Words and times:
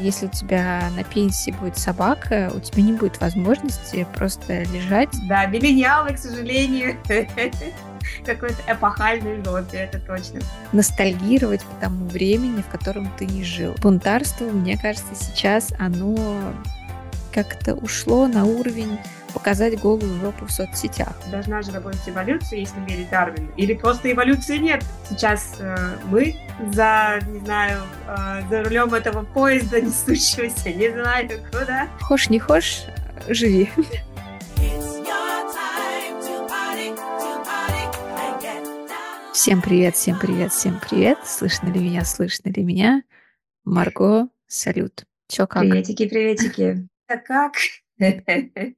Если 0.00 0.26
у 0.26 0.30
тебя 0.30 0.90
на 0.96 1.04
пенсии 1.04 1.50
будет 1.50 1.78
собака, 1.78 2.50
у 2.54 2.60
тебя 2.60 2.82
не 2.82 2.92
будет 2.92 3.20
возможности 3.20 4.06
просто 4.14 4.62
лежать. 4.64 5.10
Да, 5.28 5.46
миллениалы, 5.46 6.14
к 6.14 6.18
сожалению, 6.18 6.96
какой-то 8.24 8.62
эпохальной 8.66 9.42
жопе, 9.44 9.78
это 9.78 9.98
точно. 10.00 10.40
Ностальгировать 10.72 11.62
по 11.62 11.80
тому 11.80 12.06
времени, 12.06 12.62
в 12.62 12.68
котором 12.68 13.12
ты 13.18 13.26
не 13.26 13.44
жил. 13.44 13.74
Бунтарство, 13.80 14.44
мне 14.44 14.78
кажется, 14.78 15.14
сейчас 15.14 15.72
оно 15.78 16.40
как-то 17.32 17.74
ушло 17.74 18.26
на 18.26 18.44
уровень 18.44 18.98
показать 19.32 19.78
голую 19.80 20.20
жопу 20.20 20.46
в 20.46 20.50
соцсетях. 20.50 21.14
Должна 21.30 21.62
же 21.62 21.72
работать 21.72 22.00
эволюция, 22.06 22.60
если 22.60 22.78
верить 22.88 23.10
Дарвину. 23.10 23.50
Или 23.56 23.74
просто 23.74 24.12
эволюции 24.12 24.58
нет. 24.58 24.84
Сейчас 25.08 25.56
э, 25.58 25.96
мы 26.06 26.36
за, 26.72 27.20
не 27.26 27.40
знаю, 27.40 27.82
э, 28.06 28.42
за 28.48 28.62
рулем 28.64 28.94
этого 28.94 29.24
поезда, 29.24 29.80
несущегося, 29.80 30.70
не 30.72 30.90
знаю 30.90 31.28
куда. 31.50 31.88
Хошь 32.00 32.28
не 32.28 32.38
хошь, 32.38 32.84
живи. 33.28 33.68
Всем 39.32 39.62
привет, 39.62 39.96
всем 39.96 40.18
привет, 40.18 40.52
всем 40.52 40.78
привет. 40.78 41.18
Слышно 41.24 41.68
ли 41.68 41.80
меня, 41.80 42.04
слышно 42.04 42.50
ли 42.50 42.62
меня? 42.62 43.02
Марго, 43.64 44.28
салют. 44.46 45.04
Чё, 45.28 45.46
как? 45.46 45.62
Приветики, 45.62 46.08
приветики. 46.08 46.88
Так 47.06 47.24
как? 47.24 47.54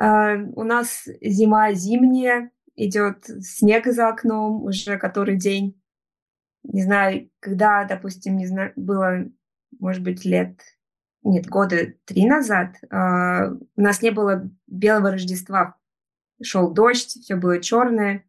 А, 0.00 0.36
у 0.54 0.62
нас 0.62 1.08
зима 1.20 1.72
зимняя, 1.72 2.52
идет 2.76 3.24
снег 3.40 3.86
за 3.86 4.08
окном 4.08 4.62
уже 4.62 4.96
который 4.96 5.36
день. 5.36 5.82
Не 6.62 6.82
знаю, 6.82 7.30
когда, 7.40 7.84
допустим, 7.84 8.36
не 8.36 8.46
знаю, 8.46 8.72
было, 8.76 9.24
может 9.80 10.02
быть, 10.02 10.24
лет, 10.24 10.60
нет, 11.22 11.46
года 11.46 11.94
три 12.04 12.26
назад, 12.26 12.76
а, 12.90 13.50
у 13.50 13.80
нас 13.80 14.00
не 14.02 14.10
было 14.10 14.48
белого 14.66 15.10
Рождества. 15.10 15.76
Шел 16.40 16.72
дождь, 16.72 17.20
все 17.20 17.34
было 17.34 17.60
черное. 17.60 18.24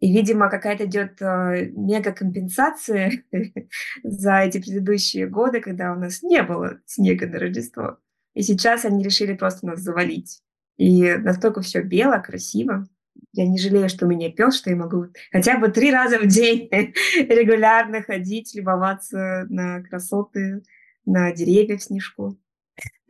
И, 0.00 0.12
видимо, 0.12 0.48
какая-то 0.48 0.86
идет 0.86 1.20
э, 1.20 1.70
мега-компенсация 1.70 3.24
за 4.04 4.38
эти 4.40 4.60
предыдущие 4.60 5.26
годы, 5.26 5.60
когда 5.60 5.92
у 5.92 5.96
нас 5.96 6.22
не 6.22 6.42
было 6.42 6.80
снега 6.86 7.26
на 7.26 7.38
Рождество. 7.38 7.98
И 8.34 8.42
сейчас 8.42 8.84
они 8.84 9.02
решили 9.02 9.34
просто 9.34 9.66
нас 9.66 9.80
завалить. 9.80 10.40
И 10.76 11.14
настолько 11.14 11.60
все 11.60 11.82
бело, 11.82 12.18
красиво. 12.18 12.86
Я 13.32 13.46
не 13.46 13.58
жалею, 13.58 13.88
что 13.88 14.06
у 14.06 14.08
меня 14.08 14.30
пес, 14.30 14.56
что 14.56 14.70
я 14.70 14.76
могу 14.76 15.06
хотя 15.32 15.58
бы 15.58 15.68
три 15.68 15.90
раза 15.90 16.18
в 16.18 16.26
день 16.26 16.68
регулярно 17.16 18.02
ходить, 18.02 18.54
любоваться 18.54 19.46
на 19.48 19.82
красоты, 19.82 20.62
на 21.04 21.32
деревья 21.32 21.76
в 21.76 21.82
снежку. 21.82 22.38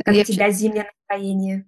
Как 0.05 0.15
я 0.15 0.23
у 0.23 0.25
тебя 0.25 0.51
зимнее 0.51 0.91
настроение? 1.09 1.67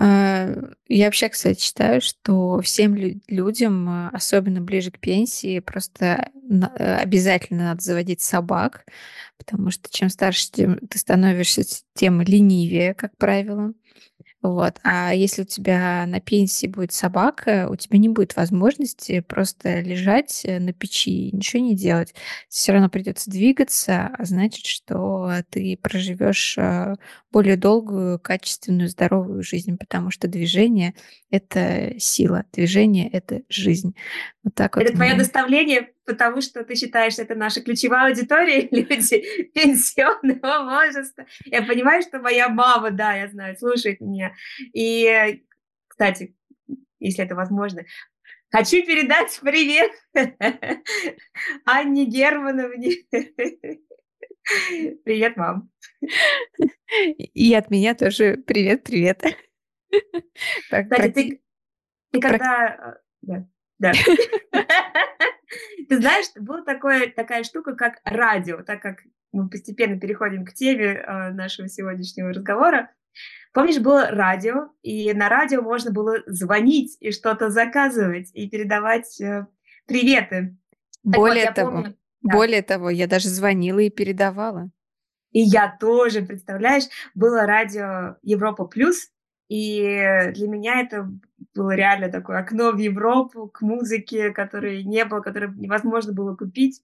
А, 0.00 0.54
я 0.86 1.06
вообще, 1.06 1.28
кстати, 1.28 1.60
считаю, 1.60 2.00
что 2.00 2.60
всем 2.60 2.94
людям, 3.26 3.88
а, 3.88 4.10
особенно 4.10 4.60
ближе 4.60 4.92
к 4.92 5.00
пенсии, 5.00 5.58
просто 5.58 6.30
э, 6.48 6.94
обязательно 6.94 7.64
надо 7.64 7.82
заводить 7.82 8.20
собак, 8.20 8.86
потому 9.38 9.72
что 9.72 9.90
чем 9.90 10.08
старше 10.08 10.52
ты 10.52 10.98
становишься, 10.98 11.64
тем 11.94 12.20
ленивее, 12.22 12.94
как 12.94 13.16
правило. 13.16 13.72
Вот. 14.40 14.78
А 14.84 15.12
если 15.12 15.42
у 15.42 15.44
тебя 15.44 16.06
на 16.06 16.20
пенсии 16.20 16.68
будет 16.68 16.92
собака, 16.92 17.68
у 17.68 17.74
тебя 17.74 17.98
не 17.98 18.08
будет 18.08 18.36
возможности 18.36 19.18
просто 19.18 19.80
лежать 19.80 20.42
э, 20.44 20.60
на 20.60 20.72
печи 20.72 21.28
и 21.28 21.36
ничего 21.36 21.60
не 21.60 21.74
делать. 21.74 22.14
Все 22.48 22.72
равно 22.72 22.88
придется 22.88 23.30
двигаться, 23.30 24.10
а 24.16 24.24
значит, 24.24 24.64
что 24.64 25.32
ты 25.50 25.76
проживешь 25.82 26.56
э, 26.56 26.94
более 27.32 27.56
долгую, 27.56 28.20
качественную, 28.20 28.88
здоровую 28.88 29.42
жизнь, 29.42 29.76
потому 29.76 30.12
что 30.12 30.28
движение— 30.28 30.94
это 31.30 31.94
сила, 31.98 32.44
движение— 32.52 33.08
это 33.12 33.42
жизнь. 33.48 33.96
Вот 34.44 34.54
так 34.54 34.76
это 34.76 34.78
вот. 34.78 34.88
Это 34.88 34.96
твое 34.96 35.14
доставление, 35.16 35.90
потому 36.08 36.40
что 36.40 36.64
ты 36.64 36.74
считаешь, 36.74 37.18
это 37.18 37.34
наша 37.34 37.60
ключевая 37.60 38.08
аудитория, 38.08 38.66
люди 38.70 39.48
пенсионного 39.52 40.64
возраста. 40.64 41.26
Я 41.44 41.62
понимаю, 41.62 42.02
что 42.02 42.18
моя 42.18 42.48
мама, 42.48 42.90
да, 42.90 43.14
я 43.14 43.28
знаю, 43.28 43.56
слушает 43.56 44.00
меня. 44.00 44.32
И, 44.72 45.44
кстати, 45.86 46.34
если 46.98 47.24
это 47.24 47.34
возможно, 47.34 47.84
Хочу 48.50 48.78
передать 48.86 49.38
привет 49.42 49.92
Анне 51.66 52.06
Германовне. 52.06 52.92
Привет, 55.04 55.36
мам. 55.36 55.70
И 57.34 57.54
от 57.54 57.70
меня 57.70 57.94
тоже 57.94 58.38
привет-привет. 58.38 59.22
Кстати, 60.70 61.10
ты, 61.10 61.42
ты 62.10 62.20
когда... 62.20 62.96
Да, 63.20 63.46
да. 63.78 63.92
Ты 65.88 65.98
знаешь, 65.98 66.26
была 66.36 66.62
такое, 66.62 67.10
такая 67.10 67.44
штука, 67.44 67.74
как 67.74 68.00
радио, 68.04 68.62
так 68.62 68.82
как 68.82 68.98
мы 69.32 69.48
постепенно 69.48 69.98
переходим 69.98 70.44
к 70.44 70.52
теме 70.52 70.94
э, 70.94 71.30
нашего 71.32 71.68
сегодняшнего 71.68 72.30
разговора. 72.30 72.90
Помнишь, 73.52 73.78
было 73.78 74.10
радио, 74.10 74.70
и 74.82 75.12
на 75.12 75.28
радио 75.28 75.62
можно 75.62 75.90
было 75.90 76.18
звонить 76.26 76.96
и 77.00 77.10
что-то 77.10 77.50
заказывать, 77.50 78.30
и 78.34 78.48
передавать 78.48 79.20
э, 79.20 79.46
приветы. 79.86 80.56
Более 81.02 81.46
вот, 81.46 81.54
того, 81.54 81.70
помню, 81.70 81.96
да. 82.22 82.34
более 82.34 82.62
того, 82.62 82.90
я 82.90 83.06
даже 83.06 83.28
звонила 83.28 83.78
и 83.78 83.90
передавала. 83.90 84.70
И 85.32 85.40
я 85.40 85.76
тоже, 85.78 86.22
представляешь, 86.22 86.84
было 87.14 87.46
радио 87.46 88.16
Европа 88.22 88.64
Плюс, 88.64 89.10
и 89.48 90.30
для 90.34 90.48
меня 90.48 90.80
это 90.80 91.10
было 91.54 91.74
реально 91.74 92.10
такое 92.10 92.38
окно 92.38 92.72
в 92.72 92.78
Европу 92.78 93.48
к 93.48 93.62
музыке, 93.62 94.30
которой 94.30 94.84
не 94.84 95.04
было, 95.04 95.20
которую 95.20 95.54
невозможно 95.58 96.12
было 96.12 96.36
купить. 96.36 96.82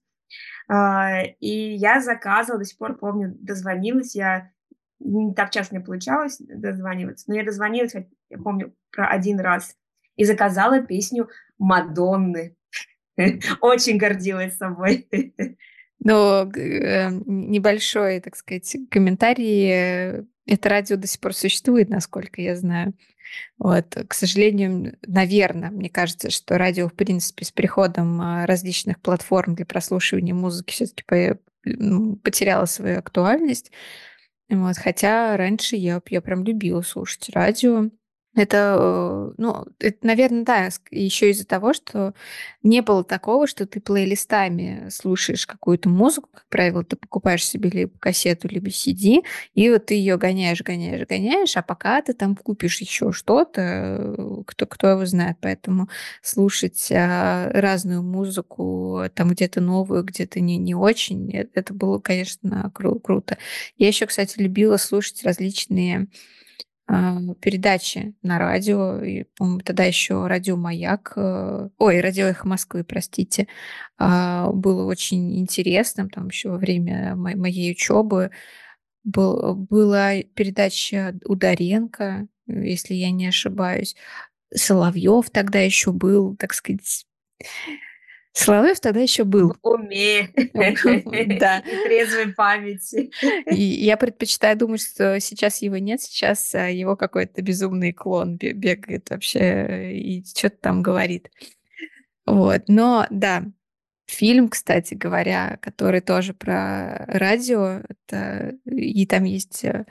А, 0.67 1.21
и 1.39 1.75
я 1.75 2.01
заказывала, 2.01 2.59
до 2.59 2.65
сих 2.65 2.77
пор 2.77 2.97
помню, 2.97 3.35
дозвонилась, 3.39 4.15
я 4.15 4.51
не 4.99 5.33
так 5.33 5.51
часто 5.51 5.75
не 5.75 5.83
получалось 5.83 6.37
дозваниваться, 6.39 7.25
но 7.27 7.35
я 7.35 7.43
дозвонилась, 7.43 7.93
я 8.29 8.37
помню, 8.37 8.73
про 8.91 9.07
один 9.07 9.39
раз, 9.39 9.75
и 10.15 10.23
заказала 10.23 10.81
песню 10.81 11.29
Мадонны. 11.59 12.55
Очень 13.61 13.97
гордилась 13.97 14.57
собой. 14.57 15.07
Но 15.99 16.49
э, 16.55 17.09
небольшой, 17.25 18.19
так 18.19 18.35
сказать, 18.35 18.75
комментарий. 18.91 20.25
Это 20.47 20.69
радио 20.69 20.95
до 20.97 21.07
сих 21.07 21.19
пор 21.19 21.33
существует, 21.33 21.89
насколько 21.89 22.41
я 22.41 22.55
знаю. 22.55 22.93
Вот, 23.57 23.97
к 24.07 24.13
сожалению, 24.13 24.97
наверное, 25.05 25.71
мне 25.71 25.89
кажется, 25.89 26.29
что 26.29 26.57
радио, 26.57 26.87
в 26.87 26.93
принципе, 26.93 27.45
с 27.45 27.51
приходом 27.51 28.21
а, 28.21 28.45
различных 28.45 29.01
платформ 29.01 29.55
для 29.55 29.65
прослушивания 29.65 30.33
музыки 30.33 30.71
все-таки 30.71 31.35
ну, 31.63 32.15
потеряла 32.17 32.65
свою 32.65 32.99
актуальность. 32.99 33.71
Вот, 34.49 34.77
хотя 34.77 35.35
раньше 35.37 35.75
я, 35.75 36.01
я 36.07 36.21
прям 36.21 36.43
любила 36.43 36.81
слушать 36.81 37.29
радио. 37.33 37.89
Это, 38.37 38.75
э, 38.77 39.33
ну, 39.37 39.65
это, 39.79 39.97
наверное, 40.05 40.43
да, 40.43 40.69
еще 40.91 41.29
из-за 41.29 41.45
того, 41.45 41.73
что 41.73 42.13
не 42.63 42.81
было 42.81 43.01
такого, 43.05 43.47
что 43.47 43.65
ты 43.65 43.79
плейлистами 43.79 44.89
слушаешь 44.89 45.47
какую-то 45.47 45.87
музыку, 45.87 46.29
как 46.33 46.45
правило, 46.49 46.83
ты 46.83 46.97
покупаешь 46.97 47.45
себе 47.45 47.69
либо 47.69 47.97
кассету, 47.97 48.49
либо 48.49 48.69
CD, 48.71 49.23
и 49.53 49.69
вот 49.69 49.85
ты 49.85 49.93
ее 49.93 50.17
гоняешь, 50.17 50.61
гоняешь, 50.63 51.07
гоняешь, 51.07 51.55
а 51.55 51.61
пока 51.61 52.01
ты 52.01 52.13
там 52.13 52.35
купишь 52.35 52.81
еще 52.81 53.13
что-то, 53.13 53.61
э, 54.17 54.43
кто, 54.45 54.65
кто 54.65 54.87
его 54.89 55.05
знает. 55.05 55.37
Поэтому 55.39 55.87
слушать 56.21 56.91
а, 56.91 57.49
разную 57.53 58.03
музыку, 58.03 59.03
там 59.13 59.29
где-то 59.29 59.61
новую, 59.61 60.03
где-то 60.03 60.41
не, 60.41 60.57
не 60.57 60.75
очень, 60.75 61.33
э, 61.33 61.47
это 61.53 61.73
было, 61.73 61.99
конечно, 61.99 62.69
кру- 62.75 62.99
круто. 62.99 63.37
Я 63.77 63.87
еще, 63.87 64.05
кстати, 64.07 64.39
любила 64.39 64.75
слушать 64.77 65.23
различные 65.23 66.07
передачи 66.87 68.13
на 68.21 68.37
радио, 68.37 69.01
и, 69.01 69.23
по-моему, 69.37 69.61
тогда 69.61 69.83
еще 69.83 70.27
радио 70.27 70.55
«Маяк», 70.55 71.13
э, 71.15 71.69
ой, 71.77 71.99
радио 71.99 72.25
«Эхо 72.27 72.47
Москвы», 72.47 72.83
простите, 72.83 73.47
а, 73.97 74.51
было 74.51 74.85
очень 74.85 75.39
интересным, 75.39 76.09
там 76.09 76.27
еще 76.27 76.49
во 76.49 76.57
время 76.57 77.15
моей 77.15 77.71
учебы 77.71 78.29
был, 79.03 79.55
была 79.55 80.21
передача 80.35 81.17
Ударенко, 81.25 82.27
если 82.47 82.93
я 82.93 83.11
не 83.11 83.27
ошибаюсь, 83.27 83.95
Соловьев 84.53 85.29
тогда 85.31 85.59
еще 85.59 85.91
был, 85.91 86.35
так 86.35 86.53
сказать, 86.53 87.05
Соловьев 88.35 88.81
тогда 88.81 88.99
еще 88.99 89.23
был. 89.23 89.55
В 89.63 89.67
уме. 89.67 90.29
Да. 91.39 91.61
Трезвой 91.85 92.33
памяти. 92.33 93.09
И 93.49 93.61
я 93.61 93.95
предпочитаю 93.95 94.57
думать, 94.57 94.81
что 94.81 95.19
сейчас 95.21 95.61
его 95.61 95.77
нет, 95.77 96.01
сейчас 96.01 96.53
а, 96.53 96.69
его 96.69 96.97
какой-то 96.97 97.41
безумный 97.41 97.93
клон 97.93 98.35
бегает 98.35 99.09
вообще 99.09 99.97
и 99.97 100.25
что-то 100.25 100.57
там 100.57 100.83
говорит. 100.83 101.31
Вот, 102.25 102.63
но 102.67 103.07
да, 103.09 103.45
фильм, 104.05 104.49
кстати 104.49 104.95
говоря, 104.95 105.57
который 105.61 106.01
тоже 106.01 106.33
про 106.33 107.05
радио. 107.07 107.83
Это, 107.87 108.55
и 108.65 109.05
там 109.05 109.23
есть, 109.23 109.63
э, 109.63 109.85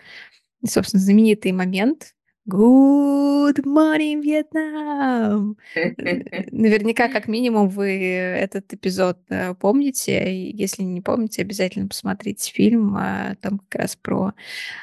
собственно, 0.67 1.03
знаменитый 1.03 1.53
момент, 1.53 2.15
Good 2.47 3.65
morning, 3.65 4.23
Vietnam! 4.23 5.57
Наверняка, 6.51 7.09
как 7.09 7.27
минимум, 7.27 7.71
вы 7.71 8.05
этот 8.05 8.71
эпизод 8.75 9.17
э, 9.31 9.55
помните. 9.55 10.51
Если 10.51 10.83
не 10.83 11.01
помните, 11.01 11.41
обязательно 11.41 11.89
посмотрите 11.89 12.53
фильм. 12.53 12.97
А, 12.99 13.35
там 13.41 13.61
как 13.61 13.81
раз 13.81 13.97
про 13.97 14.35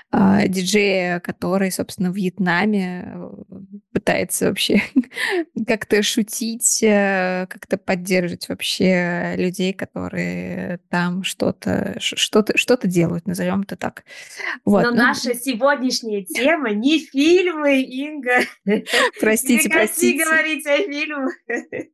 а, 0.10 0.48
диджея, 0.48 1.20
который, 1.20 1.72
собственно, 1.72 2.12
в 2.12 2.16
Вьетнаме 2.16 3.14
э, 3.14 3.30
пытается 3.94 4.48
вообще 4.48 4.82
как-то 5.68 6.02
шутить, 6.02 6.82
э, 6.82 7.46
как-то 7.48 7.78
поддерживать 7.78 8.50
вообще 8.50 9.36
людей, 9.38 9.72
которые 9.72 10.80
там 10.90 11.24
что-то 11.24 11.96
что-то 12.00 12.58
что-то 12.58 12.88
делают, 12.88 13.28
назовем 13.28 13.62
это 13.62 13.76
так. 13.76 14.04
Вот. 14.66 14.84
Но 14.84 14.90
ну, 14.90 14.98
наша 14.98 15.36
сегодняшняя 15.36 16.24
тема 16.24 16.72
не 16.72 17.00
фильмы, 17.52 17.82
Инга. 17.82 18.42
Простите, 19.20 19.70
простите. 19.70 20.24
говорить 20.24 20.66
о 20.66 20.78
фильмах. 20.78 21.34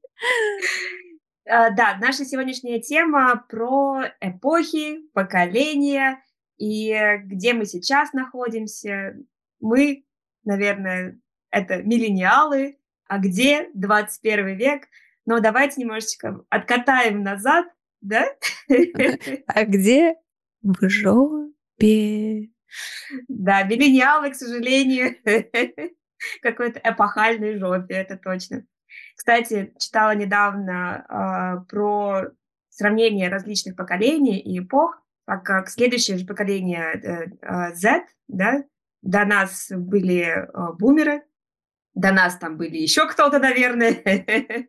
А, 1.49 1.69
да, 1.69 1.97
наша 2.01 2.25
сегодняшняя 2.25 2.81
тема 2.81 3.45
про 3.47 4.01
эпохи, 4.19 4.97
поколения 5.13 6.21
и 6.57 6.93
где 7.23 7.53
мы 7.53 7.65
сейчас 7.65 8.11
находимся. 8.11 9.15
Мы, 9.61 10.03
наверное, 10.43 11.17
это 11.49 11.81
миллениалы, 11.83 12.79
а 13.07 13.17
где 13.19 13.69
21 13.75 14.57
век? 14.57 14.89
Но 15.25 15.39
давайте 15.39 15.79
немножечко 15.79 16.43
откатаем 16.49 17.23
назад, 17.23 17.67
да? 18.01 18.25
А 19.47 19.63
где 19.63 20.15
в 20.61 20.89
жопе? 20.89 22.49
Да, 23.27 23.63
миллениалы, 23.63 24.31
к 24.31 24.35
сожалению, 24.35 25.15
какой-то 26.41 26.79
эпохальной 26.83 27.57
жопе, 27.57 27.95
это 27.95 28.17
точно. 28.17 28.65
Кстати, 29.15 29.73
читала 29.79 30.15
недавно 30.15 31.05
э, 31.07 31.65
про 31.69 32.31
сравнение 32.69 33.29
различных 33.29 33.75
поколений 33.75 34.39
и 34.39 34.59
эпох, 34.59 35.01
так 35.25 35.43
как 35.43 35.69
следующее 35.69 36.17
же 36.17 36.25
поколение 36.25 36.93
э, 36.93 37.25
э, 37.41 37.73
Z, 37.75 38.05
да, 38.27 38.63
до 39.01 39.25
нас 39.25 39.71
были 39.71 40.21
э, 40.21 40.73
бумеры, 40.79 41.23
до 41.93 42.11
нас 42.11 42.37
там 42.37 42.57
были 42.57 42.77
еще 42.77 43.07
кто-то, 43.07 43.39
наверное. 43.39 43.93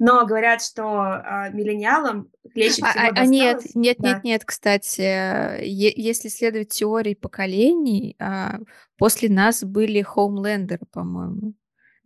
Но 0.00 0.24
говорят, 0.24 0.62
что 0.62 0.82
э, 1.04 1.52
миллениалам 1.52 2.30
легче 2.54 2.82
а, 2.82 2.90
всего 2.90 3.04
а. 3.04 3.12
А 3.14 3.26
нет, 3.26 3.62
нет, 3.74 3.98
да. 3.98 4.14
нет, 4.14 4.24
нет, 4.24 4.44
кстати, 4.46 5.62
если 5.62 6.28
следовать 6.28 6.70
теории 6.70 7.12
поколений, 7.12 8.16
э, 8.18 8.60
после 8.96 9.28
нас 9.28 9.62
были 9.62 10.00
хоумлендеры, 10.00 10.86
по-моему. 10.90 11.54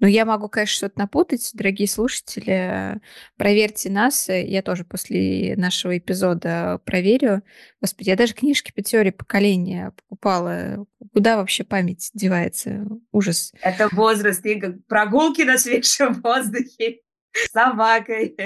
Но 0.00 0.08
я 0.08 0.25
могу, 0.25 0.49
конечно, 0.49 0.75
что-то 0.75 0.99
напутать. 0.99 1.49
Дорогие 1.55 1.87
слушатели, 1.87 3.00
проверьте 3.37 3.91
нас. 3.91 4.29
Я 4.29 4.61
тоже 4.62 4.85
после 4.85 5.55
нашего 5.56 5.97
эпизода 5.97 6.81
проверю. 6.85 7.44
Господи, 7.81 8.08
я 8.08 8.17
даже 8.17 8.35
книжки 8.35 8.73
по 8.75 8.82
теории 8.82 9.12
поколения 9.12 9.93
покупала. 9.97 10.85
Куда 11.12 11.37
вообще 11.37 11.62
память 11.62 12.11
девается? 12.12 12.87
Ужас. 13.12 13.52
Это 13.62 13.88
возраст, 13.93 14.44
Инга. 14.44 14.76
Прогулки 14.88 15.43
на 15.43 15.58
свежем 15.58 16.20
воздухе 16.23 17.03
собакой. 17.52 18.36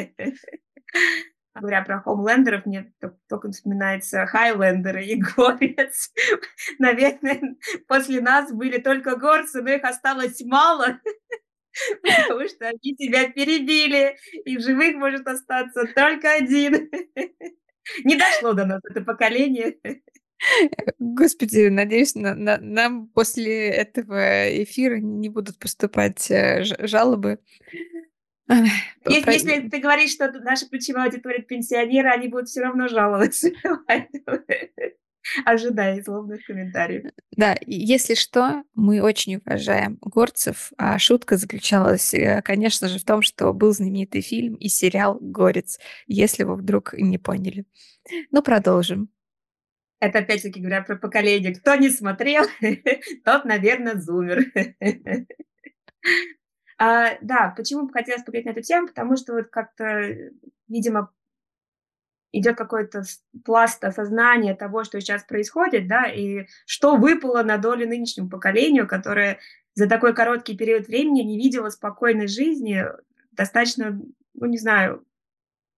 Говоря 1.55 1.83
про 1.83 2.01
хоумлендеров, 2.01 2.67
мне 2.67 2.93
только 3.29 3.51
вспоминается 3.51 4.27
хайлендеры 4.27 5.05
и 5.05 5.17
горец. 5.17 6.13
Наверное, 6.79 7.57
после 7.89 8.21
нас 8.21 8.53
были 8.53 8.79
только 8.79 9.17
горцы, 9.17 9.63
но 9.63 9.71
их 9.71 9.83
осталось 9.83 10.41
мало, 10.43 11.01
потому 12.03 12.49
что 12.49 12.69
они 12.69 12.97
тебя 12.97 13.31
перебили, 13.31 14.17
и 14.45 14.57
в 14.57 14.61
живых 14.61 14.97
может 14.97 15.27
остаться 15.27 15.85
только 15.95 16.33
один. 16.35 16.91
Не 18.05 18.17
дошло 18.17 18.53
до 18.53 18.67
нас 18.67 18.81
это 18.89 19.01
поколение. 19.01 19.79
Господи, 20.99 21.69
надеюсь, 21.69 22.15
на, 22.15 22.35
на, 22.35 22.59
нам 22.59 23.09
после 23.09 23.71
этого 23.71 24.63
эфира 24.63 24.99
не 24.99 25.29
будут 25.29 25.59
поступать 25.59 26.31
э, 26.31 26.63
жалобы. 26.87 27.41
Если, 28.49 29.31
если 29.31 29.69
ты 29.69 29.79
говоришь, 29.79 30.13
что 30.13 30.31
наша 30.41 30.69
ключевая 30.69 31.07
аудитория 31.07 31.43
пенсионеры, 31.43 32.09
они 32.11 32.29
будут 32.29 32.49
все 32.49 32.63
равно 32.63 32.89
жаловаться. 32.89 33.51
Ожидая 35.45 36.03
злобных 36.03 36.45
комментариев. 36.47 37.11
Да, 37.37 37.57
если 37.67 38.15
что, 38.15 38.63
мы 38.75 39.03
очень 39.03 39.37
уважаем 39.37 39.99
горцев, 40.01 40.73
а 40.79 40.99
шутка 40.99 41.37
заключалась, 41.37 42.15
э, 42.15 42.41
конечно 42.43 42.89
же, 42.89 42.99
в 42.99 43.05
том, 43.05 43.21
что 43.21 43.53
был 43.53 43.73
знаменитый 43.73 44.23
фильм 44.23 44.55
и 44.55 44.69
сериал 44.69 45.19
«Горец», 45.21 45.79
если 46.07 46.45
вы 46.45 46.57
вдруг 46.57 46.95
не 46.95 47.19
поняли. 47.19 47.67
Ну, 48.31 48.43
продолжим. 48.43 49.11
Это 50.01 50.21
опять-таки 50.21 50.61
говоря 50.61 50.83
про 50.83 50.97
поколение. 50.97 51.55
Кто 51.55 51.75
не 51.75 51.91
смотрел, 51.91 52.45
тот, 53.25 53.45
наверное, 53.45 54.01
зумер. 54.01 54.45
А, 56.79 57.19
да, 57.21 57.53
почему 57.57 57.87
бы 57.87 57.93
хотелось 57.93 58.23
поговорить 58.23 58.47
на 58.47 58.51
эту 58.51 58.63
тему? 58.63 58.87
Потому 58.87 59.17
что 59.17 59.35
вот 59.35 59.49
как-то, 59.49 60.31
видимо, 60.69 61.13
идет 62.33 62.57
какой-то 62.57 63.03
пласт 63.45 63.83
осознания 63.85 64.55
того, 64.55 64.85
что 64.85 65.01
сейчас 65.01 65.25
происходит, 65.25 65.89
да, 65.89 66.05
и 66.05 66.47
что 66.67 66.97
выпало 66.97 67.43
на 67.43 67.59
долю 67.59 67.89
нынешнему 67.89 68.29
поколению, 68.29 68.87
которое 68.87 69.39
за 69.75 69.89
такой 69.89 70.15
короткий 70.15 70.57
период 70.57 70.87
времени 70.87 71.23
не 71.23 71.37
видело 71.37 71.69
спокойной 71.71 72.29
жизни, 72.29 72.85
достаточно, 73.33 74.01
ну, 74.35 74.47
не 74.47 74.59
знаю, 74.59 75.05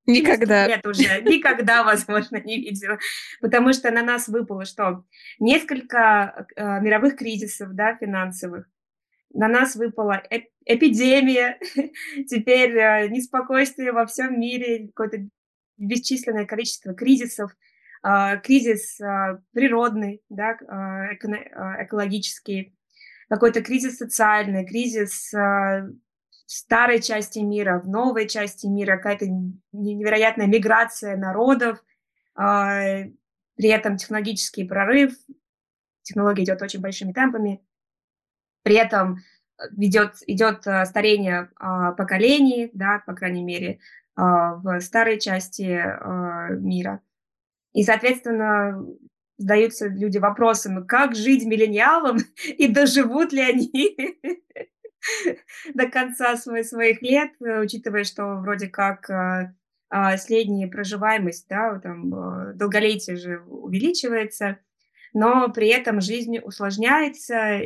Никогда. 0.07 0.67
Лет 0.67 0.85
уже. 0.87 1.03
Никогда, 1.23 1.85
возможно, 1.85 2.41
не 2.41 2.57
видела. 2.57 2.99
Потому 3.41 3.73
что 3.73 3.91
на 3.91 4.03
нас 4.03 4.29
выпало 4.29 4.65
что? 4.65 5.05
Несколько 5.39 6.47
э, 6.57 6.81
мировых 6.81 7.17
кризисов, 7.17 7.75
да, 7.75 7.97
финансовых 7.97 8.67
на 9.33 9.49
нас 9.49 9.77
выпала 9.77 10.23
эп 10.31 10.45
эпидемия, 10.67 11.59
теперь 12.29 12.77
э, 12.77 13.09
неспокойствие 13.09 13.93
во 13.93 14.07
всем 14.07 14.39
мире, 14.39 14.89
какое-то 14.89 15.29
бесчисленное 15.79 16.47
количество 16.47 16.95
кризисов, 16.95 17.53
э, 18.05 18.39
кризис 18.43 19.01
э, 19.01 19.39
природный, 19.53 20.23
да, 20.29 20.53
э, 20.53 21.15
э, 21.15 21.85
экологический, 21.85 22.75
какой-то 23.29 23.63
кризис 23.63 23.97
социальный, 23.97 24.67
кризис 24.67 25.33
э, 25.35 25.91
старой 26.47 27.01
части 27.01 27.39
мира, 27.39 27.81
в 27.81 27.89
новой 27.89 28.29
части 28.29 28.67
мира, 28.67 28.97
какая-то 28.97 29.27
невероятная 29.73 30.47
миграция 30.47 31.17
народов, 31.17 31.79
э, 32.37 33.11
при 33.57 33.69
этом 33.69 33.97
технологический 33.97 34.65
прорыв, 34.65 35.15
технология 36.03 36.45
идет 36.45 36.63
очень 36.63 36.81
большими 36.81 37.13
темпами, 37.13 37.63
при 38.63 38.77
этом 38.77 39.19
э, 39.59 39.65
ведет, 39.77 40.17
идет 40.27 40.67
э, 40.67 40.85
старение 40.85 41.51
а, 41.57 41.93
поколений, 41.93 42.71
да, 42.75 43.03
по 43.07 43.15
крайней 43.15 43.43
мере, 43.43 43.81
а, 44.17 44.55
в 44.57 44.81
старой 44.81 45.19
части 45.19 45.73
а, 45.73 46.51
мира. 46.51 47.01
И, 47.73 47.83
соответственно, 47.85 48.85
задаются 49.39 49.87
люди 49.89 50.19
вопросом, 50.19 50.87
как 50.87 51.15
жить 51.15 51.45
миллениалам 51.45 52.19
и 52.47 52.69
доживут 52.69 53.33
ли 53.33 53.41
они 53.41 53.97
до 55.75 55.89
конца 55.89 56.37
своих, 56.37 56.67
своих 56.67 57.01
лет, 57.01 57.31
учитывая, 57.41 58.05
что 58.05 58.37
вроде 58.37 58.69
как 58.69 59.09
средняя 60.19 60.69
проживаемость, 60.69 61.47
да, 61.49 61.81
там, 61.81 62.57
долголетие 62.57 63.17
же 63.17 63.41
увеличивается, 63.41 64.59
но 65.13 65.49
при 65.49 65.69
этом 65.69 66.01
жизнь 66.01 66.39
усложняется, 66.39 67.61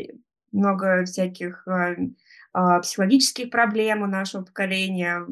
много 0.55 1.05
всяких 1.05 1.67
э, 1.67 1.97
а, 2.53 2.81
психологических 2.81 3.51
проблем 3.51 4.03
у 4.03 4.07
нашего 4.07 4.43
поколения, 4.43 5.27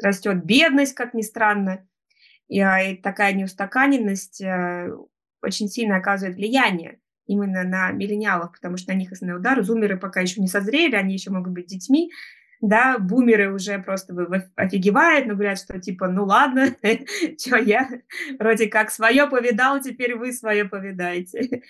растет 0.00 0.44
бедность, 0.44 0.94
как 0.94 1.14
ни 1.14 1.22
странно, 1.22 1.86
и, 2.48 2.60
а, 2.60 2.96
такая 3.02 3.32
неустаканенность 3.32 4.40
э, 4.42 4.90
очень 5.42 5.68
сильно 5.68 5.96
оказывает 5.96 6.36
влияние 6.36 7.00
именно 7.26 7.62
на 7.64 7.92
миллениалов, 7.92 8.52
потому 8.52 8.76
что 8.76 8.92
на 8.92 8.96
них 8.96 9.12
основной 9.12 9.38
удар. 9.40 9.62
Зумеры 9.62 9.96
пока 9.96 10.20
еще 10.20 10.40
не 10.40 10.48
созрели, 10.48 10.96
они 10.96 11.14
еще 11.14 11.30
могут 11.30 11.52
быть 11.52 11.66
детьми, 11.66 12.10
да, 12.62 12.96
бумеры 12.98 13.52
уже 13.52 13.78
просто 13.80 14.14
офигевают, 14.54 15.26
но 15.26 15.34
говорят, 15.34 15.58
что 15.58 15.80
типа, 15.80 16.08
ну 16.08 16.24
ладно, 16.24 16.68
что 17.38 17.56
я 17.56 17.88
вроде 18.38 18.68
как 18.68 18.90
свое 18.90 19.26
повидал, 19.26 19.80
теперь 19.80 20.14
вы 20.14 20.32
свое 20.32 20.64
повидаете. 20.64 21.62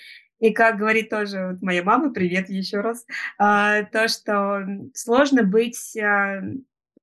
И 0.43 0.53
как 0.53 0.77
говорит 0.77 1.09
тоже 1.09 1.53
вот 1.53 1.63
моя 1.63 1.85
мама, 1.85 2.13
привет 2.13 2.49
еще 2.51 2.81
раз, 2.81 3.07
а, 3.39 3.85
то, 3.85 4.09
что 4.09 4.67
сложно 4.93 5.45
быть 5.45 5.97
а, 5.97 6.43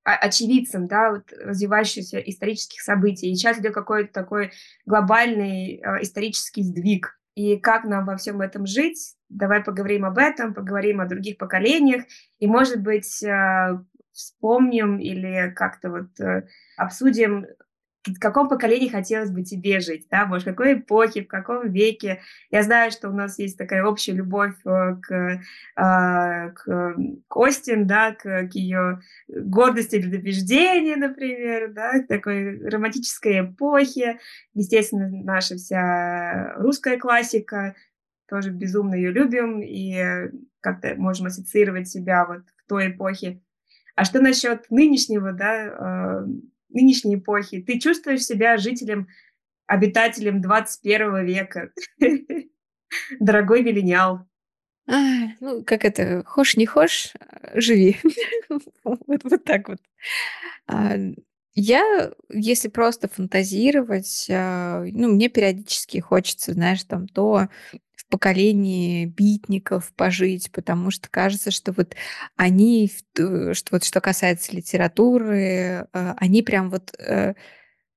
очевидцем, 0.04 0.88
да, 0.88 1.12
вот 1.12 1.32
развивающихся 1.32 2.20
исторических 2.20 2.82
событий. 2.82 3.32
И 3.32 3.36
сейчас 3.36 3.58
идет 3.58 3.74
какой-то 3.74 4.12
такой 4.12 4.52
глобальный 4.86 5.76
э, 5.78 6.02
исторический 6.02 6.64
сдвиг. 6.64 7.18
И 7.36 7.56
как 7.56 7.86
нам 7.86 8.06
во 8.06 8.18
всем 8.18 8.42
этом 8.42 8.66
жить? 8.66 9.16
Давай 9.30 9.64
поговорим 9.64 10.04
об 10.04 10.18
этом, 10.18 10.54
поговорим 10.54 11.00
о 11.00 11.08
других 11.08 11.38
поколениях. 11.38 12.04
И, 12.40 12.48
может 12.48 12.82
быть, 12.82 13.24
вспомним 14.12 14.98
или 15.00 15.54
как-то 15.56 15.90
вот 15.92 16.20
э, 16.20 16.46
обсудим 16.76 17.46
в 18.14 18.20
каком 18.20 18.50
поколении 18.50 18.88
хотелось 18.88 19.32
бы 19.32 19.44
тебе 19.44 19.80
жить, 19.80 20.08
да, 20.10 20.26
может, 20.26 20.48
в 20.48 20.52
какой 20.52 20.74
эпохе, 20.74 21.24
в 21.24 21.28
каком 21.28 21.70
веке. 21.70 22.22
Я 22.52 22.64
знаю, 22.64 22.92
что 22.92 23.10
у 23.10 23.14
нас 23.14 23.40
есть 23.40 23.58
такая 23.58 23.84
общая 23.84 24.14
любовь 24.14 24.56
э, 24.66 24.96
к, 25.02 25.42
а, 25.76 26.50
к, 26.50 26.96
к 27.28 27.38
Остин, 27.38 27.88
да, 27.88 28.14
к, 28.14 28.50
к 28.50 28.54
ее 28.54 29.02
гордости 29.28 29.96
и 29.96 30.02
предубеждению, 30.02 31.00
например, 31.00 31.74
да, 31.74 32.00
к 32.00 32.08
такой 32.08 32.60
романтической 32.68 33.42
эпохе. 33.42 34.20
Естественно, 34.54 35.10
наша 35.10 35.56
вся 35.56 36.54
русская 36.58 36.98
классика, 36.98 37.76
тоже 38.28 38.52
безумно 38.52 38.96
ее 38.96 39.12
любим 39.12 39.62
и 39.62 40.30
как-то 40.62 40.96
можем 40.96 41.28
ассоциировать 41.28 41.88
себя 41.88 42.26
вот 42.26 42.44
в 42.58 42.70
той 42.70 42.92
эпохе. 42.92 43.42
А 43.96 44.06
что 44.06 44.22
насчет 44.22 44.70
нынешнего, 44.70 45.34
да, 45.34 45.56
э, 45.56 46.26
нынешней 46.70 47.16
эпохи. 47.16 47.62
Ты 47.62 47.80
чувствуешь 47.80 48.24
себя 48.24 48.58
жителем, 48.58 49.08
обитателем 49.68 50.42
21 50.42 51.26
века. 51.26 51.72
Дорогой 53.20 53.64
Велинял. 53.64 54.26
А, 54.88 55.28
ну, 55.40 55.64
как 55.64 55.86
это, 55.86 56.24
хошь 56.26 56.58
не 56.58 56.66
хошь, 56.66 57.14
живи. 57.54 57.98
вот 58.84 59.44
так 59.46 59.70
вот. 59.70 59.80
А, 60.68 60.96
я, 61.56 62.12
если 62.30 62.68
просто 62.70 63.08
фантазировать, 63.08 64.28
а, 64.32 64.84
ну, 64.92 65.10
мне 65.14 65.30
периодически 65.30 66.00
хочется, 66.00 66.54
знаешь, 66.54 66.84
там 66.84 67.08
то 67.08 67.48
в 67.96 68.08
поколении 68.10 69.06
битников 69.06 69.92
пожить, 69.96 70.52
потому 70.52 70.92
что 70.92 71.10
кажется, 71.10 71.52
что 71.52 71.72
вот 71.74 71.96
они, 72.36 72.92
что 73.16 73.54
вот 73.72 73.84
что 73.84 74.02
касается 74.02 74.56
литературы, 74.56 75.88
а, 75.94 76.16
они 76.18 76.42
прям 76.44 76.70
вот 76.70 76.94
э, 77.00 77.34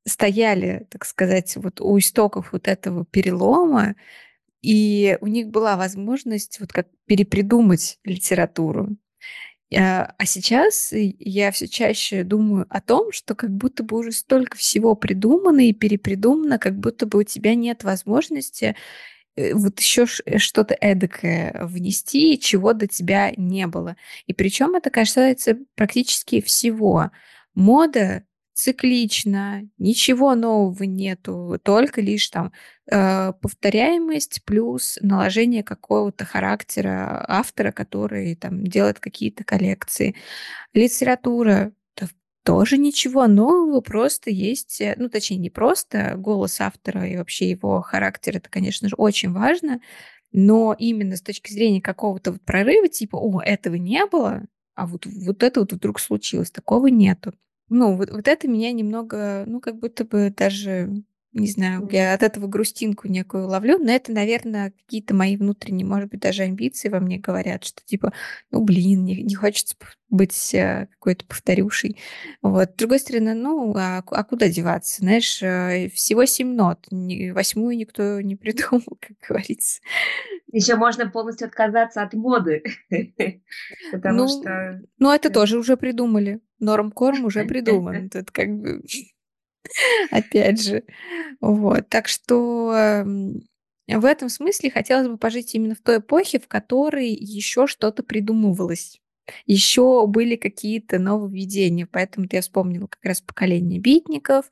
стояли, 0.06 0.86
так 0.90 1.04
сказать, 1.06 1.56
вот 1.56 1.80
у 1.80 1.98
истоков 1.98 2.52
вот 2.52 2.68
этого 2.68 3.04
перелома, 3.06 3.96
и 4.62 5.18
у 5.22 5.26
них 5.28 5.48
была 5.50 5.76
возможность 5.76 6.60
вот 6.60 6.72
как 6.72 6.88
перепридумать 7.06 7.98
литературу. 8.04 8.96
А, 9.76 10.14
а 10.18 10.26
сейчас 10.26 10.92
я 10.92 11.50
все 11.50 11.68
чаще 11.68 12.24
думаю 12.24 12.66
о 12.68 12.80
том, 12.80 13.12
что 13.12 13.34
как 13.34 13.50
будто 13.50 13.82
бы 13.82 13.98
уже 13.98 14.12
столько 14.12 14.56
всего 14.56 14.94
придумано 14.94 15.66
и 15.68 15.72
перепридумано, 15.72 16.58
как 16.58 16.78
будто 16.78 17.06
бы 17.06 17.20
у 17.20 17.22
тебя 17.22 17.54
нет 17.54 17.84
возможности 17.84 18.76
э, 19.36 19.54
вот 19.54 19.80
еще 19.80 20.06
э, 20.26 20.38
что-то 20.38 20.74
эдакое 20.80 21.64
внести, 21.64 22.38
чего 22.38 22.72
до 22.72 22.86
тебя 22.86 23.32
не 23.36 23.66
было. 23.66 23.96
И 24.26 24.34
причем 24.34 24.74
это 24.74 24.90
касается 24.90 25.58
практически 25.74 26.40
всего. 26.40 27.10
Мода 27.54 28.24
циклично, 28.62 29.68
ничего 29.78 30.34
нового 30.34 30.84
нету, 30.84 31.58
только 31.62 32.00
лишь 32.00 32.28
там 32.28 32.52
э, 32.90 33.32
повторяемость 33.40 34.42
плюс 34.44 34.98
наложение 35.02 35.62
какого-то 35.62 36.24
характера 36.24 37.24
автора, 37.28 37.72
который 37.72 38.36
там 38.36 38.64
делает 38.64 39.00
какие-то 39.00 39.44
коллекции. 39.44 40.14
Литература 40.74 41.72
тоже 42.44 42.76
ничего 42.76 43.26
нового, 43.26 43.80
просто 43.80 44.30
есть, 44.30 44.80
э, 44.80 44.94
ну, 44.96 45.08
точнее, 45.08 45.36
не 45.38 45.50
просто 45.50 46.14
голос 46.16 46.60
автора 46.60 47.06
и 47.06 47.16
вообще 47.16 47.50
его 47.50 47.80
характер, 47.82 48.36
это, 48.36 48.48
конечно 48.50 48.88
же, 48.88 48.96
очень 48.96 49.32
важно, 49.32 49.80
но 50.32 50.74
именно 50.78 51.16
с 51.16 51.22
точки 51.22 51.52
зрения 51.52 51.80
какого-то 51.80 52.32
вот 52.32 52.42
прорыва, 52.42 52.88
типа, 52.88 53.16
о, 53.16 53.40
этого 53.42 53.76
не 53.76 54.04
было, 54.06 54.44
а 54.74 54.86
вот, 54.86 55.06
вот 55.06 55.42
это 55.42 55.60
вот 55.60 55.72
вдруг 55.72 56.00
случилось, 56.00 56.50
такого 56.50 56.88
нету. 56.88 57.32
Ну, 57.68 57.96
вот, 57.96 58.10
вот 58.10 58.28
это 58.28 58.48
меня 58.48 58.72
немного, 58.72 59.44
ну, 59.46 59.60
как 59.60 59.78
будто 59.78 60.04
бы 60.04 60.32
даже, 60.36 61.02
не 61.32 61.48
знаю, 61.48 61.88
я 61.90 62.12
от 62.12 62.22
этого 62.22 62.46
грустинку 62.46 63.08
некую 63.08 63.46
ловлю, 63.46 63.78
но 63.78 63.90
это, 63.90 64.12
наверное, 64.12 64.72
какие-то 64.72 65.14
мои 65.14 65.36
внутренние, 65.36 65.86
может 65.86 66.10
быть, 66.10 66.20
даже 66.20 66.42
амбиции 66.42 66.88
во 66.88 67.00
мне 67.00 67.18
говорят, 67.18 67.64
что 67.64 67.82
типа, 67.84 68.12
ну, 68.50 68.62
блин, 68.62 69.04
не, 69.04 69.22
не 69.22 69.34
хочется 69.34 69.74
быть 70.10 70.54
э, 70.54 70.88
какой-то 70.92 71.24
повторюшей. 71.24 71.98
Вот. 72.42 72.72
С 72.72 72.74
другой 72.74 72.98
стороны, 72.98 73.32
ну, 73.32 73.74
а, 73.74 74.04
а 74.06 74.24
куда 74.24 74.48
деваться? 74.48 75.00
Знаешь, 75.00 75.42
э, 75.42 75.88
всего 75.88 76.26
семь 76.26 76.54
нот, 76.54 76.86
восьмую 76.90 77.78
никто 77.78 78.20
не 78.20 78.36
придумал, 78.36 78.98
как 79.00 79.16
говорится. 79.26 79.80
Еще 80.52 80.76
можно 80.76 81.08
полностью 81.08 81.46
отказаться 81.46 82.02
от 82.02 82.12
моды, 82.12 82.62
потому 83.92 84.18
ну, 84.18 84.28
что... 84.28 84.82
Ну, 84.98 85.10
это 85.10 85.30
тоже 85.30 85.58
уже 85.58 85.78
придумали. 85.78 86.40
Норм-корм 86.62 87.24
уже 87.24 87.44
придуман. 87.44 88.08
Тут 88.10 88.30
как 88.30 88.48
бы... 88.48 88.82
Опять 90.10 90.62
же. 90.62 90.84
Вот. 91.40 91.88
Так 91.88 92.08
что 92.08 92.72
эм, 92.74 93.42
в 93.88 94.04
этом 94.04 94.28
смысле 94.28 94.70
хотелось 94.70 95.08
бы 95.08 95.18
пожить 95.18 95.54
именно 95.54 95.74
в 95.74 95.80
той 95.80 95.98
эпохе, 95.98 96.38
в 96.38 96.48
которой 96.48 97.08
еще 97.08 97.66
что-то 97.66 98.02
придумывалось. 98.02 99.01
Еще 99.46 100.06
были 100.06 100.36
какие-то 100.36 100.98
нововведения, 100.98 101.88
поэтому 101.90 102.26
я 102.30 102.40
вспомнила 102.40 102.86
как 102.86 103.04
раз 103.04 103.20
поколение 103.20 103.78
битников, 103.80 104.46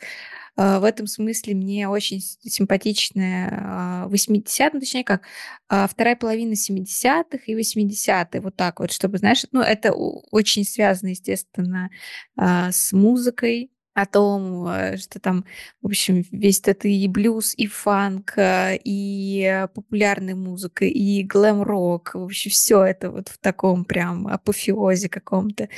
а, 0.57 0.81
в 0.81 0.85
этом 0.85 1.07
смысле 1.07 1.55
мне 1.55 1.89
очень 1.89 2.21
симпатичная 2.21 4.07
80 4.07 4.75
ну, 4.75 4.81
точнее 4.81 5.05
как, 5.05 5.23
а, 5.69 5.87
вторая 5.89 6.17
половина 6.17 6.55
70-х 6.55 7.45
и 7.47 7.55
80-е, 7.55 8.41
вот 8.41 8.57
так 8.57 8.81
вот, 8.81 8.93
чтобы, 8.93 9.19
знаешь, 9.19 9.45
ну, 9.53 9.61
это 9.61 9.93
очень 9.93 10.65
связано, 10.65 11.11
естественно, 11.11 11.91
а, 12.37 12.73
с 12.73 12.93
музыкой, 12.93 13.71
о 14.01 14.07
том, 14.07 14.69
что 14.99 15.21
там, 15.21 15.45
в 15.83 15.87
общем, 15.87 16.25
весь 16.31 16.61
это 16.65 16.89
и 16.89 17.07
блюз, 17.09 17.55
и 17.57 17.67
фанк, 17.67 18.35
и 18.37 19.67
популярная 19.75 20.35
музыка, 20.35 20.85
и 20.85 21.23
глэм-рок, 21.23 22.15
в 22.15 22.25
общем, 22.25 22.51
все 22.51 22.85
это 22.85 23.11
вот 23.11 23.29
в 23.29 23.39
таком 23.39 23.85
прям 23.85 24.27
апофеозе 24.27 25.09
каком-то 25.09 25.69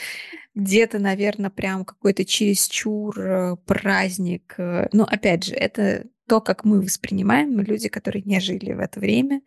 где-то, 0.54 0.98
наверное, 0.98 1.50
прям 1.50 1.84
какой-то 1.84 2.24
чересчур 2.24 3.18
э, 3.18 3.56
праздник. 3.64 4.54
Э, 4.58 4.88
но 4.92 5.04
опять 5.04 5.44
же, 5.44 5.54
это 5.54 6.06
то, 6.28 6.40
как 6.40 6.64
мы 6.64 6.80
воспринимаем, 6.80 7.60
люди, 7.60 7.88
которые 7.88 8.22
не 8.22 8.40
жили 8.40 8.72
в 8.72 8.80
это 8.80 9.00
время. 9.00 9.40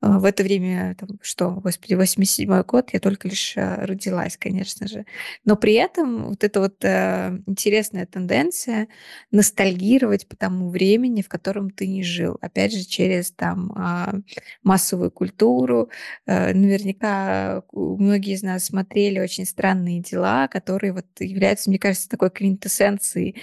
А, 0.00 0.20
в 0.20 0.24
это 0.24 0.44
время, 0.44 0.94
там, 0.96 1.18
что, 1.22 1.50
господи, 1.50 1.94
87 1.94 2.62
год, 2.62 2.90
я 2.92 3.00
только 3.00 3.26
лишь 3.26 3.54
а, 3.56 3.84
родилась, 3.84 4.36
конечно 4.36 4.86
же. 4.86 5.04
Но 5.44 5.56
при 5.56 5.74
этом 5.74 6.28
вот 6.28 6.44
эта 6.44 6.60
вот 6.60 6.84
э, 6.84 7.36
интересная 7.46 8.06
тенденция 8.06 8.88
ностальгировать 9.32 10.28
по 10.28 10.36
тому 10.36 10.70
времени, 10.70 11.22
в 11.22 11.28
котором 11.28 11.70
ты 11.70 11.88
не 11.88 12.04
жил. 12.04 12.38
Опять 12.40 12.74
же, 12.74 12.84
через 12.84 13.32
там 13.32 13.72
э, 13.72 14.20
массовую 14.62 15.10
культуру. 15.10 15.90
Э, 16.26 16.54
наверняка 16.54 17.64
многие 17.72 18.34
из 18.34 18.42
нас 18.42 18.66
смотрели 18.66 19.18
очень 19.18 19.46
странные 19.46 20.00
дела, 20.00 20.46
которые 20.46 20.92
вот 20.92 21.06
являются, 21.18 21.70
мне 21.70 21.78
кажется, 21.80 22.08
такой 22.08 22.30
квинтэссенцией. 22.30 23.34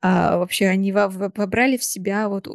Э, 0.00 0.36
вообще 0.36 0.66
они 0.66 0.92
вобрали 0.92 1.76
в 1.76 1.82
себя 1.82 2.28
вот 2.28 2.46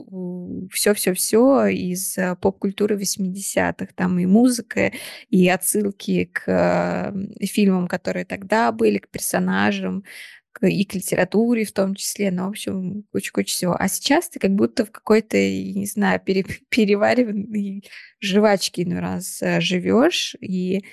все-все-все 0.71 1.65
из 1.67 2.17
поп-культуры 2.39 2.95
80 2.95 3.48
80-х. 3.55 3.87
Там 3.95 4.19
и 4.19 4.25
музыка, 4.25 4.91
и 5.29 5.47
отсылки 5.49 6.25
к 6.25 7.13
фильмам, 7.41 7.87
которые 7.87 8.25
тогда 8.25 8.71
были, 8.71 8.97
к 8.97 9.09
персонажам, 9.09 10.03
и 10.61 10.83
к 10.83 10.93
литературе 10.93 11.63
в 11.63 11.71
том 11.71 11.95
числе, 11.95 12.31
ну, 12.31 12.45
в 12.45 12.49
общем, 12.49 13.03
куча-куча 13.11 13.53
всего. 13.53 13.75
А 13.79 13.87
сейчас 13.87 14.29
ты 14.29 14.39
как 14.39 14.51
будто 14.51 14.85
в 14.85 14.91
какой-то, 14.91 15.37
не 15.37 15.85
знаю, 15.85 16.19
пере, 16.19 16.43
перевариванной 16.69 17.85
жвачке 18.19 18.83
иной 18.83 18.99
раз 18.99 19.41
э, 19.41 19.61
живешь, 19.61 20.35
и 20.41 20.83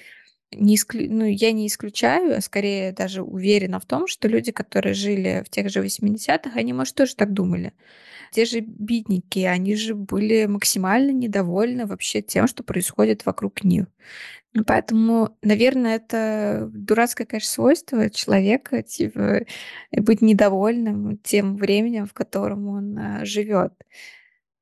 не 0.52 0.74
исклю... 0.74 1.06
ну, 1.10 1.24
я 1.24 1.52
не 1.52 1.66
исключаю, 1.66 2.36
а 2.36 2.40
скорее 2.40 2.92
даже 2.92 3.22
уверена 3.22 3.80
в 3.80 3.86
том, 3.86 4.06
что 4.06 4.28
люди, 4.28 4.52
которые 4.52 4.94
жили 4.94 5.42
в 5.44 5.50
тех 5.50 5.70
же 5.70 5.84
80-х, 5.84 6.50
они, 6.54 6.72
может, 6.72 6.94
тоже 6.94 7.16
так 7.16 7.32
думали. 7.32 7.72
Те 8.32 8.44
же 8.44 8.60
битники, 8.60 9.40
они 9.40 9.76
же 9.76 9.94
были 9.94 10.46
максимально 10.46 11.10
недовольны 11.12 11.86
вообще 11.86 12.22
тем, 12.22 12.46
что 12.46 12.62
происходит 12.62 13.24
вокруг 13.26 13.64
них. 13.64 13.86
Поэтому, 14.66 15.36
наверное, 15.42 15.96
это 15.96 16.70
дурацкое, 16.72 17.26
конечно, 17.26 17.50
свойство 17.50 18.08
человека, 18.08 18.82
типа, 18.82 19.40
быть 19.92 20.22
недовольным 20.22 21.18
тем 21.18 21.56
временем, 21.56 22.06
в 22.06 22.14
котором 22.14 22.68
он 22.68 22.98
а, 22.98 23.24
живет. 23.24 23.74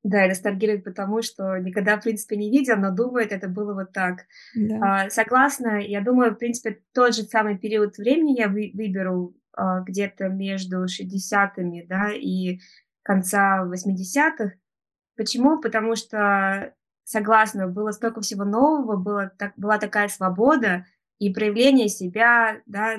Да, 0.05 0.23
и 0.23 0.29
ностальгирует 0.29 0.83
потому, 0.83 1.23
что 1.23 1.57
никогда, 1.57 1.97
в 1.97 2.03
принципе, 2.03 2.37
не 2.37 2.51
видел, 2.51 2.77
но 2.77 2.91
думает, 2.91 3.31
это 3.31 3.47
было 3.47 3.73
вот 3.73 3.91
так. 3.91 4.27
Да. 4.53 5.05
А, 5.05 5.09
согласна, 5.09 5.81
я 5.81 5.99
думаю, 5.99 6.33
в 6.33 6.37
принципе, 6.37 6.79
тот 6.93 7.15
же 7.15 7.23
самый 7.23 7.57
период 7.57 7.97
времени 7.97 8.37
я 8.37 8.47
вы, 8.47 8.69
выберу 8.75 9.35
а, 9.53 9.79
где-то 9.79 10.29
между 10.29 10.85
60-ми, 10.85 11.87
да, 11.89 12.11
и 12.13 12.59
конца 13.01 13.65
80-х. 13.65 14.51
Почему? 15.17 15.59
Потому 15.59 15.95
что, 15.95 16.75
согласна, 17.03 17.67
было 17.67 17.89
столько 17.89 18.21
всего 18.21 18.45
нового, 18.45 18.97
было, 18.97 19.31
так, 19.39 19.53
была 19.57 19.79
такая 19.79 20.07
свобода 20.09 20.85
и 21.17 21.33
проявление 21.33 21.89
себя, 21.89 22.61
да, 22.67 22.97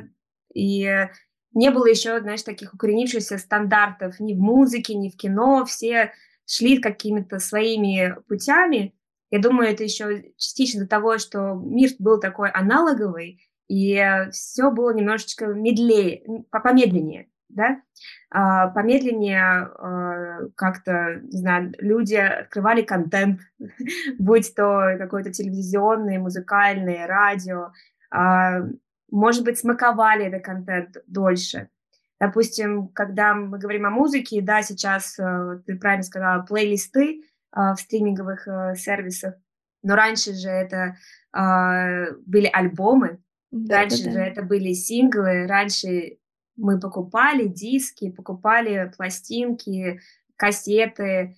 и 0.52 1.08
не 1.54 1.70
было 1.70 1.86
еще, 1.86 2.18
знаешь, 2.18 2.42
таких 2.42 2.74
укоренившихся 2.74 3.38
стандартов 3.38 4.18
ни 4.18 4.34
в 4.34 4.38
музыке, 4.38 4.96
ни 4.96 5.08
в 5.08 5.16
кино, 5.16 5.64
все 5.66 6.10
шли 6.46 6.78
какими-то 6.78 7.38
своими 7.38 8.16
путями. 8.28 8.94
Я 9.30 9.40
думаю, 9.40 9.70
это 9.70 9.84
еще 9.84 10.32
частично 10.36 10.82
до 10.82 10.88
того, 10.88 11.18
что 11.18 11.54
мир 11.54 11.90
был 11.98 12.20
такой 12.20 12.50
аналоговый, 12.50 13.42
и 13.68 14.00
все 14.30 14.70
было 14.70 14.94
немножечко 14.94 15.46
медлее, 15.46 16.22
помедленнее, 16.50 17.28
да, 17.48 17.80
а, 18.30 18.68
помедленнее 18.68 19.42
а, 19.42 20.48
как-то, 20.54 21.20
не 21.22 21.38
знаю, 21.38 21.74
люди 21.78 22.14
открывали 22.14 22.82
контент, 22.82 23.40
будь 24.18 24.54
то 24.54 24.96
какой-то 24.98 25.32
телевизионный, 25.32 26.18
музыкальный, 26.18 27.06
радио, 27.06 27.72
а, 28.10 28.60
может 29.10 29.44
быть, 29.44 29.58
смаковали 29.58 30.26
этот 30.26 30.44
контент 30.44 30.96
дольше. 31.06 31.68
Допустим, 32.18 32.88
когда 32.88 33.34
мы 33.34 33.58
говорим 33.58 33.86
о 33.86 33.90
музыке, 33.90 34.40
да, 34.40 34.62
сейчас, 34.62 35.18
э, 35.18 35.60
ты 35.66 35.76
правильно 35.76 36.02
сказала, 36.02 36.42
плейлисты 36.42 37.22
в 37.52 37.76
стриминговых 37.76 38.48
э, 38.48 38.74
сервисах, 38.76 39.34
но 39.82 39.94
раньше 39.94 40.34
же 40.34 40.48
это 40.48 40.96
были 41.32 42.48
альбомы, 42.50 43.18
да, 43.50 43.80
раньше 43.80 44.04
да, 44.04 44.10
да. 44.10 44.12
же 44.12 44.20
это 44.20 44.42
были 44.42 44.72
синглы, 44.72 45.46
раньше 45.46 46.16
мы 46.56 46.80
покупали 46.80 47.46
диски, 47.46 48.10
покупали 48.10 48.90
пластинки, 48.96 50.00
кассеты, 50.36 51.36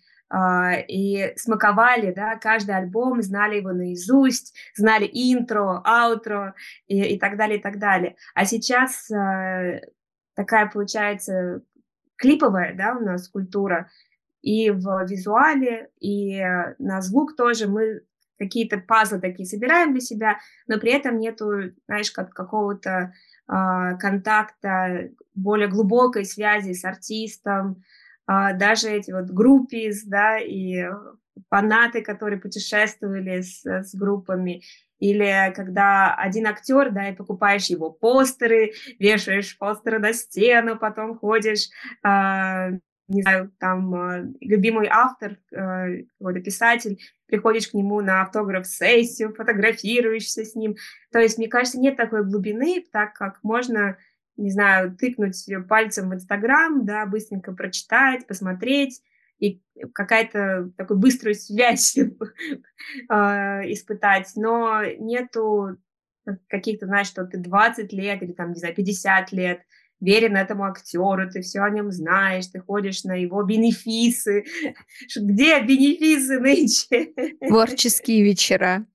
и 0.88 1.32
смаковали, 1.36 2.12
да, 2.12 2.36
каждый 2.36 2.76
альбом, 2.76 3.22
знали 3.22 3.56
его 3.56 3.72
наизусть, 3.72 4.54
знали 4.76 5.08
интро, 5.10 5.80
аутро 5.84 6.54
и, 6.86 7.14
и 7.14 7.18
так 7.18 7.36
далее, 7.38 7.58
и 7.58 7.62
так 7.62 7.78
далее. 7.78 8.16
А 8.34 8.44
сейчас 8.44 9.10
такая 10.38 10.70
получается 10.70 11.62
клиповая, 12.14 12.72
да, 12.76 12.96
у 12.96 13.00
нас 13.00 13.28
культура. 13.28 13.90
И 14.40 14.70
в 14.70 15.04
визуале, 15.04 15.90
и 15.98 16.40
на 16.78 17.02
звук 17.02 17.34
тоже. 17.34 17.66
Мы 17.66 18.02
какие-то 18.38 18.78
пазлы 18.78 19.18
такие 19.18 19.48
собираем 19.48 19.90
для 19.90 20.00
себя, 20.00 20.38
но 20.68 20.78
при 20.78 20.92
этом 20.92 21.18
нету, 21.18 21.72
знаешь, 21.88 22.12
как 22.12 22.30
какого-то 22.30 23.12
э, 23.48 23.52
контакта, 23.98 25.10
более 25.34 25.66
глубокой 25.66 26.24
связи 26.24 26.72
с 26.72 26.84
артистом, 26.84 27.82
э, 28.30 28.56
даже 28.56 28.90
эти 28.90 29.10
вот 29.10 29.32
группы, 29.32 29.90
да, 30.06 30.38
и 30.38 30.84
фанаты, 31.50 32.02
которые 32.02 32.40
путешествовали 32.40 33.40
с, 33.40 33.66
с 33.66 33.92
группами, 33.92 34.62
или 34.98 35.52
когда 35.54 36.14
один 36.14 36.46
актер, 36.46 36.90
да, 36.90 37.08
и 37.08 37.14
покупаешь 37.14 37.66
его 37.66 37.90
постеры, 37.90 38.72
вешаешь 38.98 39.56
постеры 39.58 39.98
на 39.98 40.12
стену, 40.12 40.76
потом 40.76 41.18
ходишь 41.18 41.68
э, 42.04 42.78
не 43.08 43.22
знаю, 43.22 43.50
там 43.58 43.94
э, 43.94 44.32
любимый 44.40 44.86
автор, 44.90 45.38
э, 45.50 46.04
какой-то 46.18 46.40
писатель, 46.40 47.00
приходишь 47.26 47.68
к 47.68 47.74
нему 47.74 48.00
на 48.02 48.22
автограф-сессию, 48.22 49.34
фотографируешься 49.34 50.44
с 50.44 50.54
ним. 50.54 50.76
То 51.10 51.18
есть, 51.18 51.38
мне 51.38 51.48
кажется, 51.48 51.80
нет 51.80 51.96
такой 51.96 52.24
глубины, 52.24 52.84
так 52.92 53.14
как 53.14 53.42
можно, 53.42 53.96
не 54.36 54.50
знаю, 54.50 54.94
тыкнуть 54.94 55.42
пальцем 55.68 56.10
в 56.10 56.14
Инстаграм, 56.14 56.84
да, 56.84 57.06
быстренько 57.06 57.52
прочитать, 57.52 58.26
посмотреть, 58.26 59.00
и 59.38 59.60
какая-то 59.94 60.70
такую 60.76 60.98
быструю 60.98 61.34
связь 61.34 61.96
э, 61.96 62.04
испытать, 63.72 64.32
но 64.36 64.82
нету 64.98 65.78
каких-то, 66.48 66.86
знаешь, 66.86 67.06
что 67.06 67.24
ты 67.24 67.38
20 67.38 67.92
лет 67.92 68.22
или 68.22 68.32
там, 68.32 68.50
не 68.50 68.58
знаю, 68.58 68.74
50 68.74 69.32
лет 69.32 69.60
верен 70.00 70.36
этому 70.36 70.64
актеру, 70.64 71.28
ты 71.30 71.40
все 71.40 71.60
о 71.60 71.70
нем 71.70 71.90
знаешь, 71.90 72.46
ты 72.46 72.60
ходишь 72.60 73.04
на 73.04 73.14
его 73.14 73.42
бенефисы. 73.42 74.44
Где 75.16 75.60
бенефисы 75.60 76.38
нынче? 76.38 77.12
Творческие 77.46 78.22
вечера. 78.22 78.86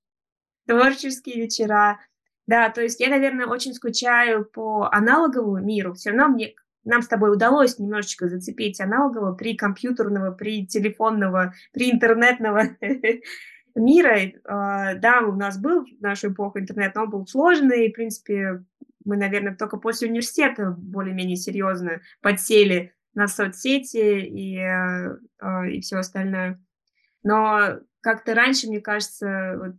Творческие 0.67 1.41
вечера. 1.41 1.99
Да, 2.45 2.69
то 2.69 2.81
есть 2.81 2.99
я, 2.99 3.09
наверное, 3.09 3.47
очень 3.47 3.73
скучаю 3.73 4.45
по 4.45 4.89
аналоговому 4.91 5.63
миру. 5.63 5.93
Все 5.93 6.11
равно 6.11 6.27
мне, 6.27 6.53
нам 6.85 7.01
с 7.01 7.07
тобой 7.07 7.33
удалось 7.33 7.79
немножечко 7.79 8.27
зацепить 8.27 8.81
аналогового 8.81 9.33
при 9.35 9.55
компьютерного, 9.55 10.31
при 10.31 10.65
телефонного, 10.65 11.53
при 11.71 11.91
интернетного 11.91 12.63
мира. 13.75 14.19
А, 14.45 14.95
да, 14.95 15.21
у 15.21 15.33
нас 15.33 15.57
был 15.57 15.85
в 15.85 16.01
нашу 16.01 16.31
эпоху 16.31 16.59
интернет, 16.59 16.95
но 16.95 17.03
он 17.03 17.09
был 17.09 17.27
сложный, 17.27 17.89
в 17.89 17.93
принципе, 17.93 18.63
мы, 19.05 19.17
наверное, 19.17 19.55
только 19.55 19.77
после 19.77 20.07
университета 20.07 20.75
более-менее 20.77 21.35
серьезно 21.35 22.01
подсели 22.21 22.93
на 23.13 23.27
соцсети 23.27 24.21
и, 24.21 24.57
э, 24.57 25.69
и 25.71 25.81
все 25.81 25.97
остальное. 25.97 26.61
Но 27.21 27.79
как-то 28.01 28.33
раньше, 28.33 28.67
мне 28.67 28.81
кажется, 28.81 29.55
вот, 29.57 29.75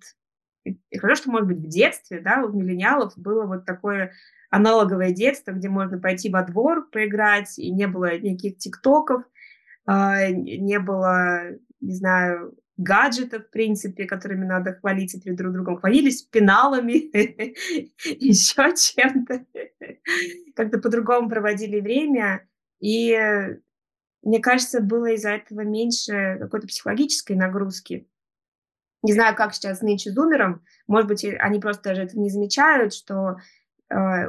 и 0.65 0.99
хорошо, 0.99 1.23
что, 1.23 1.31
может 1.31 1.49
быть, 1.49 1.59
в 1.59 1.69
детстве, 1.69 2.21
да, 2.21 2.43
у 2.43 2.53
миллениалов 2.53 3.13
было 3.17 3.47
вот 3.47 3.67
такое 3.67 4.13
аналоговое 4.55 5.11
детство, 5.11 5.51
где 5.53 5.69
можно 5.69 5.99
пойти 5.99 6.31
во 6.31 6.43
двор 6.43 6.89
поиграть, 6.91 7.59
и 7.59 7.71
не 7.71 7.89
было 7.89 8.17
никаких 8.17 8.59
тиктоков, 8.59 9.25
а, 9.85 10.29
не 10.29 10.79
было, 10.79 11.51
не 11.81 11.95
знаю, 11.95 12.57
гаджетов, 12.77 13.47
в 13.47 13.51
принципе, 13.51 14.05
которыми 14.05 14.45
надо 14.45 14.75
хвалиться 14.75 15.21
перед 15.21 15.37
друг 15.37 15.53
другом. 15.53 15.79
Хвалились 15.79 16.23
пеналами, 16.23 16.93
еще 18.05 18.75
чем-то. 18.75 19.45
Как-то 20.55 20.79
по-другому 20.79 21.29
проводили 21.29 21.81
время. 21.81 22.49
И 22.81 23.17
мне 24.23 24.41
кажется, 24.41 24.81
было 24.81 25.13
из-за 25.13 25.31
этого 25.31 25.61
меньше 25.61 26.39
какой-то 26.41 26.67
психологической 26.67 27.37
нагрузки. 27.37 28.09
Не 29.03 29.13
знаю, 29.13 29.37
как 29.37 29.55
сейчас 29.55 29.83
нынче 29.83 30.11
зумерам. 30.11 30.65
Может 30.87 31.09
быть, 31.09 31.25
они 31.25 31.61
просто 31.61 31.91
даже 31.91 32.03
это 32.03 32.19
не 32.19 32.31
замечают, 32.31 32.95
что 32.95 33.37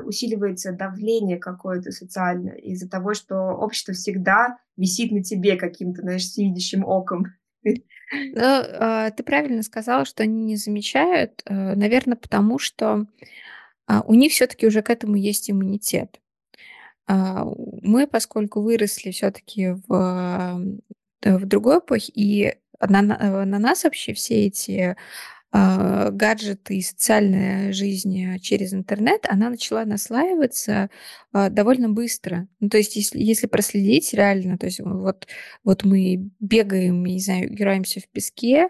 усиливается 0.06 0.72
давление 0.72 1.38
какое-то 1.38 1.92
социальное 1.92 2.56
из-за 2.56 2.90
того, 2.90 3.14
что 3.14 3.36
общество 3.36 3.94
всегда 3.94 4.58
висит 4.78 5.12
на 5.12 5.24
тебе 5.24 5.56
каким-то, 5.56 6.02
знаешь, 6.02 6.24
всевидящим 6.24 6.86
оком. 6.86 7.26
Ну, 7.64 8.42
а, 8.42 9.10
ты 9.12 9.24
правильно 9.24 9.64
сказала, 9.64 10.06
что 10.06 10.24
они 10.24 10.44
не 10.44 10.58
замечают, 10.58 11.42
э, 11.46 11.76
наверное, 11.76 12.16
потому 12.16 12.60
что 12.60 13.08
а, 13.88 14.02
у 14.02 14.14
них 14.14 14.32
все-таки 14.32 14.68
уже 14.68 14.82
к 14.82 14.90
этому 14.90 15.16
есть 15.16 15.50
иммунитет. 15.50 16.22
А, 17.08 17.46
мы, 17.82 18.08
поскольку 18.08 18.62
выросли 18.62 19.12
все-таки 19.12 19.76
в, 19.88 20.78
в 21.24 21.46
другой 21.46 21.80
эпохе, 21.80 22.12
и 22.14 22.56
на, 22.80 23.02
на 23.02 23.60
нас 23.60 23.84
вообще 23.84 24.14
все 24.14 24.46
эти 24.48 24.96
гаджеты 26.12 26.78
и 26.78 26.82
социальная 26.82 27.72
жизнь 27.72 28.40
через 28.40 28.74
интернет, 28.74 29.26
она 29.30 29.50
начала 29.50 29.86
наслаиваться 29.86 30.90
а, 31.32 31.50
довольно 31.50 31.90
быстро. 31.90 32.48
Ну, 32.60 32.70
то 32.70 32.78
есть, 32.78 32.96
если, 32.96 33.20
если 33.20 33.48
проследить 33.48 34.14
реально, 34.14 34.58
то 34.58 34.66
есть 34.66 34.80
вот, 34.82 35.28
вот 35.64 35.84
мы 35.84 36.30
бегаем, 36.40 37.06
не 37.06 37.20
знаю, 37.20 37.54
играемся 37.54 38.02
в 38.02 38.08
песке, 38.10 38.70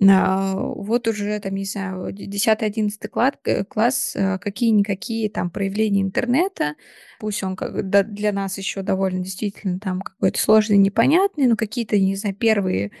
а, 0.00 0.54
вот 0.56 1.06
уже, 1.08 1.38
там, 1.40 1.54
не 1.54 1.64
знаю, 1.64 2.12
10-11 2.12 3.08
класс, 3.08 3.34
класс 3.68 4.16
какие-никакие 4.40 5.30
там 5.30 5.50
проявления 5.50 6.02
интернета, 6.02 6.74
пусть 7.20 7.42
он 7.44 7.54
как, 7.54 7.88
для 7.88 8.32
нас 8.32 8.58
еще 8.58 8.82
довольно 8.82 9.20
действительно 9.20 9.78
там 9.78 10.00
какой-то 10.00 10.40
сложный, 10.40 10.78
непонятный, 10.78 11.46
но 11.46 11.56
какие-то, 11.56 11.98
не 11.98 12.16
знаю, 12.16 12.34
первые 12.34 12.86
а, 12.88 12.92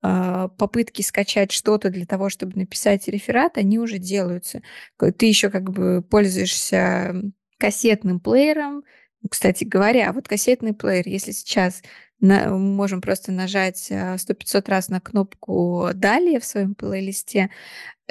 попытки 0.00 1.02
скачать 1.02 1.52
что-то 1.52 1.90
для 1.90 2.06
того, 2.06 2.28
чтобы 2.28 2.56
написать 2.56 3.08
реферат, 3.08 3.58
они 3.58 3.78
уже 3.78 3.98
делаются. 3.98 4.62
Ты 4.98 5.26
еще 5.26 5.50
как 5.50 5.70
бы 5.70 6.02
пользуешься 6.02 7.14
кассетным 7.58 8.20
плеером. 8.20 8.84
Кстати 9.28 9.64
говоря, 9.64 10.12
вот 10.12 10.28
кассетный 10.28 10.74
плеер, 10.74 11.08
если 11.08 11.32
сейчас 11.32 11.82
на, 12.20 12.56
можем 12.56 13.00
просто 13.00 13.32
нажать 13.32 13.90
100-500 13.90 14.62
а, 14.66 14.70
раз 14.70 14.88
на 14.88 15.00
кнопку 15.00 15.90
«Далее» 15.94 16.40
в 16.40 16.44
своем 16.44 16.74
плейлисте, 16.74 17.50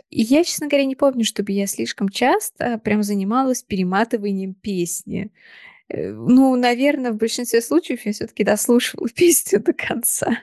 я, 0.10 0.44
честно 0.44 0.68
говоря, 0.68 0.86
не 0.86 0.96
помню, 0.96 1.24
чтобы 1.24 1.54
я 1.54 1.68
слишком 1.68 2.10
часто 2.10 2.78
прям 2.80 3.02
занималась 3.02 3.64
перематыванием 3.64 4.54
песни. 4.54 5.32
Э, 5.88 6.12
ну, 6.12 6.56
наверное, 6.56 7.12
в 7.12 7.18
большинстве 7.18 7.62
случаев 7.62 8.06
я 8.06 8.14
все-таки 8.14 8.44
дослушивала 8.44 9.08
песню 9.16 9.62
до 9.62 9.74
конца. 9.74 10.40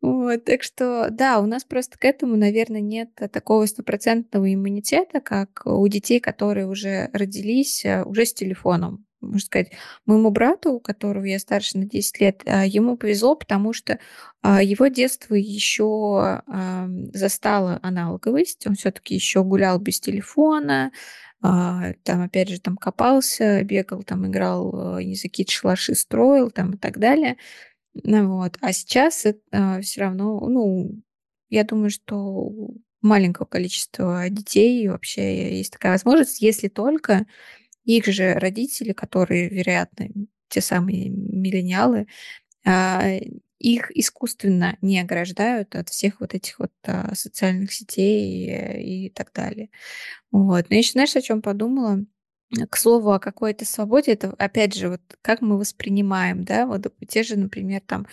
Вот, 0.00 0.44
так 0.44 0.62
что, 0.62 1.08
да, 1.10 1.40
у 1.40 1.46
нас 1.46 1.64
просто 1.64 1.98
к 1.98 2.04
этому, 2.04 2.36
наверное, 2.36 2.80
нет 2.80 3.10
такого 3.32 3.66
стопроцентного 3.66 4.52
иммунитета, 4.52 5.20
как 5.20 5.62
у 5.64 5.86
детей, 5.88 6.20
которые 6.20 6.68
уже 6.68 7.10
родились 7.12 7.84
э, 7.84 8.04
уже 8.04 8.24
с 8.24 8.32
телефоном. 8.32 9.04
можно 9.20 9.40
сказать, 9.40 9.72
моему 10.06 10.30
брату, 10.30 10.74
у 10.74 10.80
которого 10.80 11.24
я 11.24 11.40
старше 11.40 11.78
на 11.78 11.84
10 11.84 12.20
лет, 12.20 12.42
а, 12.46 12.64
ему 12.64 12.96
повезло, 12.96 13.34
потому 13.34 13.72
что 13.72 13.98
а, 14.40 14.62
его 14.62 14.86
детство 14.86 15.34
еще 15.34 16.42
застало 17.12 17.80
аналоговость. 17.82 18.66
Он 18.68 18.76
все-таки 18.76 19.16
еще 19.16 19.42
гулял 19.42 19.80
без 19.80 19.98
телефона, 20.00 20.92
там, 21.40 21.94
опять 22.04 22.48
же, 22.48 22.60
там 22.60 22.76
копался, 22.76 23.62
бегал, 23.62 24.02
там 24.02 24.26
играл, 24.26 24.98
не 24.98 25.14
знаю, 25.14 25.30
какие-то 25.30 25.52
шалаши 25.52 25.94
строил, 25.94 26.50
там 26.50 26.72
и 26.72 26.76
так 26.76 26.98
далее. 26.98 27.36
Вот. 28.04 28.56
А 28.60 28.72
сейчас 28.72 29.26
это 29.26 29.80
все 29.82 30.02
равно, 30.02 30.40
ну, 30.48 31.00
я 31.50 31.64
думаю, 31.64 31.90
что 31.90 32.52
маленького 33.02 33.46
количества 33.46 34.28
детей 34.28 34.88
вообще 34.88 35.56
есть 35.58 35.72
такая 35.72 35.92
возможность, 35.92 36.40
если 36.42 36.68
только 36.68 37.26
их 37.84 38.06
же 38.06 38.34
родители, 38.34 38.92
которые, 38.92 39.48
вероятно, 39.50 40.08
те 40.48 40.60
самые 40.62 41.10
миллениалы, 41.10 42.08
а, 42.66 43.04
их 43.60 43.90
искусственно 43.96 44.78
не 44.82 45.00
ограждают 45.00 45.76
от 45.76 45.88
всех 45.90 46.20
вот 46.20 46.34
этих 46.34 46.58
вот 46.60 46.72
а, 46.84 47.14
социальных 47.14 47.72
сетей 47.72 49.06
и 49.06 49.10
так 49.10 49.32
далее. 49.34 49.70
Вот. 50.32 50.70
Но 50.70 50.74
я 50.74 50.78
еще, 50.80 50.92
знаешь, 50.92 51.16
о 51.16 51.22
чем 51.22 51.42
подумала? 51.42 52.04
К 52.70 52.76
слову 52.76 53.12
о 53.12 53.18
какой-то 53.18 53.66
свободе, 53.66 54.12
это 54.12 54.34
опять 54.38 54.74
же 54.74 54.88
вот 54.88 55.02
как 55.20 55.42
мы 55.42 55.58
воспринимаем, 55.58 56.44
да, 56.44 56.66
вот 56.66 56.86
те 57.06 57.22
же, 57.22 57.36
например, 57.36 57.82
там, 57.86 58.06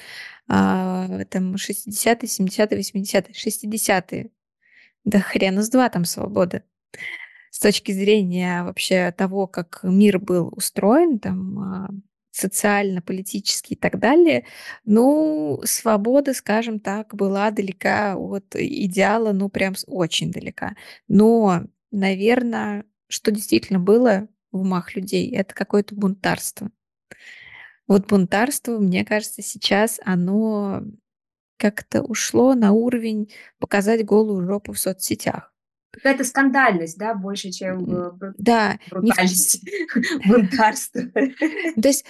а, 0.50 1.24
там 1.30 1.56
60-е, 1.56 2.28
70-е, 2.28 2.80
80-е, 2.80 3.34
60-е, 3.34 4.30
да 5.06 5.20
хрена 5.22 5.64
с 5.64 5.70
два 5.70 5.90
там 5.90 6.04
свободы. 6.06 6.64
С 7.50 7.60
точки 7.60 7.94
зрения 7.94 8.64
вообще 8.64 9.14
того, 9.18 9.48
как 9.48 9.80
мир 9.84 10.20
был 10.20 10.50
устроен, 10.54 11.20
там, 11.20 11.60
а, 11.60 11.90
социально, 12.32 13.02
политически 13.02 13.74
и 13.74 13.76
так 13.78 14.00
далее, 14.00 14.46
ну, 14.84 15.62
свобода, 15.64 16.34
скажем 16.34 16.82
так, 16.82 17.16
была 17.16 17.50
далека 17.52 18.18
от 18.18 18.56
идеала, 18.56 19.32
ну, 19.32 19.50
прям 19.50 19.76
очень 19.88 20.32
далека. 20.32 20.76
Но, 21.08 21.64
наверное, 21.92 22.84
что 23.08 23.32
действительно 23.32 23.80
было 23.80 24.28
в 24.52 24.62
умах 24.62 24.96
людей, 24.96 25.30
это 25.36 25.54
какое-то 25.54 25.96
бунтарство. 25.96 26.72
Вот 27.88 28.08
бунтарство, 28.08 28.80
мне 28.80 29.06
кажется, 29.06 29.42
сейчас 29.42 30.00
оно 30.04 30.84
как-то 31.58 32.02
ушло 32.02 32.54
на 32.54 32.72
уровень 32.72 33.32
показать 33.60 34.06
голую 34.06 34.46
жопу 34.46 34.74
в 34.74 34.80
соцсетях. 34.80 35.55
Какая-то 35.96 36.24
скандальность, 36.24 36.98
да, 36.98 37.14
больше, 37.14 37.52
чем 37.52 37.86
да, 38.38 38.80
брутальность, 38.90 39.62
бунтарство. 40.28 41.02
То 41.82 41.88
есть 41.88 42.06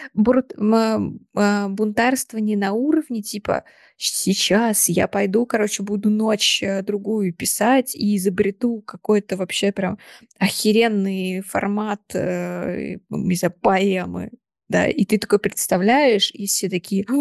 а, 1.36 1.68
бунтарство 1.70 2.38
не 2.38 2.56
на 2.56 2.74
уровне 2.74 3.22
типа 3.22 3.64
сейчас 3.98 4.90
я 4.90 5.08
пойду, 5.08 5.46
короче, 5.46 5.84
буду 5.84 6.10
ночь 6.10 6.62
э, 6.62 6.82
другую 6.82 7.34
писать 7.34 7.96
и 7.96 8.18
изобрету 8.18 8.82
какой-то 8.82 9.38
вообще 9.38 9.72
прям 9.72 9.98
охеренный 10.38 11.42
формат, 11.42 12.02
э, 12.14 12.98
не 13.10 13.36
знаю, 13.36 13.54
поэмы 13.62 14.32
да, 14.68 14.88
и 14.88 15.06
ты 15.06 15.20
такой 15.20 15.38
представляешь, 15.40 16.32
и 16.32 16.48
все 16.48 16.70
такие, 16.70 17.06
«А, 17.08 17.14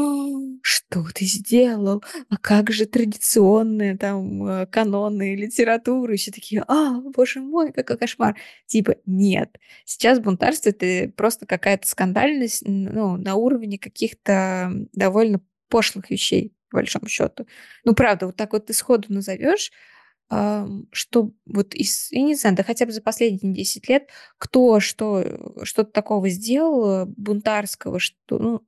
что 0.63 1.05
ты 1.15 1.27
сделал? 1.27 2.03
А 2.31 2.37
как 2.39 2.71
же 2.71 2.87
традиционные 2.87 3.99
там 3.99 4.47
э, 4.47 4.67
каноны 4.67 5.35
литературы? 5.37 6.17
Все 6.17 6.33
такие, 6.33 6.65
а, 6.67 7.01
боже 7.01 7.41
мой, 7.41 7.73
какой 7.73 7.99
кошмар. 7.99 8.37
Типа, 8.67 8.97
нет. 9.05 9.59
Сейчас 9.85 10.21
бунтарство— 10.21 10.71
это 10.71 11.13
просто 11.13 11.45
какая-то 11.47 11.87
скандальность 11.87 12.63
ну, 12.67 13.17
на 13.19 13.35
уровне 13.35 13.79
каких-то 13.79 14.73
довольно 14.93 15.41
пошлых 15.69 16.11
вещей, 16.11 16.55
по 16.71 16.79
большому 16.79 17.09
счету. 17.09 17.47
Ну, 17.85 17.95
правда, 17.95 18.27
вот 18.27 18.37
так 18.37 18.53
вот 18.53 18.67
ты 18.67 18.73
сходу 18.73 19.13
назовешь, 19.13 19.71
что 20.29 21.31
вот 21.47 21.75
из, 21.75 22.11
я 22.11 22.23
не 22.23 22.35
знаю, 22.35 22.57
да 22.57 22.63
хотя 22.63 22.87
бы 22.87 22.93
за 22.93 23.03
последние 23.03 23.55
10 23.55 23.89
лет, 23.89 24.09
кто 24.39 24.81
что, 24.81 25.25
что-то 25.63 25.93
такого 25.93 26.29
сделал 26.29 27.07
бунтарского, 27.07 27.99
что, 27.99 28.39
ну, 28.39 28.63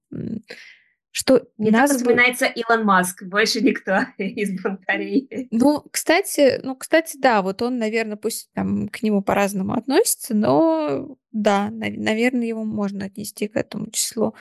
что 1.17 1.49
Мне 1.57 1.71
нас 1.71 1.91
бы... 1.91 1.97
вспоминается 1.97 2.45
Илон 2.45 2.85
Маск, 2.85 3.23
больше 3.23 3.63
никто 3.63 4.01
из 4.19 4.61
бунтарей. 4.61 5.49
Ну, 5.51 5.83
кстати, 5.91 6.61
ну, 6.63 6.77
кстати, 6.77 7.17
да, 7.17 7.41
вот 7.41 7.63
он, 7.63 7.79
наверное, 7.79 8.17
пусть 8.17 8.53
там 8.53 8.89
к 8.89 9.03
нему 9.03 9.23
по-разному 9.23 9.73
относится, 9.73 10.35
но 10.35 11.17
да, 11.33 11.71
наверное, 11.71 12.47
его 12.47 12.65
можно 12.65 13.07
отнести 13.07 13.49
к 13.49 13.57
этому 13.57 13.91
числу. 13.91 14.35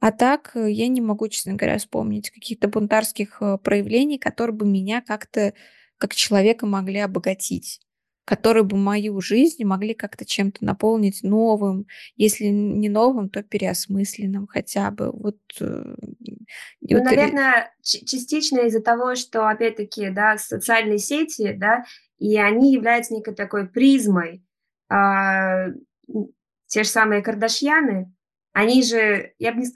А 0.00 0.12
так 0.12 0.52
э, 0.54 0.70
я 0.70 0.86
не 0.88 1.00
могу, 1.00 1.28
честно 1.28 1.54
говоря, 1.54 1.78
вспомнить 1.78 2.30
каких-то 2.30 2.68
бунтарских 2.68 3.38
э, 3.40 3.56
проявлений, 3.56 4.18
которые 4.18 4.54
бы 4.54 4.66
меня 4.66 5.00
как-то 5.00 5.54
как 5.98 6.14
человека 6.14 6.66
могли 6.66 7.00
обогатить 7.00 7.80
которые 8.28 8.62
бы 8.62 8.76
мою 8.76 9.22
жизнь 9.22 9.64
могли 9.64 9.94
как-то 9.94 10.26
чем-то 10.26 10.62
наполнить 10.62 11.22
новым, 11.22 11.86
если 12.14 12.44
не 12.44 12.90
новым, 12.90 13.30
то 13.30 13.42
переосмысленным 13.42 14.46
хотя 14.46 14.90
бы. 14.90 15.10
Вот, 15.10 15.38
э, 15.62 15.94
ну, 15.96 16.36
вот 16.82 17.04
наверное, 17.04 17.74
частично 17.80 18.58
из-за 18.66 18.82
того, 18.82 19.14
что, 19.14 19.48
опять-таки, 19.48 20.10
да, 20.10 20.36
социальные 20.36 20.98
сети, 20.98 21.54
да, 21.56 21.84
и 22.18 22.36
они 22.36 22.74
являются 22.74 23.14
некой 23.14 23.34
такой 23.34 23.66
призмой. 23.66 24.44
А, 24.90 25.68
те 26.66 26.82
же 26.82 26.88
самые 26.88 27.22
Кардашьяны, 27.22 28.12
они 28.52 28.82
же, 28.82 29.32
я 29.38 29.52
бы 29.52 29.60
не, 29.60 29.68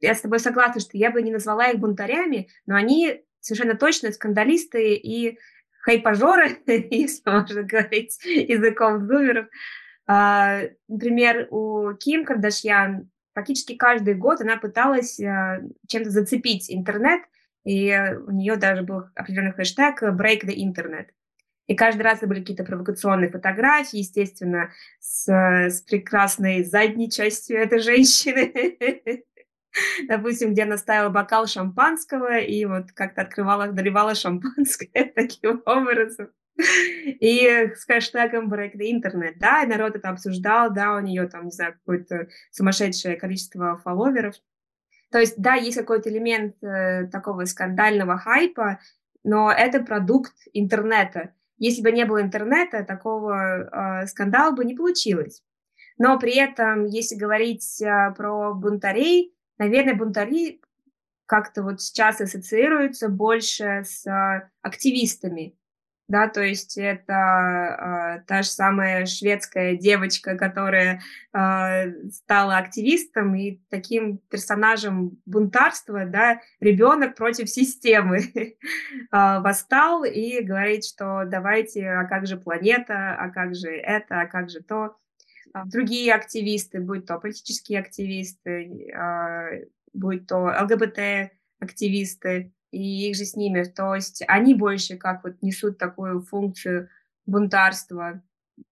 я 0.00 0.16
с 0.16 0.20
тобой 0.20 0.40
согласна, 0.40 0.80
что 0.80 0.98
я 0.98 1.12
бы 1.12 1.22
не 1.22 1.30
назвала 1.30 1.68
их 1.68 1.78
бунтарями, 1.78 2.48
но 2.66 2.74
они 2.74 3.22
совершенно 3.38 3.76
точно 3.76 4.10
скандалисты 4.10 4.94
и 4.94 5.38
хайпажоры, 5.84 6.58
если 6.66 7.30
можно 7.30 7.62
говорить 7.62 8.18
языком 8.24 9.06
зумеров. 9.06 9.46
А, 10.06 10.62
например, 10.88 11.48
у 11.50 11.94
Ким 11.94 12.24
Кардашьян 12.24 13.10
практически 13.32 13.74
каждый 13.74 14.14
год 14.14 14.40
она 14.40 14.56
пыталась 14.56 15.20
а, 15.20 15.60
чем-то 15.86 16.10
зацепить 16.10 16.70
интернет, 16.70 17.22
и 17.64 17.94
у 18.26 18.30
нее 18.30 18.56
даже 18.56 18.82
был 18.82 19.04
определенный 19.14 19.52
хэштег 19.52 20.02
«Break 20.02 20.44
the 20.44 20.54
Internet». 20.54 21.06
И 21.66 21.74
каждый 21.74 22.02
раз 22.02 22.18
это 22.18 22.26
были 22.26 22.40
какие-то 22.40 22.64
провокационные 22.64 23.30
фотографии, 23.30 23.98
естественно, 23.98 24.70
с, 25.00 25.26
с 25.26 25.80
прекрасной 25.82 26.62
задней 26.62 27.10
частью 27.10 27.58
этой 27.58 27.78
женщины. 27.78 28.76
допустим, 30.08 30.52
где 30.52 30.62
она 30.62 30.76
ставила 30.76 31.10
бокал 31.10 31.46
шампанского 31.46 32.38
и 32.38 32.64
вот 32.64 32.92
как-то 32.92 33.22
открывала, 33.22 33.68
доливала 33.68 34.14
шампанское 34.14 35.12
таким 35.14 35.62
образом. 35.66 36.28
И 37.20 37.72
с 37.74 37.84
хэштегом 37.84 38.52
Break 38.52 38.76
the 38.76 38.90
Internet, 38.92 39.34
да, 39.38 39.62
и 39.62 39.66
народ 39.66 39.96
это 39.96 40.10
обсуждал, 40.10 40.72
да, 40.72 40.94
у 40.94 41.00
нее 41.00 41.26
там, 41.26 41.46
не 41.46 41.50
знаю, 41.50 41.72
какое-то 41.74 42.28
сумасшедшее 42.52 43.16
количество 43.16 43.76
фолловеров. 43.78 44.36
То 45.10 45.18
есть, 45.18 45.34
да, 45.36 45.54
есть 45.54 45.76
какой-то 45.76 46.10
элемент 46.10 46.56
э, 46.62 47.08
такого 47.08 47.44
скандального 47.44 48.18
хайпа, 48.18 48.78
но 49.24 49.50
это 49.50 49.82
продукт 49.82 50.34
интернета. 50.52 51.34
Если 51.58 51.82
бы 51.82 51.90
не 51.90 52.04
было 52.04 52.22
интернета, 52.22 52.84
такого 52.84 54.02
э, 54.02 54.06
скандала 54.06 54.52
бы 54.52 54.64
не 54.64 54.74
получилось. 54.74 55.42
Но 55.98 56.18
при 56.18 56.36
этом, 56.36 56.84
если 56.84 57.16
говорить 57.16 57.80
э, 57.82 58.12
про 58.16 58.54
бунтарей, 58.54 59.33
наверное, 59.58 59.94
бунтари 59.94 60.60
как-то 61.26 61.62
вот 61.62 61.80
сейчас 61.80 62.20
ассоциируются 62.20 63.08
больше 63.08 63.82
с 63.84 64.06
а, 64.06 64.50
активистами, 64.62 65.56
да, 66.06 66.28
то 66.28 66.42
есть 66.42 66.76
это 66.76 68.18
э, 68.20 68.24
та 68.26 68.42
же 68.42 68.48
самая 68.48 69.06
шведская 69.06 69.74
девочка, 69.74 70.36
которая 70.36 71.00
э, 71.32 72.10
стала 72.10 72.58
активистом 72.58 73.34
и 73.34 73.62
таким 73.70 74.18
персонажем 74.28 75.18
бунтарства, 75.24 76.04
да, 76.04 76.40
ребенок 76.60 77.16
против 77.16 77.48
системы. 77.48 78.18
Э, 78.34 79.40
восстал 79.40 80.04
и 80.04 80.42
говорит, 80.42 80.84
что 80.84 81.24
давайте, 81.24 81.88
а 81.88 82.04
как 82.04 82.26
же 82.26 82.36
планета, 82.36 83.16
а 83.18 83.30
как 83.30 83.54
же 83.54 83.70
это, 83.70 84.20
а 84.20 84.26
как 84.26 84.50
же 84.50 84.60
то 84.62 84.96
другие 85.66 86.12
активисты, 86.12 86.80
будь 86.80 87.06
то 87.06 87.18
политические 87.18 87.80
активисты, 87.80 88.90
а, 88.94 89.48
будь 89.92 90.26
то 90.26 90.52
ЛГБТ-активисты, 90.62 92.52
и 92.70 93.08
их 93.08 93.16
же 93.16 93.24
с 93.24 93.36
ними. 93.36 93.62
То 93.62 93.94
есть 93.94 94.24
они 94.26 94.54
больше 94.54 94.96
как 94.96 95.22
вот 95.24 95.40
несут 95.42 95.78
такую 95.78 96.22
функцию 96.22 96.88
бунтарства. 97.24 98.22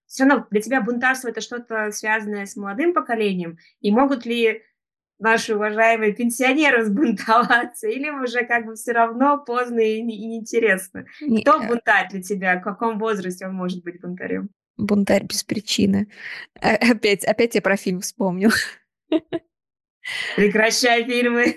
Все 0.07 0.25
равно 0.25 0.47
для 0.51 0.61
тебя 0.61 0.81
бунтарство 0.83 1.29
это 1.29 1.40
что-то 1.40 1.90
связанное 1.92 2.47
с 2.47 2.57
молодым 2.57 2.92
поколением, 2.92 3.59
и 3.81 3.90
могут 3.90 4.27
ли 4.27 4.62
наши 5.18 5.55
уважаемые 5.55 6.12
пенсионеры 6.12 6.85
сбунтоваться, 6.85 7.88
или 7.88 8.11
уже 8.11 8.45
как 8.45 8.66
бы 8.66 8.75
все 8.75 8.92
равно 8.92 9.38
поздно 9.38 9.81
и 9.81 10.03
неинтересно? 10.03 11.07
Кто 11.42 11.62
э 11.62 11.68
бунтарь 11.68 12.09
для 12.11 12.21
тебя? 12.21 12.59
В 12.59 12.62
каком 12.62 12.99
возрасте 12.99 13.47
он 13.47 13.55
может 13.55 13.83
быть 13.85 14.01
бунтарем? 14.01 14.51
Бунтарь 14.85 15.25
без 15.25 15.45
причины. 15.45 16.09
Опять, 16.61 17.25
опять 17.25 17.55
я 17.55 17.62
про 17.62 17.77
фильм 17.77 18.01
вспомнил. 18.01 18.51
Прекращай 20.37 21.05
фильмы. 21.05 21.57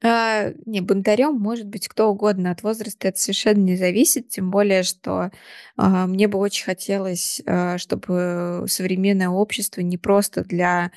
А, 0.00 0.52
не, 0.64 0.80
бунтарем 0.80 1.34
может 1.34 1.66
быть 1.66 1.88
кто 1.88 2.08
угодно. 2.10 2.52
От 2.52 2.62
возраста 2.62 3.08
это 3.08 3.18
совершенно 3.18 3.58
не 3.58 3.76
зависит. 3.76 4.28
Тем 4.28 4.50
более, 4.50 4.84
что 4.84 5.32
а, 5.76 6.06
мне 6.06 6.28
бы 6.28 6.38
очень 6.38 6.64
хотелось, 6.64 7.42
а, 7.46 7.78
чтобы 7.78 8.64
современное 8.68 9.28
общество 9.28 9.80
не 9.80 9.98
просто 9.98 10.44
для 10.44 10.92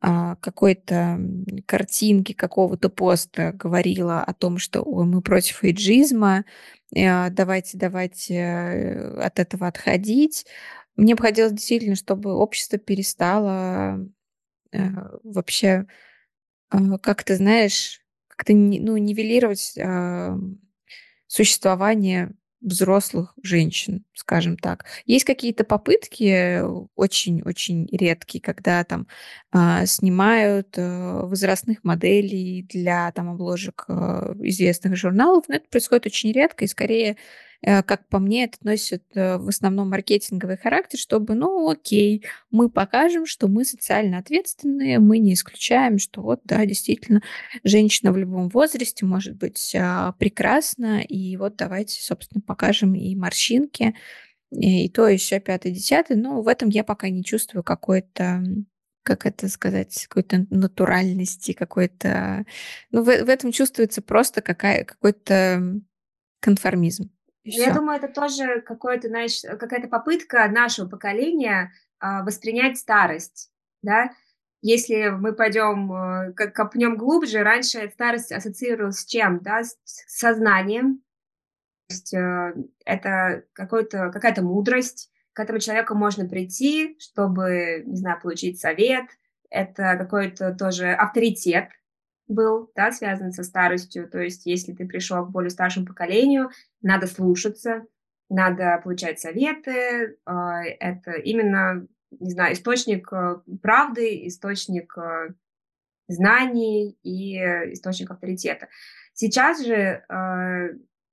а, 0.00 0.36
какой-то 0.36 1.20
картинки, 1.66 2.32
какого-то 2.32 2.88
поста 2.88 3.52
говорило 3.52 4.22
о 4.22 4.32
том, 4.32 4.58
что 4.58 4.82
Ой, 4.82 5.04
мы 5.04 5.20
против 5.20 5.62
эйджизма, 5.62 6.44
давайте, 7.30 7.76
давайте 7.76 8.34
э, 8.34 9.20
от 9.20 9.38
этого 9.38 9.66
отходить. 9.66 10.46
Мне 10.96 11.14
бы 11.14 11.22
хотелось 11.22 11.52
действительно, 11.52 11.96
чтобы 11.96 12.34
общество 12.34 12.78
перестало 12.78 14.06
э, 14.72 14.78
вообще 15.22 15.86
а, 16.70 16.98
как 16.98 17.24
ты 17.24 17.36
знаешь, 17.36 18.00
как-то 18.28 18.52
ну, 18.52 18.96
нивелировать 18.96 19.74
э, 19.76 20.36
существование 21.26 22.32
взрослых 22.60 23.34
женщин, 23.42 24.04
скажем 24.14 24.56
так. 24.56 24.84
Есть 25.06 25.24
какие-то 25.24 25.64
попытки, 25.64 26.62
очень-очень 26.96 27.88
редкие, 27.92 28.42
когда 28.42 28.84
там 28.84 29.06
э, 29.52 29.86
снимают 29.86 30.76
э, 30.76 31.20
возрастных 31.22 31.84
моделей 31.84 32.62
для 32.68 33.12
там 33.12 33.30
обложек 33.30 33.84
э, 33.88 34.34
известных 34.42 34.96
журналов, 34.96 35.44
но 35.48 35.56
это 35.56 35.68
происходит 35.68 36.06
очень 36.06 36.32
редко 36.32 36.64
и 36.64 36.68
скорее 36.68 37.16
как 37.62 38.08
по 38.08 38.18
мне, 38.20 38.44
это 38.44 38.58
носит 38.62 39.04
э, 39.14 39.36
в 39.36 39.48
основном 39.48 39.90
маркетинговый 39.90 40.56
характер, 40.56 40.98
чтобы, 40.98 41.34
ну, 41.34 41.68
окей, 41.68 42.24
мы 42.50 42.70
покажем, 42.70 43.26
что 43.26 43.48
мы 43.48 43.64
социально 43.64 44.18
ответственные, 44.18 45.00
мы 45.00 45.18
не 45.18 45.34
исключаем, 45.34 45.98
что 45.98 46.22
вот, 46.22 46.40
да, 46.44 46.64
действительно, 46.64 47.20
женщина 47.64 48.12
в 48.12 48.16
любом 48.16 48.48
возрасте 48.48 49.04
может 49.04 49.36
быть 49.36 49.74
а, 49.74 50.12
прекрасна, 50.12 51.00
и 51.00 51.36
вот 51.36 51.56
давайте, 51.56 52.00
собственно, 52.00 52.40
покажем 52.40 52.94
и 52.94 53.16
морщинки, 53.16 53.94
и 54.50 54.88
то, 54.88 55.08
еще 55.08 55.40
пятое, 55.40 55.72
десятое, 55.72 56.16
но 56.16 56.42
в 56.42 56.48
этом 56.48 56.68
я 56.68 56.84
пока 56.84 57.08
не 57.08 57.24
чувствую 57.24 57.64
какой-то 57.64 58.42
как 59.04 59.24
это 59.24 59.48
сказать, 59.48 60.06
какой-то 60.06 60.46
натуральности, 60.50 61.52
какой-то... 61.52 62.44
Ну, 62.90 63.02
в, 63.02 63.06
в 63.06 63.28
этом 63.30 63.52
чувствуется 63.52 64.02
просто 64.02 64.42
какая, 64.42 64.84
какой-то 64.84 65.80
конформизм. 66.40 67.10
Я 67.56 67.74
думаю, 67.74 67.98
это 67.98 68.08
тоже 68.08 68.60
какое-то, 68.60 69.08
знаешь, 69.08 69.40
какая-то 69.42 69.88
попытка 69.88 70.48
нашего 70.48 70.88
поколения 70.88 71.72
а, 71.98 72.22
воспринять 72.22 72.78
старость, 72.78 73.50
да. 73.82 74.10
Если 74.60 75.08
мы 75.10 75.34
пойдем, 75.34 75.92
э, 75.92 76.32
как 76.32 76.52
копнем 76.52 76.96
глубже, 76.96 77.44
раньше 77.44 77.88
старость 77.92 78.32
ассоциировалась 78.32 79.00
с 79.00 79.06
чем, 79.06 79.38
да, 79.38 79.62
с 79.62 79.76
сознанием, 80.08 81.00
то 81.88 81.94
есть 81.94 82.14
э, 82.14 82.54
это 82.84 83.44
какой-то, 83.52 84.10
какая-то 84.10 84.42
мудрость, 84.42 85.10
к 85.32 85.40
этому 85.40 85.60
человеку 85.60 85.94
можно 85.94 86.28
прийти, 86.28 86.96
чтобы, 86.98 87.84
не 87.86 87.96
знаю, 87.96 88.20
получить 88.20 88.60
совет, 88.60 89.04
это 89.48 89.96
какой-то 89.96 90.52
тоже 90.52 90.92
авторитет, 90.92 91.68
был, 92.28 92.70
да, 92.76 92.92
связан 92.92 93.32
со 93.32 93.42
старостью. 93.42 94.08
То 94.08 94.18
есть, 94.18 94.46
если 94.46 94.72
ты 94.72 94.86
пришел 94.86 95.24
к 95.24 95.30
более 95.30 95.50
старшему 95.50 95.86
поколению, 95.86 96.50
надо 96.82 97.06
слушаться, 97.06 97.84
надо 98.28 98.80
получать 98.84 99.18
советы. 99.18 100.18
А, 100.24 100.62
это 100.62 101.12
именно, 101.12 101.86
не 102.10 102.30
знаю, 102.30 102.54
источник 102.54 103.12
э, 103.12 103.40
правды, 103.62 104.26
источник 104.26 104.96
э, 104.98 105.34
знаний 106.08 106.98
и 107.02 107.36
источник 107.72 108.10
авторитета. 108.10 108.68
Сейчас 109.14 109.64
же, 109.64 109.74
э, 109.74 110.68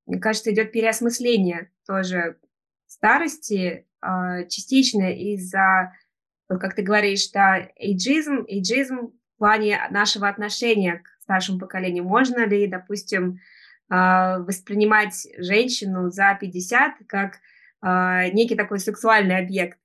мне 0.06 0.20
кажется, 0.20 0.54
идет 0.54 0.72
переосмысление 0.72 1.72
тоже 1.88 2.38
старости, 2.88 3.88
а, 4.02 4.44
частично 4.44 5.12
из-за, 5.12 5.92
как 6.48 6.76
ты 6.76 6.84
говоришь, 6.84 7.32
да, 7.32 7.70
эйджизм, 7.76 8.46
эйджизм 8.48 9.14
в 9.36 9.40
плане 9.40 9.80
нашего 9.92 10.28
отношения 10.28 11.04
к 11.04 11.22
старшему 11.22 11.60
поколению. 11.60 12.06
Можно 12.06 12.46
ли, 12.46 12.68
допустим, 12.68 13.40
а, 13.90 14.40
воспринимать 14.40 15.28
женщину 15.38 16.10
за 16.10 16.38
50 16.40 16.94
как 17.08 17.40
а, 17.82 18.30
некий 18.30 18.56
такой 18.56 18.80
сексуальный 18.80 19.38
объект? 19.38 19.78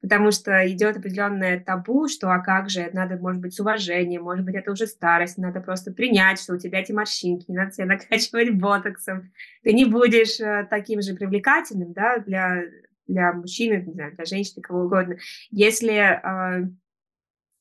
Потому 0.00 0.32
что 0.32 0.68
идет 0.68 0.96
определенное 0.96 1.60
табу, 1.60 2.08
что 2.08 2.32
а 2.32 2.40
как 2.40 2.68
же, 2.68 2.90
надо, 2.92 3.16
может 3.18 3.40
быть, 3.40 3.54
с 3.54 3.60
уважением, 3.60 4.24
может 4.24 4.44
быть, 4.44 4.56
это 4.56 4.72
уже 4.72 4.88
старость, 4.88 5.38
надо 5.38 5.60
просто 5.60 5.92
принять, 5.92 6.40
что 6.40 6.54
у 6.54 6.58
тебя 6.58 6.80
эти 6.80 6.90
морщинки, 6.90 7.44
не 7.48 7.56
надо 7.56 7.72
себя 7.72 7.86
накачивать 8.10 8.52
ботоксом, 8.52 9.32
ты 9.62 9.72
не 9.72 9.84
будешь 9.84 10.40
э, 10.40 10.66
таким 10.68 11.02
же 11.02 11.14
привлекательным, 11.14 11.92
да, 11.92 12.18
для, 12.18 12.62
для 13.06 13.32
мужчины, 13.32 13.84
не 13.86 13.92
знаю, 13.92 14.14
для 14.16 14.24
женщины, 14.24 14.60
кого 14.60 14.86
угодно. 14.86 15.18
Если 15.50 15.96
а, 15.96 16.62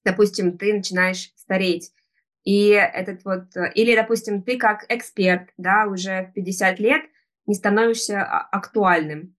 допустим, 0.03 0.57
ты 0.57 0.73
начинаешь 0.73 1.31
стареть. 1.35 1.91
И 2.43 2.69
этот 2.69 3.23
вот, 3.23 3.55
э, 3.55 3.71
или, 3.75 3.95
допустим, 3.95 4.41
ты 4.41 4.57
как 4.57 4.85
эксперт, 4.89 5.49
да, 5.57 5.85
уже 5.85 6.27
в 6.27 6.33
50 6.33 6.79
лет 6.79 7.01
не 7.45 7.53
становишься 7.53 8.21
а, 8.21 8.47
актуальным. 8.51 9.35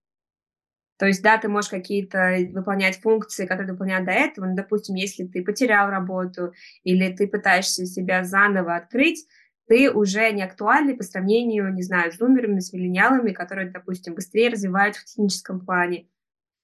То 0.98 1.06
есть, 1.06 1.22
да, 1.22 1.36
ты 1.36 1.48
можешь 1.48 1.70
какие-то 1.70 2.36
выполнять 2.52 3.00
функции, 3.00 3.46
которые 3.46 3.72
выполнял 3.72 4.04
до 4.04 4.12
этого, 4.12 4.46
но, 4.46 4.54
допустим, 4.54 4.94
если 4.94 5.26
ты 5.26 5.42
потерял 5.42 5.90
работу 5.90 6.52
или 6.84 7.12
ты 7.12 7.26
пытаешься 7.26 7.86
себя 7.86 8.22
заново 8.22 8.76
открыть, 8.76 9.26
ты 9.66 9.90
уже 9.90 10.30
не 10.30 10.42
актуальный 10.42 10.94
по 10.94 11.02
сравнению, 11.02 11.72
не 11.74 11.82
знаю, 11.82 12.12
с 12.12 12.18
зумерами, 12.18 12.60
с 12.60 12.72
миллениалами, 12.72 13.32
которые, 13.32 13.70
допустим, 13.70 14.14
быстрее 14.14 14.50
развиваются 14.50 15.00
в 15.00 15.04
техническом 15.06 15.64
плане, 15.64 16.06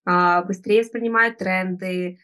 а, 0.05 0.43
быстрее 0.43 0.83
воспринимают 0.83 1.39
тренды, 1.39 2.19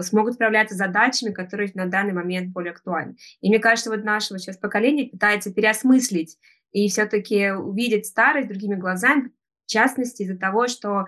смогут 0.00 0.34
справляться 0.34 0.74
с 0.74 0.78
задачами, 0.78 1.32
которые 1.32 1.70
на 1.74 1.86
данный 1.86 2.12
момент 2.12 2.52
более 2.52 2.72
актуальны. 2.72 3.16
И 3.40 3.48
мне 3.48 3.58
кажется, 3.58 3.90
вот 3.90 4.04
наше 4.04 4.32
вот 4.32 4.40
сейчас 4.40 4.56
поколение 4.56 5.08
пытается 5.08 5.52
переосмыслить 5.52 6.38
и 6.72 6.88
все-таки 6.88 7.50
увидеть 7.50 8.06
старость 8.06 8.48
другими 8.48 8.74
глазами, 8.74 9.32
в 9.66 9.70
частности 9.70 10.22
из-за 10.22 10.36
того, 10.36 10.68
что 10.68 11.06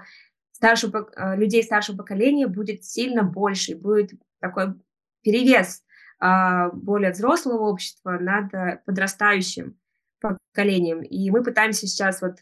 старшего, 0.50 1.08
а, 1.14 1.36
людей 1.36 1.62
старшего 1.62 1.98
поколения 1.98 2.46
будет 2.46 2.84
сильно 2.84 3.22
больше, 3.22 3.76
будет 3.76 4.10
такой 4.40 4.74
перевес 5.22 5.84
а, 6.18 6.70
более 6.70 7.12
взрослого 7.12 7.68
общества 7.68 8.18
над 8.18 8.84
подрастающим 8.84 9.78
поколением. 10.20 11.02
И 11.02 11.30
мы 11.30 11.44
пытаемся 11.44 11.86
сейчас 11.86 12.20
вот 12.20 12.38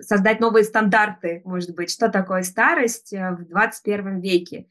создать 0.00 0.40
новые 0.40 0.64
стандарты, 0.64 1.40
может 1.44 1.74
быть, 1.74 1.90
что 1.90 2.10
такое 2.10 2.42
старость 2.42 3.12
в 3.12 3.46
21 3.48 4.20
веке. 4.20 4.68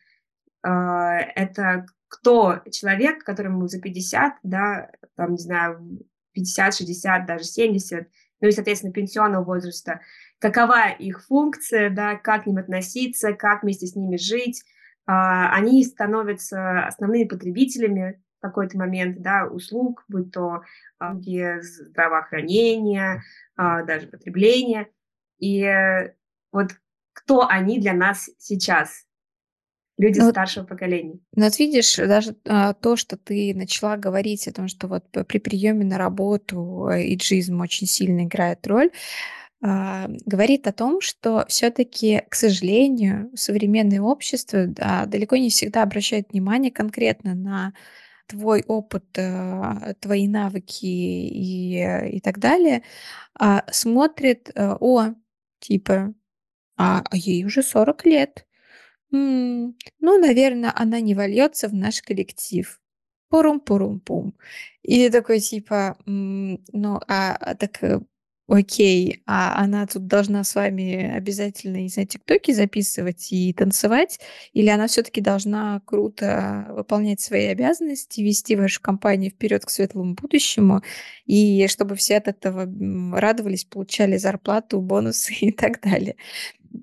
А, 0.67 1.19
это 1.35 1.85
кто 2.09 2.61
человек, 2.71 3.23
которому 3.23 3.67
за 3.69 3.79
50, 3.79 4.33
да, 4.43 4.91
там, 5.15 5.31
не 5.31 5.37
знаю, 5.37 6.05
50, 6.33 6.75
60, 6.75 7.25
даже 7.25 7.45
70, 7.45 8.09
ну 8.41 8.49
и, 8.49 8.51
соответственно, 8.51 8.91
пенсионного 8.91 9.45
возраста, 9.45 10.01
какова 10.39 10.89
их 10.89 11.25
функция, 11.25 11.89
да, 11.89 12.15
как 12.15 12.43
к 12.43 12.47
ним 12.47 12.57
относиться, 12.57 13.31
как 13.31 13.63
вместе 13.63 13.87
с 13.87 13.95
ними 13.95 14.17
жить. 14.17 14.65
А, 15.05 15.53
они 15.53 15.85
становятся 15.85 16.85
основными 16.85 17.23
потребителями 17.23 18.21
в 18.39 18.41
какой-то 18.41 18.77
момент, 18.77 19.21
да, 19.21 19.45
услуг, 19.45 20.03
будь 20.09 20.33
то 20.33 20.63
здравоохранения, 20.99 23.23
а, 23.55 23.83
даже 23.83 24.07
потребления. 24.07 24.89
И 25.39 25.65
вот 26.51 26.71
кто 27.13 27.47
они 27.47 27.79
для 27.79 27.93
нас 27.93 28.29
сейчас? 28.37 29.06
Люди 29.97 30.19
ну, 30.19 30.29
старшего 30.29 30.65
поколения. 30.65 31.19
Ну 31.35 31.45
вот 31.45 31.59
видишь, 31.59 31.95
даже 31.95 32.35
а, 32.45 32.73
то, 32.73 32.95
что 32.95 33.17
ты 33.17 33.53
начала 33.55 33.97
говорить 33.97 34.47
о 34.47 34.53
том, 34.53 34.67
что 34.67 34.87
вот 34.87 35.05
при 35.27 35.39
приеме 35.39 35.85
на 35.85 35.97
работу 35.97 36.87
э, 36.91 37.13
иджизм 37.13 37.61
очень 37.61 37.87
сильно 37.87 38.25
играет 38.25 38.65
роль, 38.67 38.91
а, 39.63 40.07
говорит 40.25 40.67
о 40.67 40.71
том, 40.71 41.01
что 41.01 41.45
все-таки, 41.47 42.21
к 42.29 42.35
сожалению, 42.35 43.31
современное 43.35 44.01
общество 44.01 44.67
да, 44.67 45.05
далеко 45.07 45.35
не 45.37 45.49
всегда 45.49 45.83
обращает 45.83 46.31
внимание 46.31 46.71
конкретно 46.71 47.33
на 47.33 47.73
твой 48.27 48.63
опыт, 48.67 49.05
а, 49.17 49.93
твои 49.99 50.27
навыки 50.27 50.85
и, 50.85 52.17
и 52.17 52.19
так 52.21 52.39
далее, 52.39 52.83
а 53.39 53.63
смотрит, 53.71 54.51
э, 54.53 54.75
о, 54.79 55.13
типа, 55.59 56.13
а, 56.77 57.03
а 57.09 57.15
ей 57.15 57.45
уже 57.45 57.63
40 57.63 58.05
лет, 58.05 58.46
М, 59.13 59.75
ну, 59.99 60.19
наверное, 60.19 60.71
она 60.75 60.99
не 60.99 61.15
вольется 61.15 61.67
в 61.69 61.73
наш 61.73 62.01
коллектив. 62.01 62.79
Пурум-пурум-пум. 63.29 64.33
И 64.83 65.09
такой 65.09 65.39
типа, 65.39 65.97
м, 66.05 66.63
ну, 66.73 66.99
а, 67.07 67.35
а 67.35 67.55
так, 67.55 67.83
э, 67.83 67.99
окей, 68.47 69.21
а 69.25 69.61
она 69.61 69.85
тут 69.87 70.07
должна 70.07 70.43
с 70.43 70.55
вами 70.55 71.11
обязательно, 71.15 71.77
не 71.77 71.89
знаю, 71.89 72.07
тиктоки 72.07 72.51
записывать 72.51 73.31
и 73.31 73.53
танцевать, 73.53 74.19
или 74.53 74.69
она 74.69 74.87
все-таки 74.87 75.19
должна 75.21 75.81
круто 75.85 76.67
выполнять 76.69 77.19
свои 77.19 77.47
обязанности, 77.47 78.21
вести 78.21 78.55
вашу 78.55 78.81
компанию 78.81 79.31
вперед 79.31 79.65
к 79.65 79.69
светлому 79.69 80.15
будущему, 80.15 80.81
и 81.25 81.67
чтобы 81.67 81.95
все 81.95 82.17
от 82.17 82.27
этого 82.29 82.67
радовались, 83.17 83.65
получали 83.65 84.17
зарплату, 84.17 84.79
бонусы 84.81 85.33
и 85.41 85.51
так 85.51 85.81
далее. 85.81 86.15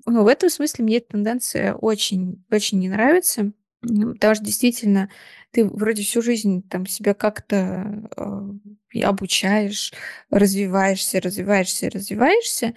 В 0.05 0.27
этом 0.27 0.49
смысле 0.49 0.83
мне 0.85 0.97
эта 0.97 1.09
тенденция 1.09 1.73
очень, 1.73 2.43
очень 2.51 2.79
не 2.79 2.89
нравится, 2.89 3.53
потому 3.85 4.35
что 4.35 4.45
действительно 4.45 5.09
ты 5.51 5.65
вроде 5.65 6.03
всю 6.03 6.21
жизнь 6.21 6.67
там 6.67 6.85
себя 6.85 7.13
как-то 7.13 8.09
э, 8.93 9.01
обучаешь, 9.03 9.93
развиваешься, 10.29 11.21
развиваешься, 11.21 11.89
развиваешься, 11.89 12.75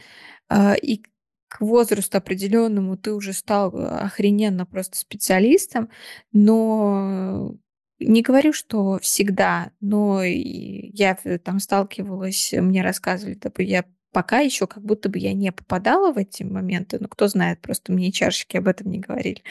э, 0.51 0.77
и 0.81 1.03
к 1.49 1.61
возрасту 1.61 2.19
определенному 2.19 2.97
ты 2.97 3.13
уже 3.13 3.33
стал 3.33 3.75
охрененно 3.75 4.67
просто 4.67 4.99
специалистом, 4.99 5.89
но 6.33 7.57
не 7.99 8.23
говорю, 8.23 8.53
что 8.53 8.99
всегда, 9.01 9.73
но 9.81 10.23
я 10.23 11.17
там 11.43 11.59
сталкивалась, 11.59 12.53
мне 12.53 12.83
рассказывали, 12.83 13.35
типа, 13.35 13.61
я 13.63 13.85
пока 14.13 14.41
еще 14.41 14.67
как 14.67 14.85
будто 14.85 15.09
бы 15.09 15.19
я 15.19 15.33
не 15.33 15.53
попадала 15.53 16.13
в 16.13 16.19
эти 16.19 16.43
моменты, 16.43 16.99
но 17.01 17.09
кто 17.09 17.29
знает, 17.29 17.61
просто 17.61 17.93
мне 17.93 18.13
чарщики 18.13 18.57
об 18.57 18.69
этом 18.69 18.91
не 18.91 19.01
говорили. 19.01 19.43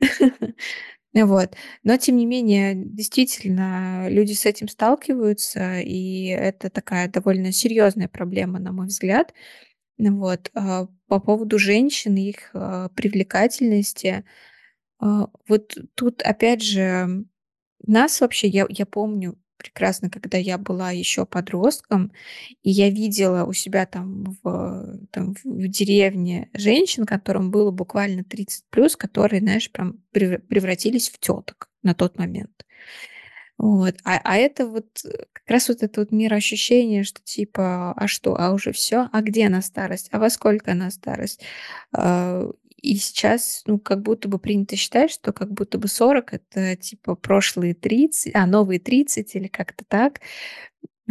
Вот. 1.14 1.56
Но, 1.82 1.96
тем 1.96 2.16
не 2.16 2.26
менее, 2.26 2.74
действительно, 2.76 4.08
люди 4.08 4.32
с 4.32 4.46
этим 4.46 4.68
сталкиваются, 4.68 5.80
и 5.80 6.26
это 6.26 6.70
такая 6.70 7.08
довольно 7.08 7.50
серьезная 7.52 8.08
проблема, 8.08 8.60
на 8.60 8.70
мой 8.72 8.86
взгляд. 8.86 9.34
Вот. 9.98 10.50
А 10.54 10.88
по 11.08 11.20
поводу 11.20 11.58
женщин, 11.58 12.16
их 12.16 12.50
а, 12.54 12.88
привлекательности, 12.90 14.24
а, 15.00 15.28
вот 15.48 15.76
тут, 15.94 16.22
опять 16.22 16.62
же, 16.62 17.24
нас 17.86 18.20
вообще, 18.20 18.48
я, 18.48 18.66
я 18.70 18.86
помню, 18.86 19.38
прекрасно, 19.60 20.10
когда 20.10 20.38
я 20.38 20.58
была 20.58 20.90
еще 20.90 21.26
подростком, 21.26 22.12
и 22.62 22.70
я 22.70 22.88
видела 22.88 23.44
у 23.44 23.52
себя 23.52 23.86
там 23.86 24.36
в, 24.42 24.98
там 25.10 25.34
в 25.44 25.68
деревне 25.68 26.48
женщин, 26.54 27.04
которым 27.04 27.50
было 27.50 27.70
буквально 27.70 28.24
30 28.24 28.64
плюс, 28.70 28.96
которые, 28.96 29.40
знаешь, 29.40 29.70
прям 29.70 29.98
превратились 30.12 31.10
в 31.10 31.18
теток 31.18 31.68
на 31.82 31.94
тот 31.94 32.18
момент. 32.18 32.64
Вот. 33.58 33.96
А, 34.04 34.18
а 34.24 34.36
это 34.36 34.66
вот 34.66 34.86
как 35.32 35.44
раз 35.46 35.68
вот 35.68 35.82
это 35.82 36.00
вот 36.00 36.12
мироощущение, 36.12 37.04
что 37.04 37.20
типа, 37.22 37.92
а 37.92 38.08
что, 38.08 38.34
а 38.40 38.52
уже 38.52 38.72
все, 38.72 39.10
а 39.12 39.20
где 39.20 39.50
на 39.50 39.60
старость, 39.60 40.08
а 40.12 40.18
во 40.18 40.30
сколько 40.30 40.72
на 40.72 40.90
старость? 40.90 41.42
И 42.82 42.96
сейчас, 42.96 43.62
ну, 43.66 43.78
как 43.78 44.02
будто 44.02 44.28
бы 44.28 44.38
принято 44.38 44.76
считать, 44.76 45.10
что 45.10 45.32
как 45.32 45.52
будто 45.52 45.78
бы 45.78 45.88
40 45.88 46.34
это 46.34 46.76
типа 46.76 47.14
прошлые 47.14 47.74
30, 47.74 48.34
а 48.34 48.46
новые 48.46 48.80
30 48.80 49.34
или 49.36 49.48
как-то 49.48 49.84
так, 49.86 50.20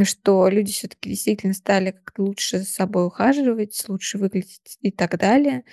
что 0.04 0.48
люди 0.50 0.72
все-таки 0.72 1.10
действительно 1.10 1.54
стали 1.54 1.92
как-то 1.92 2.24
лучше 2.24 2.60
с 2.60 2.70
собой 2.70 3.06
ухаживать, 3.08 3.84
лучше 3.88 4.18
выглядеть 4.18 4.78
и 4.82 4.92
так 4.92 5.18
далее. 5.18 5.64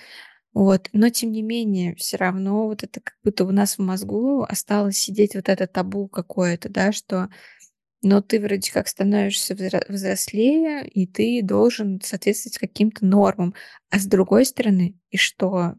Вот. 0.53 0.89
Но 0.93 1.11
тем 1.11 1.33
не 1.33 1.43
менее, 1.43 1.95
все 1.97 2.17
равно 2.17 2.67
вот 2.67 2.83
это 2.83 3.01
как 3.01 3.15
будто 3.23 3.45
у 3.45 3.51
нас 3.51 3.77
в 3.77 3.83
мозгу 3.83 4.43
осталось 4.43 4.99
сидеть 4.99 5.35
вот 5.35 5.49
это 5.49 5.67
табу 5.67 6.09
какое-то, 6.09 6.69
да, 6.69 6.93
что 6.93 7.29
но 8.03 8.21
ты 8.21 8.41
вроде 8.41 8.71
как 8.73 8.89
становишься 8.89 9.57
взрослее, 9.89 10.87
и 10.87 11.07
ты 11.07 11.41
должен 11.43 12.01
соответствовать 12.01 12.59
каким-то 12.59 13.05
нормам. 13.05 13.55
А 13.91 13.99
с 13.99 14.07
другой 14.07 14.45
стороны, 14.45 14.97
и 15.11 15.17
что 15.17 15.75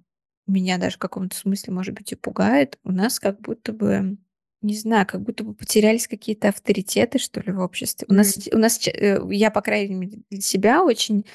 меня 0.51 0.77
даже 0.77 0.95
в 0.95 0.99
каком-то 0.99 1.35
смысле, 1.35 1.73
может 1.73 1.93
быть, 1.93 2.11
и 2.11 2.15
пугает. 2.15 2.79
У 2.83 2.91
нас 2.91 3.19
как 3.19 3.41
будто 3.41 3.73
бы, 3.73 4.17
не 4.61 4.75
знаю, 4.75 5.05
как 5.05 5.21
будто 5.21 5.43
бы 5.43 5.53
потерялись 5.53 6.07
какие-то 6.07 6.49
авторитеты, 6.49 7.19
что 7.19 7.41
ли, 7.41 7.51
в 7.51 7.59
обществе. 7.59 8.05
У 8.09 8.13
нас, 8.13 8.37
у 8.51 8.57
нас, 8.57 8.85
э, 8.87 9.19
я, 9.31 9.51
по 9.51 9.61
крайней 9.61 9.95
мере, 9.95 10.19
для 10.29 10.41
себя 10.41 10.83
очень 10.83 11.25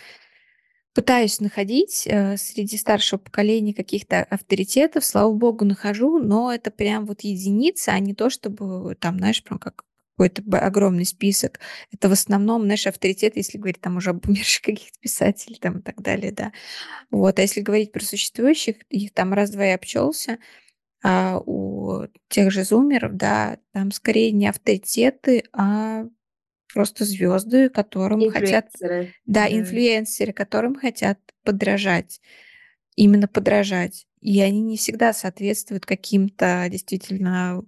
пытаюсь 0.95 1.41
находить 1.41 2.07
э, 2.07 2.37
среди 2.37 2.77
старшего 2.77 3.19
поколения 3.19 3.75
каких-то 3.75 4.25
авторитетов. 4.25 5.05
Слава 5.05 5.33
богу, 5.33 5.65
нахожу, 5.65 6.19
но 6.19 6.53
это 6.53 6.71
прям 6.71 7.07
вот 7.07 7.23
единицы, 7.23 7.91
а 7.91 7.99
не 7.99 8.15
то, 8.15 8.31
чтобы 8.31 8.95
там, 8.97 9.19
знаешь, 9.19 9.43
прям 9.43 9.59
как 9.59 9.85
какой-то 10.17 10.43
огромный 10.59 11.05
список. 11.05 11.61
Это 11.93 12.09
в 12.09 12.13
основном, 12.13 12.63
знаешь, 12.63 12.87
авторитет, 12.87 13.37
если 13.37 13.59
говорить 13.59 13.81
там 13.81 13.97
уже 13.97 14.11
об 14.11 14.27
умерших 14.29 14.63
каких-то 14.63 14.99
писателей 15.01 15.59
там 15.61 15.79
и 15.79 15.83
так 15.83 16.01
далее, 16.01 16.33
да. 16.33 16.53
Вот, 17.11 17.39
а 17.39 17.43
если 17.43 17.61
говорить 17.61 17.93
про 17.93 18.03
существующих, 18.03 18.77
их 18.89 19.13
там 19.13 19.33
раз-два 19.33 19.67
и 19.67 19.71
обчелся, 19.71 20.39
а 21.03 21.41
у 21.45 22.07
тех 22.29 22.51
же 22.53 22.65
зумеров, 22.65 23.17
да, 23.17 23.59
там 23.73 23.91
скорее 23.91 24.31
не 24.33 24.47
авторитеты, 24.47 25.45
а 25.53 26.05
просто 26.73 27.05
звезды, 27.05 27.69
которым 27.69 28.31
хотят... 28.31 28.71
Да, 29.27 29.49
инфлюенсеры, 29.51 30.33
которым 30.33 30.75
хотят 30.75 31.19
подражать. 31.45 32.21
Именно 32.95 33.27
подражать. 33.27 34.07
И 34.21 34.41
они 34.41 34.61
не 34.61 34.77
всегда 34.77 35.13
соответствуют 35.13 35.87
каким-то 35.87 36.69
действительно 36.71 37.65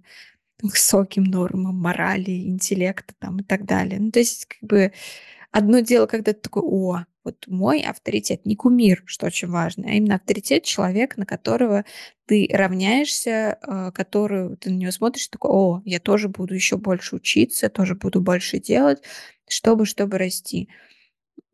высоким 0.61 1.23
нормам 1.23 1.75
морали, 1.75 2.47
интеллекта 2.47 3.13
там 3.19 3.39
и 3.39 3.43
так 3.43 3.65
далее. 3.65 3.99
Ну, 3.99 4.11
то 4.11 4.19
есть, 4.19 4.45
как 4.45 4.61
бы, 4.67 4.93
одно 5.51 5.79
дело, 5.79 6.05
когда 6.05 6.33
ты 6.33 6.39
такой, 6.39 6.63
о, 6.63 7.05
вот 7.23 7.47
мой 7.47 7.81
авторитет, 7.81 8.45
не 8.45 8.55
кумир, 8.55 9.03
что 9.05 9.25
очень 9.25 9.49
важно, 9.49 9.85
а 9.89 9.93
именно 9.93 10.15
авторитет 10.15 10.63
человека, 10.63 11.19
на 11.19 11.25
которого 11.25 11.85
ты 12.27 12.47
равняешься, 12.51 13.57
а, 13.61 13.91
которую 13.91 14.57
ты 14.57 14.69
на 14.69 14.75
него 14.75 14.91
смотришь, 14.91 15.27
такой, 15.27 15.51
о, 15.51 15.81
я 15.85 15.99
тоже 15.99 16.29
буду 16.29 16.53
еще 16.53 16.77
больше 16.77 17.15
учиться, 17.15 17.69
тоже 17.69 17.95
буду 17.95 18.21
больше 18.21 18.59
делать, 18.59 19.01
чтобы, 19.47 19.85
чтобы 19.85 20.17
расти. 20.17 20.69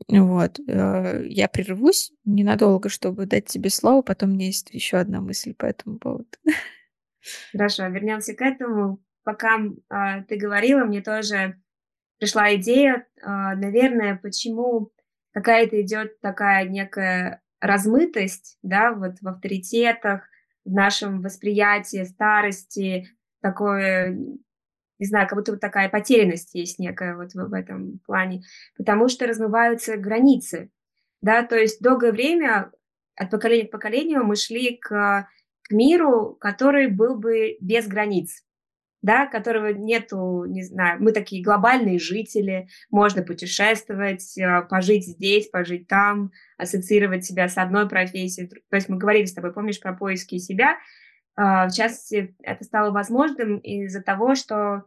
Вот. 0.07 0.59
Э, 0.67 1.23
я 1.27 1.47
прервусь 1.47 2.11
ненадолго, 2.25 2.89
чтобы 2.89 3.25
дать 3.25 3.45
тебе 3.45 3.69
слово, 3.69 4.01
потом 4.01 4.31
у 4.31 4.33
меня 4.33 4.47
есть 4.47 4.69
еще 4.71 4.97
одна 4.97 5.21
мысль 5.21 5.53
по 5.53 5.65
этому 5.65 5.97
поводу. 5.99 6.27
Хорошо, 7.51 7.87
вернемся 7.87 8.33
к 8.33 8.41
этому. 8.41 9.01
Пока 9.23 9.59
э, 9.59 10.23
ты 10.27 10.37
говорила, 10.37 10.83
мне 10.83 11.01
тоже 11.01 11.61
пришла 12.19 12.55
идея, 12.55 13.07
э, 13.17 13.25
наверное, 13.25 14.15
почему 14.15 14.91
какая-то 15.31 15.81
идет 15.81 16.19
такая 16.19 16.67
некая 16.67 17.41
размытость, 17.59 18.57
да, 18.63 18.91
вот 18.91 19.19
в 19.21 19.27
авторитетах, 19.27 20.27
в 20.65 20.71
нашем 20.71 21.21
восприятии 21.21 22.03
старости, 22.03 23.07
такое, 23.41 24.15
не 24.99 25.05
знаю, 25.05 25.27
как 25.27 25.37
будто 25.37 25.51
вот 25.51 25.61
такая 25.61 25.89
потерянность 25.89 26.53
есть 26.53 26.79
некая 26.79 27.15
вот 27.15 27.33
в, 27.33 27.49
в 27.49 27.53
этом 27.53 27.99
плане, 28.05 28.43
потому 28.77 29.07
что 29.07 29.27
размываются 29.27 29.97
границы, 29.97 30.71
да, 31.21 31.43
то 31.43 31.55
есть 31.55 31.81
долгое 31.81 32.11
время 32.11 32.71
от 33.15 33.29
поколения 33.29 33.67
к 33.67 33.71
поколению 33.71 34.23
мы 34.23 34.35
шли 34.35 34.77
к 34.77 35.27
миру, 35.71 36.37
который 36.39 36.87
был 36.87 37.17
бы 37.17 37.57
без 37.61 37.87
границ, 37.87 38.43
да, 39.01 39.25
которого 39.25 39.73
нету, 39.73 40.45
не 40.45 40.63
знаю, 40.63 41.01
мы 41.01 41.11
такие 41.11 41.43
глобальные 41.43 41.99
жители, 41.99 42.67
можно 42.91 43.23
путешествовать, 43.23 44.37
э, 44.37 44.61
пожить 44.69 45.05
здесь, 45.05 45.49
пожить 45.49 45.87
там, 45.87 46.31
ассоциировать 46.57 47.25
себя 47.25 47.47
с 47.47 47.57
одной 47.57 47.89
профессией. 47.89 48.47
То 48.47 48.75
есть 48.75 48.89
мы 48.89 48.97
говорили 48.97 49.25
с 49.25 49.33
тобой, 49.33 49.53
помнишь, 49.53 49.79
про 49.79 49.93
поиски 49.93 50.37
себя. 50.37 50.77
А, 51.35 51.67
в 51.67 51.71
частности, 51.71 52.35
это 52.43 52.63
стало 52.63 52.91
возможным 52.91 53.57
из-за 53.57 54.01
того, 54.01 54.35
что 54.35 54.83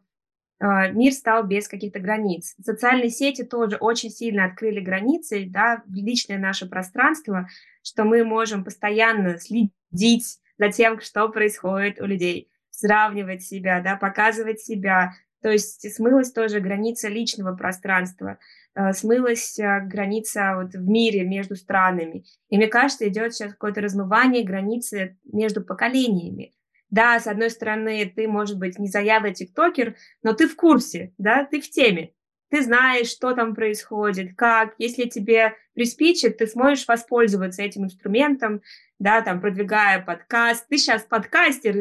а, 0.60 0.88
мир 0.88 1.12
стал 1.12 1.44
без 1.44 1.66
каких-то 1.66 1.98
границ. 1.98 2.54
Социальные 2.62 3.10
сети 3.10 3.42
тоже 3.42 3.76
очень 3.76 4.10
сильно 4.10 4.44
открыли 4.44 4.80
границы, 4.80 5.46
да, 5.48 5.82
личное 5.92 6.38
наше 6.38 6.68
пространство, 6.68 7.48
что 7.82 8.04
мы 8.04 8.24
можем 8.24 8.62
постоянно 8.62 9.38
следить 9.38 10.38
за 10.58 10.70
тем, 10.70 11.00
что 11.00 11.28
происходит 11.28 12.00
у 12.00 12.06
людей, 12.06 12.50
сравнивать 12.70 13.42
себя, 13.42 13.80
да, 13.80 13.96
показывать 13.96 14.60
себя. 14.60 15.12
То 15.42 15.50
есть 15.50 15.92
смылась 15.94 16.32
тоже 16.32 16.60
граница 16.60 17.08
личного 17.08 17.54
пространства, 17.54 18.38
э, 18.74 18.92
смылась 18.92 19.58
э, 19.58 19.80
граница 19.84 20.54
вот 20.56 20.74
в 20.74 20.88
мире 20.88 21.24
между 21.24 21.54
странами. 21.54 22.24
И 22.48 22.56
мне 22.56 22.66
кажется, 22.66 23.06
идет 23.08 23.34
сейчас 23.34 23.52
какое-то 23.52 23.80
размывание 23.80 24.44
границы 24.44 25.18
между 25.24 25.62
поколениями. 25.62 26.54
Да, 26.90 27.18
с 27.18 27.26
одной 27.26 27.50
стороны, 27.50 28.10
ты, 28.14 28.28
может 28.28 28.58
быть, 28.58 28.78
не 28.78 28.88
заядлый 28.88 29.34
тиктокер, 29.34 29.96
но 30.22 30.32
ты 30.32 30.46
в 30.46 30.56
курсе, 30.56 31.12
да, 31.18 31.44
ты 31.44 31.60
в 31.60 31.68
теме. 31.68 32.12
Ты 32.54 32.62
знаешь, 32.62 33.08
что 33.08 33.32
там 33.32 33.52
происходит, 33.52 34.36
как. 34.36 34.76
Если 34.78 35.08
тебе 35.08 35.56
приспичит, 35.74 36.38
ты 36.38 36.46
сможешь 36.46 36.86
воспользоваться 36.86 37.62
этим 37.62 37.82
инструментом, 37.82 38.62
да, 39.00 39.22
там, 39.22 39.40
продвигая 39.40 40.00
подкаст. 40.00 40.68
Ты 40.68 40.78
сейчас 40.78 41.02
подкастер, 41.02 41.74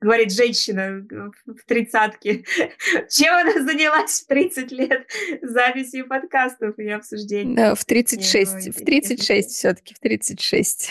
говорит 0.00 0.32
женщина 0.32 1.06
в 1.44 1.62
тридцатке. 1.66 2.42
Чем 3.10 3.34
она 3.34 3.62
занялась 3.62 4.22
в 4.22 4.28
30 4.28 4.72
лет 4.72 5.06
записью 5.42 6.08
подкастов 6.08 6.78
и 6.78 6.88
обсуждений? 6.88 7.54
Да, 7.54 7.74
в 7.74 7.84
36, 7.84 8.74
в 8.74 8.84
36 8.86 9.50
все-таки, 9.50 9.92
в 9.92 9.98
36. 9.98 10.88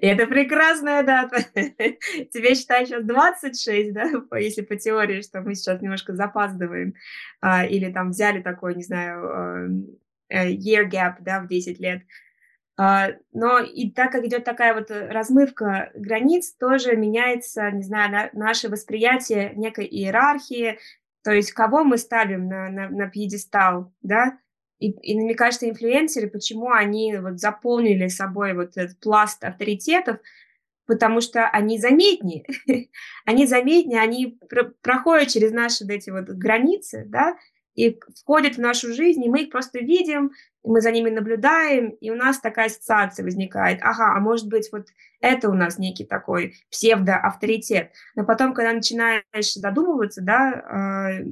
Это 0.00 0.26
прекрасная 0.26 1.02
дата. 1.02 1.42
Тебе 1.54 2.54
считать 2.54 2.88
сейчас 2.88 3.04
26, 3.04 3.92
да, 3.92 4.10
если 4.38 4.62
по 4.62 4.76
теории, 4.76 5.22
что 5.22 5.40
мы 5.40 5.54
сейчас 5.54 5.82
немножко 5.82 6.14
запаздываем, 6.14 6.94
а, 7.40 7.66
или 7.66 7.92
там 7.92 8.10
взяли 8.10 8.40
такой, 8.40 8.74
не 8.74 8.84
знаю, 8.84 9.98
э, 10.30 10.50
year 10.52 10.88
gap, 10.88 11.16
да, 11.20 11.40
в 11.40 11.48
10 11.48 11.80
лет. 11.80 12.02
А, 12.80 13.08
но 13.32 13.58
и 13.58 13.90
так 13.90 14.12
как 14.12 14.24
идет 14.24 14.44
такая 14.44 14.72
вот 14.72 14.90
размывка 14.90 15.90
границ, 15.94 16.54
тоже 16.54 16.96
меняется, 16.96 17.70
не 17.72 17.82
знаю, 17.82 18.12
на, 18.12 18.30
наше 18.32 18.68
восприятие 18.68 19.52
некой 19.56 19.86
иерархии, 19.86 20.78
то 21.24 21.32
есть 21.32 21.50
кого 21.52 21.82
мы 21.82 21.98
ставим 21.98 22.46
на, 22.46 22.70
на, 22.70 22.88
на 22.88 23.08
пьедестал, 23.08 23.92
да, 24.02 24.38
и, 24.78 24.90
и 24.90 25.18
мне 25.18 25.34
кажется, 25.34 25.68
инфлюенсеры, 25.68 26.28
почему 26.28 26.70
они 26.70 27.16
вот 27.16 27.40
заполнили 27.40 28.08
собой 28.08 28.54
вот 28.54 28.76
этот 28.76 28.98
пласт 29.00 29.42
авторитетов, 29.44 30.18
потому 30.86 31.20
что 31.20 31.46
они 31.46 31.78
заметнее, 31.78 32.44
они 33.24 33.46
заметнее, 33.46 34.00
они 34.00 34.38
про- 34.48 34.72
проходят 34.82 35.28
через 35.28 35.52
наши 35.52 35.84
вот 35.84 35.92
эти 35.92 36.10
вот 36.10 36.28
границы, 36.28 37.04
да, 37.06 37.36
и 37.74 38.00
входят 38.20 38.56
в 38.56 38.60
нашу 38.60 38.92
жизнь, 38.92 39.24
и 39.24 39.28
мы 39.28 39.42
их 39.42 39.50
просто 39.50 39.78
видим, 39.78 40.32
и 40.64 40.68
мы 40.68 40.80
за 40.80 40.90
ними 40.90 41.10
наблюдаем, 41.10 41.90
и 41.90 42.10
у 42.10 42.16
нас 42.16 42.40
такая 42.40 42.66
ассоциация 42.66 43.24
возникает. 43.24 43.78
Ага, 43.82 44.16
а 44.16 44.20
может 44.20 44.48
быть, 44.48 44.68
вот 44.72 44.88
это 45.20 45.48
у 45.48 45.54
нас 45.54 45.78
некий 45.78 46.04
такой 46.04 46.56
псевдоавторитет. 46.70 47.92
Но 48.16 48.24
потом, 48.24 48.52
когда 48.52 48.72
начинаешь 48.72 49.54
задумываться, 49.54 50.22
да, 50.22 51.20
э, 51.22 51.26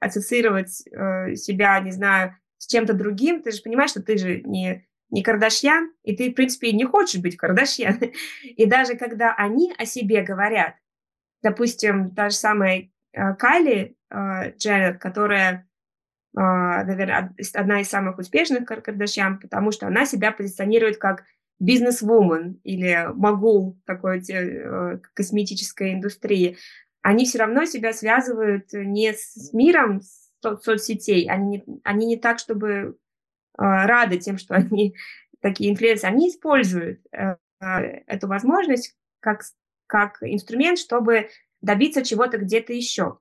ассоциировать 0.00 0.82
э, 0.88 1.36
себя, 1.36 1.78
не 1.78 1.92
знаю, 1.92 2.36
с 2.62 2.68
чем-то 2.68 2.92
другим, 2.92 3.42
ты 3.42 3.50
же 3.50 3.60
понимаешь, 3.60 3.90
что 3.90 4.02
ты 4.02 4.16
же 4.16 4.40
не, 4.42 4.86
не 5.10 5.24
Кардашьян, 5.24 5.92
и 6.04 6.14
ты, 6.14 6.30
в 6.30 6.34
принципе, 6.34 6.70
не 6.70 6.84
хочешь 6.84 7.20
быть 7.20 7.36
Кардашьян. 7.36 7.98
И 8.44 8.66
даже 8.66 8.94
когда 8.94 9.34
они 9.34 9.74
о 9.76 9.84
себе 9.84 10.22
говорят, 10.22 10.76
допустим, 11.42 12.14
та 12.14 12.30
же 12.30 12.36
самая 12.36 12.88
э, 13.12 13.34
Кайли 13.34 13.96
э, 14.10 14.56
Дженнет, 14.56 14.98
которая, 15.00 15.68
э, 16.36 16.40
наверное, 16.40 17.34
одна 17.52 17.80
из 17.80 17.88
самых 17.88 18.18
успешных 18.18 18.64
Кардашьян, 18.64 19.40
потому 19.40 19.72
что 19.72 19.88
она 19.88 20.06
себя 20.06 20.30
позиционирует 20.30 20.98
как 20.98 21.24
бизнес-вумен 21.58 22.60
или 22.62 23.08
могул 23.12 23.76
такой 23.86 24.22
косметической 25.14 25.94
индустрии, 25.94 26.58
они 27.02 27.24
все 27.24 27.38
равно 27.38 27.64
себя 27.64 27.92
связывают 27.92 28.72
не 28.72 29.12
с 29.12 29.52
миром, 29.52 30.00
с 30.00 30.21
соцсетей. 30.42 31.28
Они 31.28 31.58
не, 31.66 31.80
они 31.84 32.06
не 32.06 32.16
так, 32.16 32.38
чтобы 32.38 32.68
э, 32.68 32.86
рады 33.56 34.18
тем, 34.18 34.38
что 34.38 34.54
они 34.56 34.94
такие 35.40 35.70
инфлюенсеры. 35.70 36.12
Они 36.12 36.28
используют 36.28 37.00
э, 37.12 37.36
эту 37.60 38.26
возможность 38.28 38.96
как, 39.20 39.42
как 39.86 40.18
инструмент, 40.22 40.78
чтобы 40.78 41.28
добиться 41.60 42.02
чего-то 42.02 42.38
где-то 42.38 42.72
еще. 42.72 43.18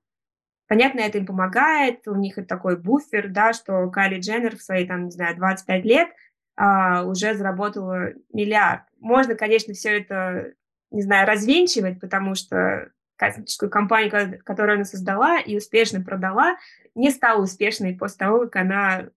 Понятно, 0.67 1.01
это 1.01 1.17
им 1.17 1.26
помогает, 1.26 2.07
у 2.07 2.15
них 2.15 2.38
это 2.38 2.47
такой 2.47 2.78
буфер, 2.78 3.28
да, 3.28 3.51
что 3.53 3.89
Кайли 3.89 4.19
Дженнер 4.19 4.55
в 4.55 4.61
свои, 4.61 4.88
там, 4.88 5.05
не 5.05 5.11
знаю, 5.11 5.36
25 5.36 5.84
лет 5.86 6.07
а, 6.55 7.03
уже 7.03 7.36
заработала 7.36 8.13
миллиард. 8.32 8.84
Можно, 8.99 9.36
конечно, 9.36 9.74
все 9.74 9.99
это, 9.99 10.53
не 10.89 11.01
знаю, 11.01 11.28
развенчивать, 11.28 11.99
потому 11.99 12.36
что 12.36 12.91
космическую 13.22 13.69
компанию, 13.69 14.41
которую 14.43 14.78
она 14.78 14.84
создала 14.84 15.39
и 15.39 15.55
успешно 15.55 16.01
продала, 16.01 16.57
не 16.95 17.11
стала 17.11 17.43
успешной 17.43 17.93
после 17.93 18.17
того, 18.17 18.39
как 18.39 18.55
она 18.55 19.09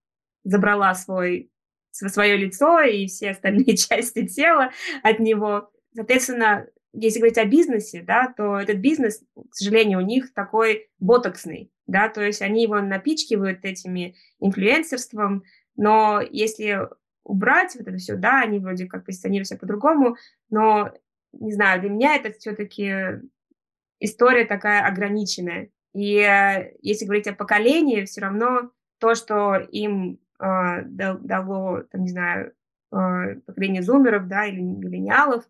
забрала 0.44 0.94
свой, 0.94 1.50
свое 1.90 2.36
лицо 2.36 2.80
и 2.82 3.06
все 3.06 3.30
остальные 3.30 3.76
части 3.78 4.26
тела 4.26 4.72
от 5.02 5.20
него. 5.20 5.70
Соответственно, 5.94 6.66
если 6.92 7.18
говорить 7.18 7.38
о 7.38 7.46
бизнесе, 7.46 8.02
да, 8.02 8.30
то 8.36 8.60
этот 8.60 8.76
бизнес, 8.76 9.22
к 9.34 9.54
сожалению, 9.54 10.00
у 10.00 10.02
них 10.02 10.34
такой 10.34 10.90
ботоксный, 10.98 11.72
да, 11.86 12.10
то 12.10 12.22
есть 12.22 12.42
они 12.42 12.62
его 12.62 12.80
напичкивают 12.82 13.64
этими 13.64 14.16
инфлюенсерством, 14.38 15.44
но 15.76 16.20
если 16.20 16.90
убрать 17.24 17.74
вот 17.74 17.88
это 17.88 17.96
все, 17.96 18.16
да, 18.16 18.42
они 18.42 18.58
вроде 18.58 18.84
как 18.84 19.06
позиционируют 19.06 19.48
себя 19.48 19.60
по-другому, 19.60 20.16
но, 20.50 20.92
не 21.32 21.52
знаю, 21.54 21.80
для 21.80 21.88
меня 21.88 22.16
это 22.16 22.32
все-таки 22.38 23.22
история 24.04 24.44
такая 24.44 24.86
ограниченная. 24.86 25.70
И 25.94 26.18
э, 26.18 26.72
если 26.82 27.04
говорить 27.04 27.26
о 27.28 27.34
поколении, 27.34 28.04
все 28.04 28.20
равно 28.20 28.70
то, 28.98 29.14
что 29.14 29.56
им 29.56 30.18
э, 30.40 30.82
дало, 30.84 31.82
там, 31.90 32.02
не 32.02 32.08
знаю, 32.08 32.52
э, 32.92 33.40
поколение 33.46 33.82
зумеров, 33.82 34.28
да, 34.28 34.46
или 34.46 34.60
миллениалов, 34.60 35.44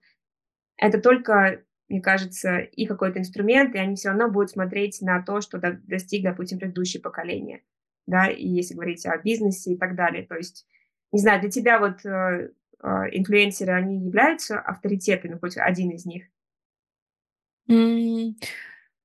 это 0.76 1.00
только, 1.00 1.62
мне 1.88 2.00
кажется, 2.00 2.59
и 2.59 2.86
какой-то 2.86 3.18
инструмент, 3.18 3.74
и 3.74 3.78
они 3.78 3.96
все 3.96 4.11
равно 4.11 4.28
будут 4.28 4.50
смотреть 4.50 5.00
на 5.00 5.22
то, 5.22 5.40
что 5.40 5.59
до, 5.59 5.72
достиг, 5.84 6.24
допустим, 6.24 6.59
предыдущее 6.59 7.02
поколение, 7.02 7.62
да, 8.07 8.28
и 8.28 8.46
если 8.46 8.74
говорить 8.74 9.07
о 9.07 9.16
бизнесе 9.18 9.72
и 9.72 9.78
так 9.78 9.94
далее. 9.94 10.26
То 10.26 10.36
есть, 10.36 10.66
не 11.12 11.20
знаю, 11.20 11.40
для 11.40 11.50
тебя 11.50 11.78
вот 11.78 12.05
э, 12.05 12.50
э, 12.82 12.88
инфлюенсеры, 13.12 13.72
они 13.72 14.05
являются 14.05 14.59
авторитетами, 14.59 15.38
хоть 15.38 15.57
один 15.57 15.90
из 15.90 16.05
них? 16.05 16.24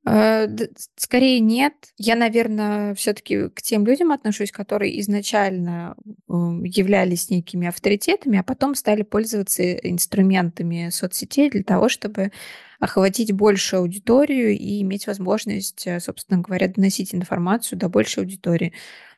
Э, 0.05 0.47
скорее 0.95 1.39
нет. 1.39 1.73
Я, 1.97 2.15
наверное, 2.15 2.95
все-таки 2.95 3.49
к 3.49 3.61
тем 3.61 3.85
людям 3.85 4.11
отношусь, 4.11 4.51
которые 4.51 4.99
изначально 5.01 5.95
являлись 6.27 7.29
некими 7.29 7.67
авторитетами, 7.67 8.39
а 8.39 8.43
потом 8.43 8.75
стали 8.75 9.03
пользоваться 9.03 9.73
инструментами 9.73 10.89
соцсетей 10.89 11.49
для 11.49 11.63
того, 11.63 11.89
чтобы 11.89 12.31
охватить 12.79 13.33
большую 13.33 13.81
аудиторию 13.81 14.51
и 14.57 14.81
иметь 14.81 15.05
возможность, 15.05 15.85
э, 15.85 15.99
собственно 15.99 16.41
говоря, 16.41 16.67
доносить 16.69 17.13
информацию 17.13 17.77
до 17.77 17.89
большей 17.89 18.23
аудитории. 18.23 18.73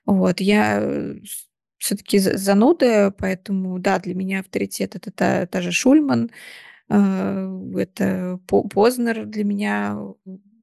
Вот. 0.05 0.41
Я 0.41 0.79
э, 0.81 1.15
все-таки 1.77 2.19
зануда, 2.19 3.13
поэтому, 3.17 3.79
да, 3.79 3.99
для 3.99 4.15
меня 4.15 4.39
авторитет 4.39 4.95
это 4.95 5.11
та, 5.11 5.45
та 5.45 5.61
же 5.61 5.71
Шульман, 5.71 6.31
это 6.91 8.39
Познер 8.47 9.25
для 9.25 9.43
меня 9.43 9.97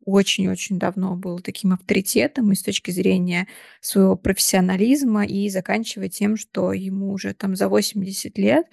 очень-очень 0.08 0.78
давно 0.78 1.16
был 1.16 1.38
таким 1.40 1.74
авторитетом 1.74 2.50
и 2.50 2.54
с 2.54 2.62
точки 2.62 2.90
зрения 2.90 3.46
своего 3.80 4.16
профессионализма, 4.16 5.26
и 5.26 5.50
заканчивая 5.50 6.08
тем, 6.08 6.36
что 6.36 6.72
ему 6.72 7.12
уже 7.12 7.34
там 7.34 7.54
за 7.54 7.68
80 7.68 8.38
лет, 8.38 8.66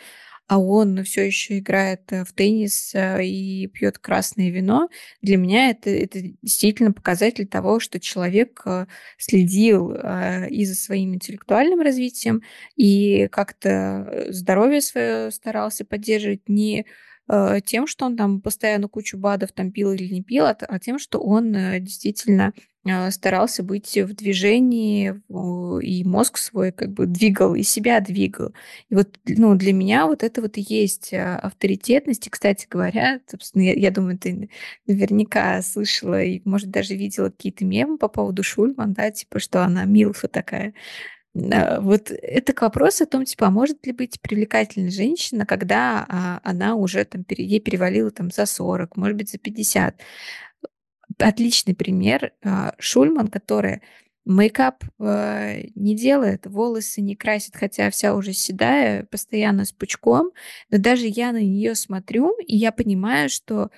а 0.47 0.59
он 0.59 1.03
все 1.03 1.25
еще 1.25 1.57
играет 1.57 2.03
э, 2.11 2.23
в 2.23 2.31
теннис 2.31 2.93
э, 2.93 3.25
и 3.25 3.67
пьет 3.67 3.97
красное 3.97 4.49
вино, 4.49 4.89
для 5.21 5.37
меня 5.37 5.71
это, 5.71 5.89
это 5.89 6.19
действительно 6.41 6.93
показатель 6.93 7.47
того, 7.47 7.79
что 7.79 7.99
человек 7.99 8.61
э, 8.65 8.85
следил 9.17 9.91
и 9.91 10.65
за 10.65 10.75
своим 10.75 11.15
интеллектуальным 11.15 11.81
развитием, 11.81 12.43
и 12.75 13.27
как-то 13.31 14.27
здоровье 14.29 14.81
свое 14.81 15.31
старался 15.31 15.83
поддерживать 15.83 16.47
не 16.47 16.81
Э, 16.81 16.89
тем, 17.65 17.87
что 17.87 18.05
он 18.05 18.17
там 18.17 18.41
постоянно 18.41 18.87
кучу 18.87 19.17
БАДов 19.17 19.51
там 19.51 19.71
пил 19.71 19.91
или 19.91 20.13
не 20.13 20.21
пил, 20.21 20.45
а, 20.45 20.55
а 20.59 20.79
тем, 20.79 20.99
что 20.99 21.19
он 21.19 21.55
э, 21.55 21.79
действительно 21.79 22.53
э, 22.85 23.09
старался 23.09 23.63
быть 23.63 23.97
в 23.97 24.13
движении, 24.13 25.21
и 25.81 26.03
мозг 26.03 26.37
свой 26.37 26.71
как 26.71 26.91
бы 26.93 27.07
двигал, 27.07 27.55
и 27.55 27.63
себя 27.63 27.99
двигал. 27.99 28.53
И 28.89 28.95
вот 28.95 29.17
ну, 29.25 29.55
для 29.55 29.73
меня 29.73 30.05
вот 30.05 30.23
это 30.23 30.41
вот 30.41 30.57
и 30.57 30.65
есть 30.67 31.13
авторитетность. 31.13 32.27
И, 32.27 32.29
кстати 32.29 32.67
говоря, 32.69 33.19
собственно, 33.27 33.63
я, 33.63 33.73
я 33.73 33.91
думаю, 33.91 34.19
ты 34.19 34.49
наверняка 34.85 35.61
слышала 35.63 36.21
и, 36.21 36.41
может, 36.45 36.69
даже 36.69 36.95
видела 36.95 37.29
какие-то 37.29 37.65
мемы 37.65 37.97
по 37.97 38.07
поводу 38.07 38.43
Шульман, 38.43 38.93
да, 38.93 39.09
типа, 39.09 39.39
что 39.39 39.63
она 39.63 39.85
милфа 39.85 40.27
такая. 40.27 40.73
А, 41.35 41.81
вот 41.81 42.11
это 42.11 42.53
к 42.53 42.61
вопросу 42.61 43.03
о 43.03 43.07
том, 43.07 43.25
типа, 43.25 43.47
а 43.47 43.51
может 43.51 43.85
ли 43.85 43.91
быть 43.91 44.21
привлекательной 44.21 44.91
женщина, 44.91 45.45
когда 45.45 46.05
а, 46.07 46.39
она 46.43 46.75
уже 46.75 47.03
там, 47.05 47.25
ей 47.29 47.59
перевалила 47.59 48.11
там 48.11 48.31
за 48.31 48.45
40, 48.45 48.95
может 48.97 49.17
быть, 49.17 49.29
за 49.29 49.37
50. 49.37 49.99
Отличный 51.19 51.75
пример. 51.75 52.33
А, 52.43 52.73
Шульман, 52.79 53.27
которая 53.27 53.81
мейкап 54.25 54.83
э, 54.99 55.67
не 55.75 55.95
делает, 55.95 56.47
волосы 56.47 57.01
не 57.01 57.15
красит, 57.15 57.55
хотя 57.55 57.91
вся 57.91 58.15
уже 58.15 58.33
седая, 58.33 59.05
постоянно 59.05 59.65
с 59.65 59.71
пучком. 59.71 60.31
Но 60.71 60.79
даже 60.79 61.05
я 61.05 61.31
на 61.31 61.41
нее 61.41 61.75
смотрю, 61.75 62.35
и 62.39 62.57
я 62.57 62.71
понимаю, 62.71 63.29
что 63.29 63.69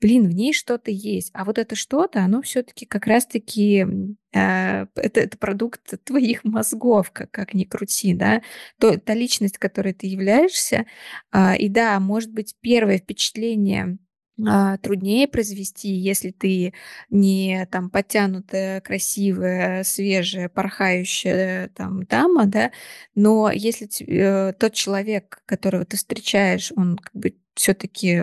блин, 0.00 0.28
в 0.28 0.32
ней 0.32 0.52
что-то 0.52 0.90
есть. 0.90 1.30
А 1.34 1.44
вот 1.44 1.58
это 1.58 1.74
что-то, 1.74 2.20
оно 2.20 2.42
все-таки 2.42 2.86
как 2.86 3.06
раз-таки 3.06 3.86
э, 4.32 4.86
это, 4.94 5.20
это 5.20 5.38
продукт 5.38 5.80
твоих 6.04 6.44
мозгов, 6.44 7.10
как, 7.12 7.30
как 7.30 7.54
ни 7.54 7.64
крути, 7.64 8.14
да. 8.14 8.42
То, 8.80 8.98
та 8.98 9.14
личность, 9.14 9.58
которой 9.58 9.94
ты 9.94 10.06
являешься, 10.06 10.86
э, 11.32 11.56
и 11.58 11.68
да, 11.68 11.98
может 12.00 12.32
быть, 12.32 12.56
первое 12.60 12.98
впечатление 12.98 13.98
а, 14.46 14.76
труднее 14.78 15.26
произвести, 15.26 15.88
если 15.88 16.30
ты 16.30 16.72
не 17.10 17.66
там 17.72 17.90
подтянутая, 17.90 18.80
красивая, 18.80 19.82
свежая, 19.82 20.48
порхающая 20.48 21.68
там 21.74 22.04
дама, 22.04 22.46
да, 22.46 22.70
но 23.16 23.50
если 23.52 23.88
э, 24.06 24.52
тот 24.52 24.74
человек, 24.74 25.42
которого 25.44 25.84
ты 25.84 25.96
встречаешь, 25.96 26.72
он 26.76 26.98
как 26.98 27.12
бы 27.14 27.34
все-таки 27.54 28.22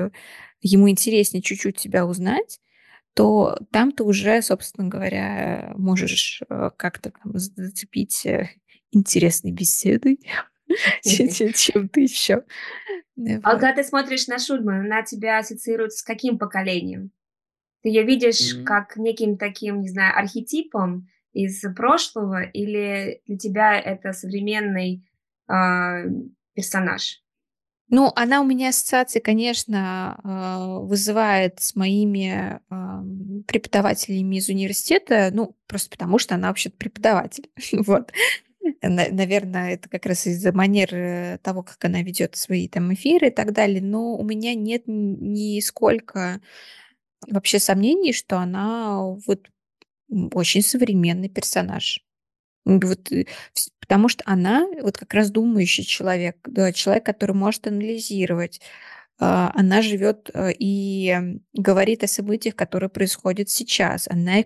ему 0.65 0.89
интереснее 0.89 1.41
чуть-чуть 1.41 1.77
тебя 1.77 2.05
узнать, 2.05 2.59
то 3.13 3.57
там 3.71 3.91
ты 3.91 4.03
уже, 4.03 4.41
собственно 4.41 4.87
говоря, 4.89 5.73
можешь 5.77 6.41
э, 6.49 6.71
как-то 6.75 7.11
там 7.11 7.37
зацепить 7.37 8.25
э, 8.25 8.49
интересной 8.91 9.51
беседой, 9.51 10.19
чем-то 11.03 11.99
еще. 11.99 12.43
А 13.43 13.51
когда 13.51 13.73
ты 13.73 13.83
смотришь 13.83 14.27
на 14.27 14.39
Шульман, 14.39 14.81
она 14.81 15.03
тебя 15.03 15.37
ассоциирует 15.37 15.93
с 15.93 16.03
каким 16.03 16.37
поколением? 16.37 17.11
Ты 17.83 17.89
ее 17.89 18.03
видишь 18.03 18.55
как 18.65 18.97
неким 18.97 19.37
таким, 19.37 19.81
не 19.81 19.89
знаю, 19.89 20.17
архетипом 20.17 21.07
из 21.31 21.61
прошлого, 21.75 22.41
или 22.41 23.21
для 23.27 23.37
тебя 23.37 23.79
это 23.79 24.11
современный 24.11 25.07
э, 25.47 26.09
персонаж? 26.53 27.21
Ну, 27.89 28.11
она 28.15 28.41
у 28.41 28.45
меня 28.45 28.69
ассоциации, 28.69 29.19
конечно, 29.19 30.19
а, 30.23 30.79
вызывает 30.79 31.59
с 31.61 31.75
моими 31.75 32.59
преподавателями 33.47 34.37
из 34.37 34.49
университета, 34.49 35.29
ну, 35.31 35.55
просто 35.67 35.91
потому 35.91 36.17
что 36.17 36.35
она 36.35 36.47
вообще-то 36.47 36.77
преподаватель. 36.77 37.49
вот. 37.71 38.11
Наверное, 38.81 39.75
это 39.75 39.89
как 39.89 40.07
раз 40.07 40.25
из-за 40.25 40.51
манеры 40.51 41.39
того, 41.43 41.61
как 41.61 41.83
она 41.85 42.01
ведет 42.01 42.35
свои 42.35 42.67
там 42.67 42.91
эфиры 42.93 43.27
и 43.27 43.31
так 43.31 43.53
далее. 43.53 43.81
Но 43.81 44.15
у 44.15 44.23
меня 44.23 44.55
нет 44.55 44.83
нисколько 44.87 46.41
вообще 47.27 47.59
сомнений, 47.59 48.11
что 48.11 48.39
она 48.39 49.01
вот 49.27 49.49
очень 50.33 50.63
современный 50.63 51.29
персонаж. 51.29 52.03
Вот, 52.65 53.11
э, 53.11 53.25
потому 53.79 54.09
что 54.09 54.23
она 54.25 54.67
вот 54.81 54.97
как 54.97 55.13
раз 55.13 55.29
думающий 55.29 55.83
человек, 55.83 56.37
да, 56.45 56.73
человек, 56.73 57.05
который 57.05 57.35
может 57.35 57.67
анализировать. 57.67 58.59
А, 59.19 59.51
она 59.55 59.81
живет 59.81 60.29
э, 60.33 60.51
и 60.57 61.15
говорит 61.53 62.03
о 62.03 62.07
событиях, 62.07 62.55
которые 62.55 62.89
происходят 62.89 63.49
сейчас. 63.49 64.07
Она 64.09 64.43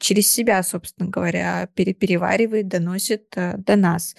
через 0.00 0.30
себя, 0.30 0.62
собственно 0.62 1.08
говоря, 1.08 1.66
переваривает, 1.74 2.68
доносит 2.68 3.32
э, 3.36 3.56
до 3.58 3.76
нас. 3.76 4.16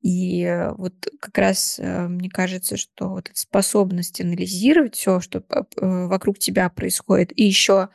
И 0.00 0.48
вот 0.76 1.08
как 1.20 1.36
раз 1.38 1.80
мне 1.82 2.30
кажется, 2.30 2.76
что 2.76 3.08
вот 3.08 3.30
эта 3.30 3.38
способность 3.38 4.20
анализировать 4.20 4.94
все, 4.94 5.18
что 5.18 5.42
вокруг 5.76 6.38
тебя 6.38 6.68
происходит, 6.68 7.32
и 7.36 7.42
еще 7.42 7.88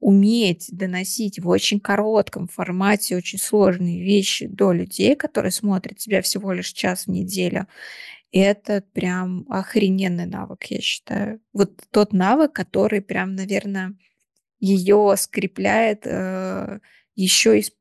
уметь 0.00 0.68
доносить 0.72 1.38
в 1.38 1.48
очень 1.48 1.80
коротком 1.80 2.48
формате 2.48 3.16
очень 3.16 3.38
сложные 3.38 4.02
вещи 4.02 4.46
до 4.46 4.72
людей, 4.72 5.16
которые 5.16 5.52
смотрят 5.52 5.98
тебя 5.98 6.22
всего 6.22 6.52
лишь 6.52 6.72
час 6.72 7.06
в 7.06 7.10
неделю, 7.10 7.66
это 8.32 8.82
прям 8.92 9.46
охрененный 9.48 10.26
навык, 10.26 10.64
я 10.64 10.80
считаю. 10.80 11.40
Вот 11.52 11.82
тот 11.90 12.12
навык, 12.12 12.52
который 12.52 13.00
прям, 13.00 13.34
наверное, 13.34 13.94
ее 14.60 15.14
скрепляет 15.16 16.02
э, 16.04 16.80
еще 17.16 17.58
и, 17.58 17.62
с, 17.62 17.72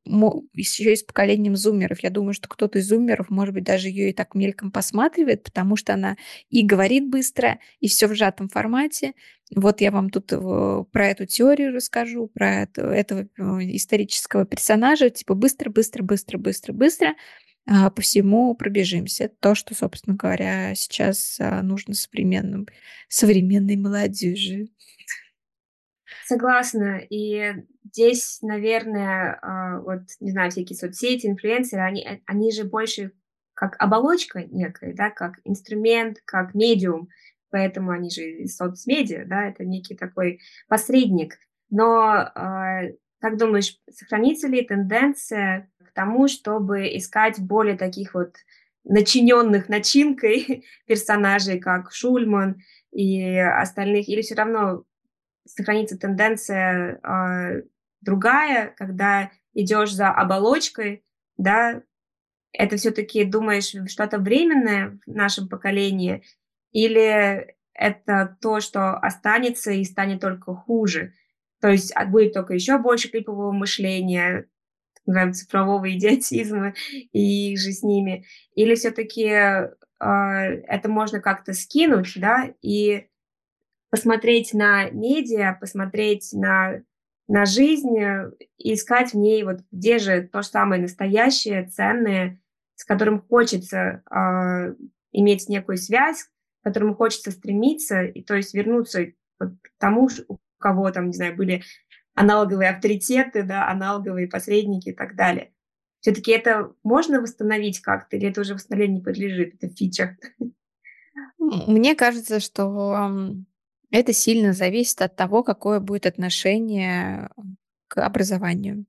еще 0.53 0.93
и 0.93 0.95
с 0.95 1.03
поколением 1.03 1.55
зумеров. 1.57 1.99
Я 2.01 2.09
думаю, 2.09 2.33
что 2.33 2.47
кто-то 2.47 2.79
из 2.79 2.88
зумеров, 2.88 3.29
может 3.29 3.53
быть, 3.53 3.65
даже 3.65 3.89
ее 3.89 4.09
и 4.09 4.13
так 4.13 4.33
мельком 4.33 4.71
посматривает, 4.71 5.43
потому 5.43 5.75
что 5.75 5.93
она 5.93 6.15
и 6.49 6.65
говорит 6.65 7.09
быстро, 7.09 7.59
и 7.81 7.89
все 7.89 8.07
в 8.07 8.15
сжатом 8.15 8.47
формате. 8.47 9.13
Вот 9.53 9.81
я 9.81 9.91
вам 9.91 10.09
тут 10.09 10.31
э, 10.31 10.83
про 10.91 11.07
эту 11.07 11.25
теорию 11.25 11.73
расскажу, 11.73 12.31
про 12.33 12.61
это, 12.61 12.81
этого 12.83 13.27
э, 13.38 13.41
исторического 13.75 14.45
персонажа. 14.45 15.09
Типа 15.09 15.36
быстро, 15.36 15.69
быстро, 15.69 16.01
быстро, 16.01 16.38
быстро, 16.38 16.73
быстро 16.73 17.15
а, 17.67 17.89
по 17.89 18.01
всему 18.01 18.55
пробежимся. 18.55 19.29
То, 19.39 19.53
что, 19.53 19.75
собственно 19.75 20.15
говоря, 20.15 20.73
сейчас 20.75 21.38
а, 21.39 21.61
нужно 21.61 21.93
современным, 21.93 22.67
современной 23.09 23.75
молодежи. 23.75 24.67
Согласна. 26.25 27.01
И 27.09 27.53
здесь, 27.83 28.39
наверное, 28.41 29.39
а, 29.41 29.79
вот, 29.79 30.01
не 30.19 30.31
знаю, 30.31 30.51
всякие 30.51 30.77
соцсети, 30.77 31.27
инфлюенсеры, 31.27 31.81
они, 31.81 32.01
э, 32.01 32.19
они 32.25 32.51
же 32.51 32.63
больше 32.63 33.11
как 33.53 33.75
оболочка 33.79 34.43
некая, 34.43 34.93
да, 34.93 35.09
как 35.09 35.35
инструмент, 35.45 36.17
как 36.25 36.53
медиум. 36.53 37.09
Поэтому 37.49 37.91
они 37.91 38.09
же 38.09 38.23
из 38.23 38.57
соцмедиа, 38.57 39.25
да, 39.25 39.47
это 39.47 39.63
некий 39.63 39.95
такой 39.95 40.41
посредник. 40.67 41.37
Но 41.69 42.29
а, 42.35 42.81
как 43.19 43.37
думаешь, 43.37 43.77
сохранится 43.89 44.47
ли 44.47 44.61
тенденция 44.65 45.71
к 45.83 45.93
тому, 45.93 46.27
чтобы 46.27 46.95
искать 46.97 47.39
более 47.39 47.77
таких 47.77 48.13
вот 48.13 48.35
начиненных 48.83 49.69
начинкой 49.69 50.65
персонажей, 50.85 51.59
как 51.59 51.91
Шульман 51.91 52.61
и 52.91 53.37
остальных, 53.37 54.09
или 54.09 54.21
все 54.21 54.35
равно 54.35 54.83
сохранится 55.45 55.97
тенденция 55.97 56.99
э, 57.01 57.61
другая, 58.01 58.73
когда 58.77 59.31
идешь 59.53 59.93
за 59.93 60.09
оболочкой, 60.09 61.03
да, 61.37 61.81
это 62.51 62.77
все-таки 62.77 63.23
думаешь 63.25 63.73
что-то 63.89 64.17
временное 64.17 64.97
в 65.05 65.13
нашем 65.13 65.49
поколении, 65.49 66.23
или 66.71 67.55
это 67.73 68.37
то, 68.41 68.59
что 68.59 68.93
останется 68.97 69.71
и 69.71 69.83
станет 69.83 70.21
только 70.21 70.55
хуже. 70.55 71.13
То 71.61 71.69
есть 71.69 71.91
а, 71.95 72.05
будет 72.05 72.33
только 72.33 72.53
еще 72.53 72.77
больше 72.77 73.09
клипового 73.09 73.51
мышления, 73.51 74.47
называем, 75.05 75.33
цифрового 75.33 75.91
идиотизма 75.93 76.73
и 77.11 77.55
же 77.57 77.71
с 77.71 77.83
ними. 77.83 78.25
Или 78.55 78.75
все-таки 78.75 79.23
э, 79.23 79.67
это 79.99 80.89
можно 80.89 81.19
как-то 81.19 81.53
скинуть, 81.53 82.13
да, 82.15 82.53
и 82.61 83.07
посмотреть 83.95 84.53
на 84.53 84.89
медиа, 84.89 85.57
посмотреть 85.57 86.33
на, 86.33 86.81
на 87.29 87.45
жизнь 87.45 87.97
и 88.57 88.73
искать 88.73 89.13
в 89.13 89.17
ней 89.17 89.41
вот 89.43 89.61
где 89.71 89.99
же 89.99 90.23
то 90.23 90.41
же 90.41 90.49
самое 90.49 90.81
настоящее, 90.81 91.69
ценное, 91.69 92.41
с 92.75 92.83
которым 92.83 93.21
хочется 93.21 94.03
э, 94.11 94.75
иметь 95.13 95.47
некую 95.47 95.77
связь, 95.77 96.23
к 96.23 96.29
которому 96.65 96.93
хочется 96.93 97.31
стремиться, 97.31 98.01
и 98.01 98.21
то 98.21 98.35
есть 98.35 98.53
вернуться 98.53 99.13
к 99.39 99.69
тому, 99.77 100.09
у 100.27 100.39
кого 100.57 100.91
там, 100.91 101.07
не 101.07 101.13
знаю, 101.13 101.37
были 101.37 101.63
аналоговые 102.15 102.71
авторитеты, 102.71 103.43
да, 103.43 103.69
аналоговые 103.69 104.27
посредники 104.27 104.89
и 104.89 104.93
так 104.93 105.15
далее. 105.15 105.53
Все-таки 106.01 106.33
это 106.33 106.73
можно 106.83 107.21
восстановить 107.21 107.79
как-то, 107.79 108.17
или 108.17 108.27
это 108.27 108.41
уже 108.41 108.55
восстановлению 108.55 108.97
не 108.97 109.03
подлежит, 109.05 109.55
это 109.55 109.73
фича? 109.73 110.17
Мне 111.37 111.95
кажется, 111.95 112.41
что 112.41 113.31
это 113.95 114.13
сильно 114.13 114.53
зависит 114.53 115.01
от 115.01 115.15
того, 115.15 115.43
какое 115.43 115.79
будет 115.79 116.05
отношение 116.05 117.29
к 117.87 118.03
образованию. 118.03 118.85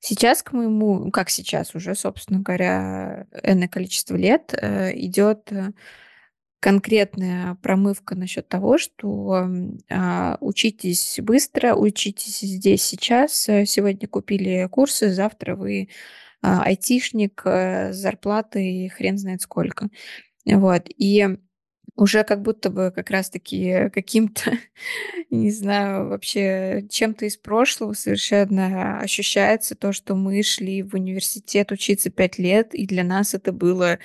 Сейчас 0.00 0.42
к 0.42 0.52
моему, 0.52 1.10
как 1.10 1.30
сейчас 1.30 1.74
уже, 1.74 1.94
собственно 1.94 2.40
говоря, 2.40 3.26
энное 3.42 3.68
количество 3.68 4.16
лет 4.16 4.52
э, 4.52 4.92
идет 4.98 5.50
э, 5.50 5.70
конкретная 6.60 7.54
промывка 7.62 8.14
насчет 8.14 8.48
того, 8.48 8.76
что 8.76 9.46
э, 9.88 10.36
учитесь 10.40 11.18
быстро, 11.22 11.74
учитесь 11.74 12.40
здесь 12.40 12.82
сейчас. 12.82 13.34
Сегодня 13.34 14.08
купили 14.08 14.68
курсы, 14.70 15.10
завтра 15.10 15.56
вы 15.56 15.82
э, 15.82 15.86
айтишник 16.42 17.42
э, 17.46 17.92
с 17.92 17.96
зарплатой 17.96 18.88
хрен 18.88 19.16
знает 19.16 19.42
сколько. 19.42 19.88
Вот. 20.44 20.88
И 20.96 21.38
уже 21.96 22.24
как 22.24 22.42
будто 22.42 22.70
бы 22.70 22.92
как 22.94 23.10
раз-таки 23.10 23.88
каким-то, 23.90 24.52
не 25.30 25.50
знаю, 25.50 26.08
вообще 26.08 26.86
чем-то 26.90 27.26
из 27.26 27.36
прошлого 27.36 27.92
совершенно 27.92 29.00
ощущается 29.00 29.74
то, 29.76 29.92
что 29.92 30.14
мы 30.16 30.42
шли 30.42 30.82
в 30.82 30.94
университет 30.94 31.72
учиться 31.72 32.10
пять 32.10 32.38
лет, 32.38 32.74
и 32.74 32.86
для 32.86 33.04
нас 33.04 33.34
это 33.34 33.52
было 33.52 33.98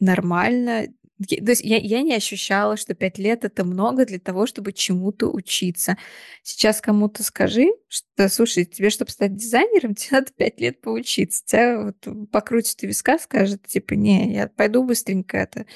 нормально. 0.00 0.88
То 1.26 1.50
есть 1.50 1.62
я, 1.62 1.78
я 1.78 2.02
не 2.02 2.14
ощущала, 2.14 2.76
что 2.76 2.94
пять 2.94 3.18
лет 3.18 3.44
это 3.44 3.64
много 3.64 4.04
для 4.04 4.18
того, 4.18 4.46
чтобы 4.46 4.72
чему-то 4.72 5.28
учиться. 5.28 5.96
Сейчас 6.42 6.80
кому-то 6.80 7.22
скажи, 7.22 7.68
что, 7.88 8.28
слушай, 8.28 8.64
тебе, 8.64 8.90
чтобы 8.90 9.10
стать 9.10 9.36
дизайнером, 9.36 9.94
тебе 9.96 10.18
надо 10.18 10.32
пять 10.36 10.60
лет 10.60 10.80
поучиться. 10.80 11.44
Тебя 11.44 11.80
вот 11.82 12.30
покрутит 12.30 12.82
у 12.82 12.86
виска, 12.86 13.18
скажет, 13.18 13.66
типа, 13.66 13.94
не, 13.94 14.34
я 14.34 14.48
пойду 14.48 14.84
быстренько 14.84 15.36
это 15.36 15.66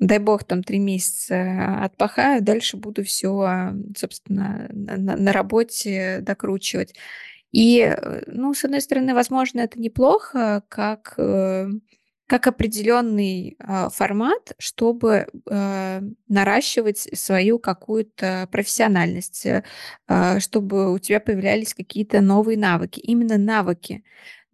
дай 0.00 0.18
бог, 0.18 0.44
там 0.44 0.62
три 0.62 0.80
месяца 0.80 1.82
отпахаю, 1.82 2.42
дальше 2.42 2.76
буду 2.76 3.04
все, 3.04 3.72
собственно, 3.96 4.68
на, 4.72 5.16
на 5.16 5.32
работе 5.32 6.18
докручивать. 6.20 6.94
И, 7.52 7.78
э, 7.78 8.22
ну, 8.26 8.52
с 8.52 8.64
одной 8.64 8.80
стороны, 8.80 9.14
возможно, 9.14 9.60
это 9.60 9.78
неплохо, 9.78 10.64
как 10.68 11.14
э, 11.18 11.68
как 12.26 12.46
определенный 12.46 13.56
э, 13.58 13.88
формат, 13.90 14.54
чтобы 14.58 15.26
э, 15.50 16.00
наращивать 16.28 16.98
свою 17.12 17.58
какую-то 17.58 18.48
профессиональность, 18.50 19.46
э, 19.46 19.62
чтобы 20.40 20.92
у 20.92 20.98
тебя 20.98 21.20
появлялись 21.20 21.74
какие-то 21.74 22.20
новые 22.20 22.58
навыки, 22.58 23.00
именно 23.00 23.36
навыки. 23.36 24.04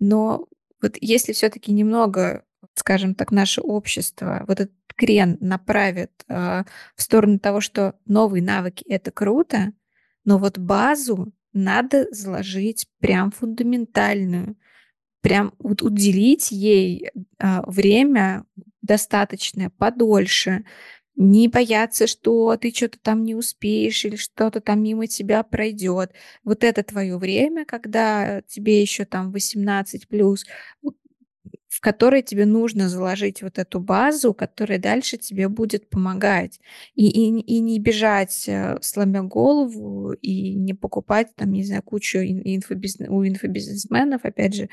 Но 0.01 0.49
вот 0.83 0.97
если 1.01 1.33
все-таки 1.33 1.73
немного, 1.73 2.45
скажем 2.75 3.15
так, 3.15 3.31
наше 3.31 3.61
общество, 3.61 4.45
вот 4.49 4.61
этот 4.61 4.75
крен 4.97 5.39
направит 5.41 6.13
э, 6.29 6.65
в 6.97 7.03
сторону 7.03 7.39
того, 7.39 7.61
что 7.61 7.95
новые 8.05 8.43
навыки 8.43 8.85
это 8.89 9.11
круто, 9.11 9.73
но 10.25 10.39
вот 10.39 10.59
базу 10.59 11.33
надо 11.53 12.07
заложить 12.13 12.87
прям 12.99 13.31
фундаментальную 13.31 14.57
прям 15.21 15.53
вот 15.59 15.83
уделить 15.83 16.51
ей 16.51 17.11
а, 17.39 17.63
время 17.67 18.45
достаточное, 18.83 19.71
подольше, 19.71 20.65
не 21.17 21.49
бояться, 21.49 22.07
что 22.07 22.57
ты 22.57 22.73
что-то 22.75 22.99
там 22.99 23.25
не 23.25 23.35
успеешь 23.35 24.05
или 24.07 24.17
что-то 24.17 24.61
там 24.61 24.83
мимо 24.83 25.07
тебя 25.07 25.43
пройдет. 25.43 26.13
Вот 26.45 26.65
это 26.65 26.83
твое 26.83 27.19
время, 27.19 27.67
когда 27.67 28.41
тебе 28.43 28.81
еще 28.81 29.05
там 29.05 29.31
18 29.31 30.09
плюс, 30.09 30.47
в 31.71 31.81
которой 31.81 32.23
тебе 32.23 32.47
нужно 32.47 32.89
заложить 32.89 33.43
вот 33.43 33.59
эту 33.59 33.81
базу, 33.81 34.35
которая 34.35 34.79
дальше 34.79 35.19
тебе 35.19 35.49
будет 35.49 35.89
помогать. 35.89 36.59
И, 36.95 37.07
и, 37.07 37.41
и 37.41 37.61
не 37.61 37.79
бежать, 37.79 38.49
э, 38.49 38.79
сломя 38.83 39.23
голову, 39.23 40.13
и 40.13 40.55
не 40.55 40.75
покупать 40.75 41.35
там, 41.37 41.53
не 41.53 41.65
знаю, 41.65 41.83
кучу 41.83 42.19
инфобиз... 42.19 42.97
у 43.09 43.27
инфобизнесменов, 43.27 44.25
опять 44.25 44.55
же, 44.55 44.69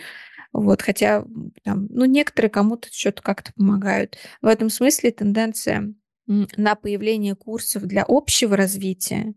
вот, 0.54 0.82
хотя 0.82 1.26
там, 1.64 1.88
ну, 1.90 2.06
некоторые 2.06 2.50
кому-то 2.50 2.90
что-то 2.92 3.22
как-то 3.22 3.54
помогают. 3.54 4.18
В 4.42 4.48
этом 4.48 4.70
смысле 4.70 5.12
тенденция 5.12 5.94
на 6.26 6.76
появление 6.76 7.36
курсов 7.36 7.84
для 7.84 8.04
общего 8.08 8.58
развития, 8.58 9.34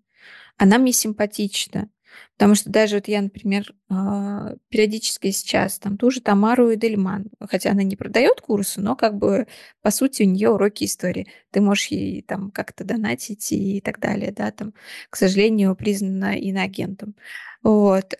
она 0.57 0.79
мне 0.79 0.93
симпатична. 0.93 1.91
Потому 2.37 2.55
что 2.55 2.71
даже 2.71 2.97
вот 2.97 3.09
я, 3.09 3.23
например, 3.23 3.73
а, 3.89 4.55
периодически 4.69 5.31
сейчас 5.31 5.79
там 5.79 5.97
ту 5.97 6.11
же 6.11 6.21
Тамару 6.21 6.75
Эдельман, 6.75 7.27
хотя 7.49 7.71
она 7.71 7.83
не 7.83 7.97
продает 7.97 8.41
курсы, 8.41 8.81
но 8.81 8.97
как 8.97 9.17
бы 9.17 9.47
по 9.83 9.91
сути 9.91 10.23
у 10.23 10.27
нее 10.27 10.51
уроки 10.51 10.85
истории. 10.85 11.29
Ты 11.51 11.61
можешь 11.61 11.87
ей 11.87 12.23
там 12.23 12.51
как-то 12.51 12.85
донатить 12.85 13.53
и 13.53 13.81
так 13.81 14.01
далее, 14.01 14.33
да, 14.33 14.51
там, 14.51 14.75
к 15.09 15.17
сожалению, 15.17 15.77
признана 15.77 16.37
иноагентом. 16.37 17.15
Вот. 17.63 18.15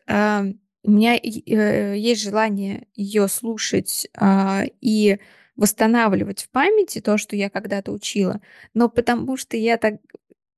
У 0.83 0.91
меня 0.91 1.17
э, 1.17 1.97
есть 1.99 2.23
желание 2.23 2.87
ее 2.95 3.29
слушать 3.29 4.09
а, 4.17 4.65
и 4.81 5.19
восстанавливать 5.57 6.45
в 6.45 6.51
памяти 6.51 7.01
то, 7.01 7.19
что 7.19 7.37
я 7.37 7.51
когда-то 7.51 7.93
учила, 7.93 8.41
но 8.73 8.89
потому 8.89 9.37
что 9.37 9.57
я 9.59 9.77
так 9.77 9.97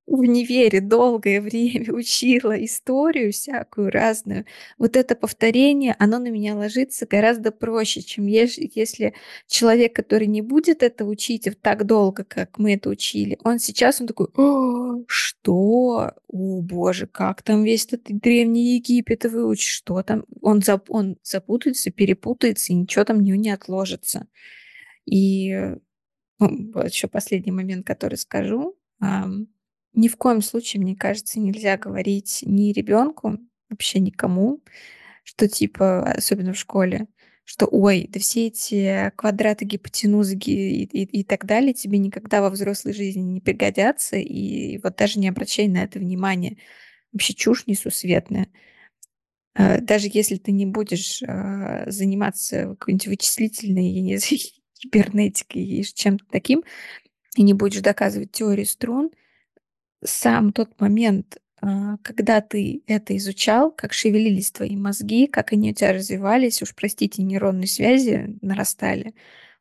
в 0.07 0.19
универе 0.19 0.81
долгое 0.81 1.41
время 1.41 1.93
учила 1.95 2.53
историю 2.65 3.33
всякую 3.33 3.91
разную, 3.91 4.47
вот 4.79 4.97
это 4.97 5.15
повторение, 5.15 5.95
оно 5.99 6.19
на 6.19 6.29
меня 6.29 6.55
ложится 6.57 7.07
гораздо 7.07 7.53
проще, 7.53 8.03
чем 8.03 8.27
если 8.27 9.15
человек, 9.47 9.95
который 9.95 10.27
не 10.27 10.43
будет 10.43 10.83
это 10.83 11.05
учить 11.05 11.49
так 11.61 11.87
долго, 11.87 12.25
как 12.25 12.59
мы 12.59 12.75
это 12.75 12.91
учили, 12.91 13.39
он 13.45 13.59
сейчас, 13.59 14.01
он 14.01 14.07
такой, 14.07 14.29
что? 15.07 16.13
О, 16.29 16.61
боже, 16.63 17.07
как 17.07 17.43
там 17.43 17.65
весь 17.65 17.87
этот 17.87 18.03
древний 18.21 18.77
Египет 18.77 19.25
выучить, 19.25 19.69
что 19.69 20.03
там? 20.03 20.25
Он, 20.41 20.63
зап 20.63 20.91
он 20.91 21.17
запутается, 21.23 21.91
перепутается, 21.91 22.73
и 22.73 22.77
ничего 22.77 23.05
там 23.05 23.21
не, 23.21 23.33
не 23.33 23.51
отложится. 23.51 24.27
И 25.05 25.53
ну, 26.39 26.73
вот 26.73 26.89
еще 26.89 27.09
последний 27.09 27.53
момент, 27.53 27.87
который 27.87 28.17
скажу. 28.17 28.77
Ни 29.95 30.09
в 30.09 30.17
коем 30.17 30.41
случае, 30.41 30.83
мне 30.83 30.97
кажется, 30.97 31.39
нельзя 31.39 31.77
говорить 31.77 32.41
ни 32.47 32.73
ребенку, 32.73 33.39
вообще 33.69 34.01
никому, 34.01 34.63
что 35.23 35.49
типа, 35.49 36.03
особенно 36.13 36.53
в 36.53 36.59
школе, 36.59 37.09
что 37.45 37.67
ой, 37.67 38.09
да 38.09 38.21
все 38.21 38.47
эти 38.47 39.13
квадраты, 39.17 39.65
гипотенузы 39.65 40.37
и, 40.37 40.85
и, 40.85 41.21
и 41.21 41.25
так 41.25 41.45
далее 41.45 41.75
тебе 41.75 41.99
никогда 41.99 42.41
во 42.41 42.51
взрослой 42.51 42.93
жизни 42.93 43.21
не 43.21 43.41
пригодятся, 43.41 44.17
и 44.17 44.79
вот 44.79 44.97
даже 44.97 45.19
не 45.19 45.29
обращай 45.29 45.69
на 45.69 45.83
это 45.85 45.99
внимания. 45.99 46.57
Вообще 47.13 47.35
чушь 47.35 47.67
несусветная. 47.67 48.49
А, 49.55 49.79
даже 49.81 50.09
если 50.11 50.37
ты 50.37 50.53
не 50.53 50.67
будешь 50.67 51.23
а, 51.23 51.85
заниматься 51.91 52.69
какой-нибудь 52.79 53.09
вычислительной, 53.09 53.89
я 53.89 54.01
не 54.01 54.17
знаю, 54.17 54.41
кибернетикой 54.75 55.63
и 55.63 55.85
чем-то 55.85 56.25
таким, 56.31 56.63
и 57.37 57.43
не 57.43 57.55
будешь 57.55 57.81
доказывать 57.81 58.33
теорию 58.33 58.67
струн, 58.67 59.11
сам 60.05 60.53
тот 60.53 60.81
момент, 60.81 61.39
а, 61.61 61.97
когда 62.03 62.41
ты 62.41 62.83
это 62.87 63.17
изучал, 63.17 63.71
как 63.71 63.93
шевелились 63.93 64.51
твои 64.51 64.77
мозги, 64.77 65.27
как 65.27 65.53
они 65.53 65.71
у 65.71 65.75
тебя 65.75 65.93
развивались, 65.93 66.63
уж 66.63 66.75
простите, 66.75 67.23
нейронные 67.23 67.69
связи 67.69 68.37
нарастали, 68.41 69.15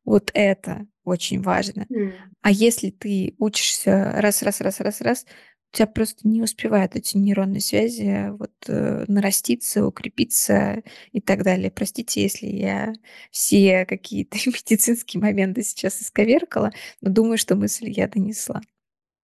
вот 0.04 0.32
это 0.34 0.88
очень 1.04 1.42
важно. 1.42 1.86
Mm. 1.90 2.14
А 2.42 2.52
если 2.52 2.90
ты 2.90 3.36
учишься 3.38 4.14
раз, 4.16 4.42
раз, 4.42 4.62
раз, 4.62 4.80
раз, 4.80 5.02
раз, 5.02 5.26
у 5.74 5.78
тебя 5.78 5.88
просто 5.88 6.28
не 6.28 6.42
успевают 6.42 6.96
эти 6.96 7.16
нейронные 7.16 7.62
связи 7.62 8.30
вот 8.32 8.52
э, 8.68 9.06
нараститься, 9.08 9.86
укрепиться 9.86 10.84
и 11.12 11.22
так 11.22 11.44
далее. 11.44 11.72
Простите, 11.72 12.22
если 12.22 12.48
я 12.48 12.94
все 13.30 13.86
какие-то 13.86 14.38
медицинские 14.48 15.22
моменты 15.22 15.64
сейчас 15.64 16.02
исковеркала, 16.02 16.72
но 17.00 17.12
думаю, 17.12 17.38
что 17.38 17.56
мысль 17.56 17.90
я 17.90 18.08
донесла. 18.08 18.62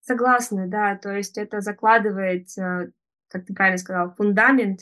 Согласна, 0.07 0.67
да. 0.67 0.95
То 0.95 1.11
есть 1.11 1.37
это 1.37 1.59
закладывает, 1.59 2.47
э, 2.57 2.91
как 3.27 3.45
ты 3.45 3.53
правильно 3.53 3.77
сказал, 3.77 4.15
фундамент, 4.15 4.81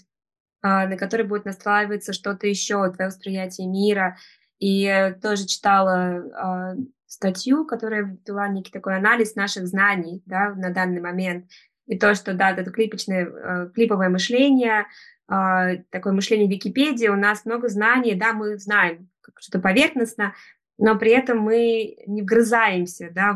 а, 0.61 0.85
на 0.87 0.97
который 0.97 1.25
будет 1.25 1.45
настраиваться 1.45 2.13
что-то 2.13 2.45
еще, 2.45 2.91
твое 2.91 3.09
восприятие 3.09 3.67
мира. 3.67 4.17
И 4.59 5.15
тоже 5.23 5.47
читала 5.47 5.95
а, 6.35 6.75
статью, 7.07 7.65
которая 7.65 8.17
вела 8.27 8.47
некий 8.49 8.71
такой 8.71 8.97
анализ 8.97 9.33
наших 9.35 9.65
знаний 9.65 10.21
да, 10.27 10.53
на 10.53 10.69
данный 10.69 11.01
момент. 11.01 11.45
И 11.87 11.97
то, 11.97 12.13
что, 12.13 12.35
да, 12.35 12.51
это 12.51 12.69
клипочное, 12.69 13.25
э, 13.25 13.69
клиповое 13.73 14.09
мышление, 14.09 14.85
а, 15.27 15.75
такое 15.89 16.13
мышление 16.13 16.47
Википедии, 16.47 17.07
у 17.07 17.15
нас 17.15 17.45
много 17.45 17.67
знаний, 17.67 18.13
да, 18.13 18.33
мы 18.33 18.59
знаем 18.59 19.09
что-то 19.39 19.59
поверхностно, 19.59 20.35
но 20.77 20.97
при 20.97 21.11
этом 21.11 21.39
мы 21.39 21.97
не 22.05 22.21
вгрызаемся 22.21 23.09
да, 23.13 23.33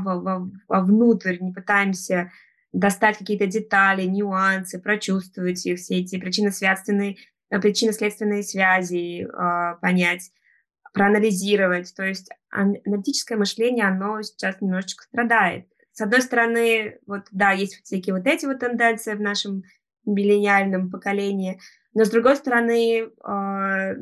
вовнутрь, 0.68 1.38
не 1.40 1.54
пытаемся 1.54 2.32
достать 2.74 3.18
какие-то 3.18 3.48
детали, 3.48 4.04
нюансы, 4.04 4.80
прочувствовать 4.80 5.66
их, 5.66 5.80
все 5.80 6.00
эти 6.00 6.20
причинно-следственные, 6.20 7.18
э, 7.50 7.60
причинно-следственные 7.60 8.44
связи 8.44 9.24
э, 9.24 9.76
понять, 9.82 10.32
проанализировать. 10.94 11.94
То 11.96 12.04
есть 12.04 12.30
аналитическое 12.52 13.38
мышление, 13.38 13.86
оно 13.86 14.22
сейчас 14.22 14.62
немножечко 14.62 15.04
страдает. 15.04 15.66
С 15.94 16.02
одной 16.02 16.22
стороны, 16.22 17.00
вот 17.08 17.24
да, 17.32 17.52
есть 17.52 17.82
всякие 17.84 18.16
вот 18.16 18.28
эти 18.28 18.46
вот 18.46 18.60
тенденции 18.60 19.14
в 19.14 19.22
нашем 19.22 19.64
миллениальном 20.06 20.90
поколении, 20.90 21.60
но 21.94 22.06
с 22.06 22.10
другой 22.10 22.36
стороны, 22.36 23.02
э, 23.02 23.96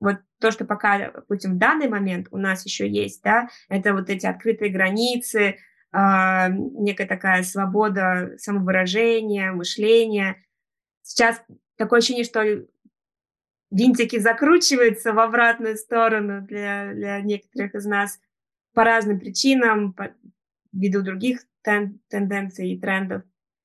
вот 0.00 0.18
то, 0.40 0.50
что 0.50 0.64
пока, 0.64 1.10
допустим, 1.10 1.54
в 1.54 1.58
данный 1.58 1.88
момент 1.88 2.28
у 2.30 2.38
нас 2.38 2.64
еще 2.64 2.88
есть, 2.88 3.22
да, 3.22 3.48
это 3.68 3.92
вот 3.92 4.08
эти 4.10 4.26
открытые 4.26 4.70
границы, 4.70 5.40
э, 5.40 6.48
некая 6.50 7.06
такая 7.06 7.42
свобода 7.42 8.34
самовыражения, 8.38 9.52
мышления. 9.52 10.36
Сейчас 11.02 11.42
такое 11.76 11.98
ощущение, 11.98 12.24
что 12.24 12.42
винтики 13.70 14.18
закручиваются 14.18 15.12
в 15.12 15.18
обратную 15.18 15.76
сторону 15.76 16.42
для, 16.42 16.92
для 16.92 17.20
некоторых 17.20 17.74
из 17.74 17.86
нас 17.86 18.20
по 18.74 18.84
разным 18.84 19.18
причинам, 19.18 19.92
по, 19.92 20.14
ввиду 20.72 21.02
других 21.02 21.40
тен, 21.62 22.00
тенденций 22.08 22.70
и 22.70 22.80
трендов. 22.80 23.22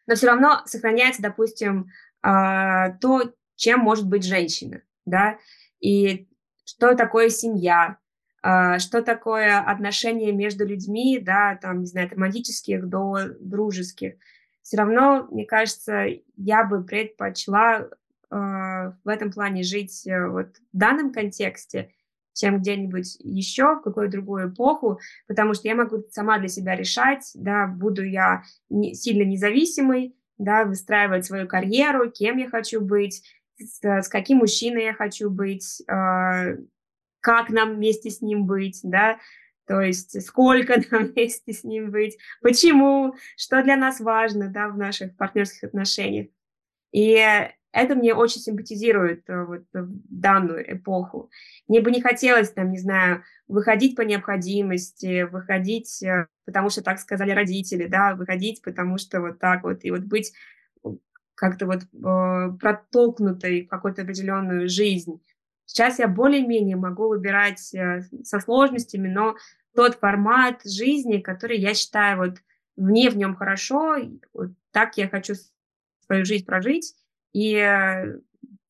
Но 0.08 0.16
все 0.16 0.28
равно 0.28 0.64
сохраняется, 0.66 1.22
допустим, 1.22 1.90
э, 2.24 2.98
то, 3.00 3.34
чем 3.56 3.80
может 3.80 4.08
быть 4.08 4.26
женщина, 4.26 4.82
да, 5.06 5.38
и 5.84 6.30
что 6.64 6.96
такое 6.96 7.28
семья, 7.28 7.98
а, 8.42 8.80
что 8.80 9.02
такое 9.02 9.60
отношения 9.60 10.32
между 10.32 10.66
людьми, 10.66 11.20
да, 11.20 11.60
там, 11.62 11.82
не 11.82 11.86
знаю, 11.86 12.08
от 12.08 12.14
романтических 12.14 12.88
до 12.88 13.18
дружеских. 13.42 14.14
Все 14.62 14.78
равно, 14.78 15.28
мне 15.30 15.46
кажется, 15.46 16.06
я 16.38 16.64
бы 16.64 16.86
предпочла 16.86 17.90
а, 18.30 18.94
в 19.04 19.08
этом 19.10 19.30
плане 19.30 19.64
жить 19.64 20.08
э, 20.08 20.26
вот 20.28 20.56
в 20.72 20.78
данном 20.78 21.12
контексте, 21.12 21.92
чем 22.34 22.60
где-нибудь 22.60 23.18
еще, 23.20 23.76
в 23.76 23.82
какую-то 23.82 24.14
другую 24.14 24.54
эпоху, 24.54 25.00
потому 25.28 25.54
что 25.54 25.68
я 25.68 25.76
могу 25.76 26.06
сама 26.12 26.40
для 26.40 26.48
себя 26.48 26.78
решать, 26.78 27.30
да, 27.36 27.68
буду 27.68 28.06
я 28.06 28.44
не, 28.70 28.94
сильно 28.94 29.24
независимой, 29.24 30.16
да, 30.38 30.64
выстраивать 30.64 31.26
свою 31.26 31.46
карьеру, 31.46 32.10
кем 32.10 32.38
я 32.38 32.50
хочу 32.50 32.80
быть, 32.80 33.22
с, 33.58 33.84
с 33.84 34.08
каким 34.08 34.40
мужчиной 34.40 34.86
я 34.86 34.94
хочу 34.94 35.30
быть, 35.30 35.82
э, 35.88 36.58
как 37.20 37.50
нам 37.50 37.76
вместе 37.76 38.10
с 38.10 38.22
ним 38.22 38.46
быть, 38.46 38.80
да, 38.84 39.20
То 39.66 39.82
есть 39.82 40.22
сколько 40.26 40.82
нам 40.92 41.06
вместе 41.06 41.54
с 41.54 41.64
ним 41.64 41.92
быть, 41.92 42.18
почему, 42.42 43.16
что 43.38 43.64
для 43.64 43.78
нас 43.78 44.00
важно 44.00 44.50
да, 44.50 44.68
в 44.70 44.78
наших 44.78 45.16
партнерских 45.16 45.64
отношениях. 45.64 46.28
И 46.92 47.50
это 47.74 47.96
мне 47.96 48.14
очень 48.14 48.40
симпатизирует 48.40 49.28
э, 49.28 49.44
вот, 49.44 49.64
в 49.74 49.90
данную 50.10 50.76
эпоху. 50.76 51.32
Мне 51.68 51.82
бы 51.82 51.90
не 51.90 52.02
хотелось, 52.02 52.52
там, 52.52 52.72
не 52.72 52.78
знаю, 52.78 53.24
выходить 53.48 53.96
по 53.96 54.02
необходимости, 54.02 55.24
выходить, 55.24 56.04
э, 56.04 56.28
потому 56.46 56.70
что 56.70 56.84
так 56.84 57.00
сказали 57.00 57.32
родители, 57.32 57.88
да, 57.88 58.14
выходить, 58.14 58.62
потому 58.62 59.00
что 59.00 59.22
вот 59.22 59.40
так 59.40 59.64
вот, 59.64 59.84
и 59.84 59.92
вот 59.92 60.02
быть 60.02 60.34
как-то 61.36 61.66
вот 61.66 61.84
э, 61.84 62.58
протолкнутой 62.60 63.66
в 63.66 63.68
какую-то 63.68 64.04
определенную 64.04 64.70
жизнь. 64.70 65.22
Сейчас 65.66 66.00
я 66.00 66.08
более-менее 66.08 66.76
могу 66.76 67.08
выбирать 67.08 67.74
э, 67.74 68.02
со 68.24 68.40
сложностями, 68.40 69.08
но 69.08 69.36
тот 69.76 69.96
формат 69.96 70.62
жизни, 70.66 71.20
который 71.20 71.58
я 71.58 71.74
считаю 71.74 72.18
вот 72.18 72.38
мне 72.76 73.10
в 73.10 73.18
нем 73.18 73.36
хорошо, 73.36 73.98
вот 74.34 74.52
так 74.72 74.98
я 74.98 75.08
хочу 75.08 75.34
свою 76.06 76.26
жизнь 76.26 76.46
прожить, 76.46 76.96
и 77.34 77.56
э, 77.56 78.20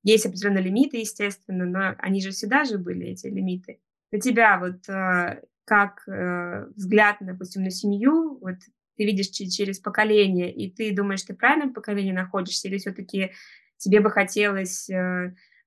есть 0.03 0.26
определенные 0.26 0.64
лимиты, 0.64 0.97
естественно, 0.97 1.66
но 1.66 1.95
они 1.97 2.22
же 2.22 2.32
всегда 2.32 2.66
же 2.66 2.78
были, 2.78 3.07
эти 3.07 3.28
лимиты. 3.28 3.80
Для 4.11 4.20
тебя 4.20 4.59
вот 4.59 4.88
э, 4.89 5.41
как 5.66 6.07
э, 6.07 6.68
взгляд, 6.76 7.18
допустим, 7.22 7.64
на 7.64 7.72
семью, 7.72 8.38
вот 8.39 8.55
ты 8.96 9.06
видишь 9.06 9.30
через 9.30 9.80
поколение, 9.80 10.54
и 10.54 10.70
ты 10.70 10.94
думаешь, 10.94 11.24
ты 11.24 11.34
в 11.34 11.38
правильном 11.38 11.74
поколении 11.74 12.12
находишься, 12.12 12.68
или 12.68 12.78
все-таки 12.78 13.32
тебе 13.78 14.00
бы 14.00 14.10
хотелось 14.12 14.89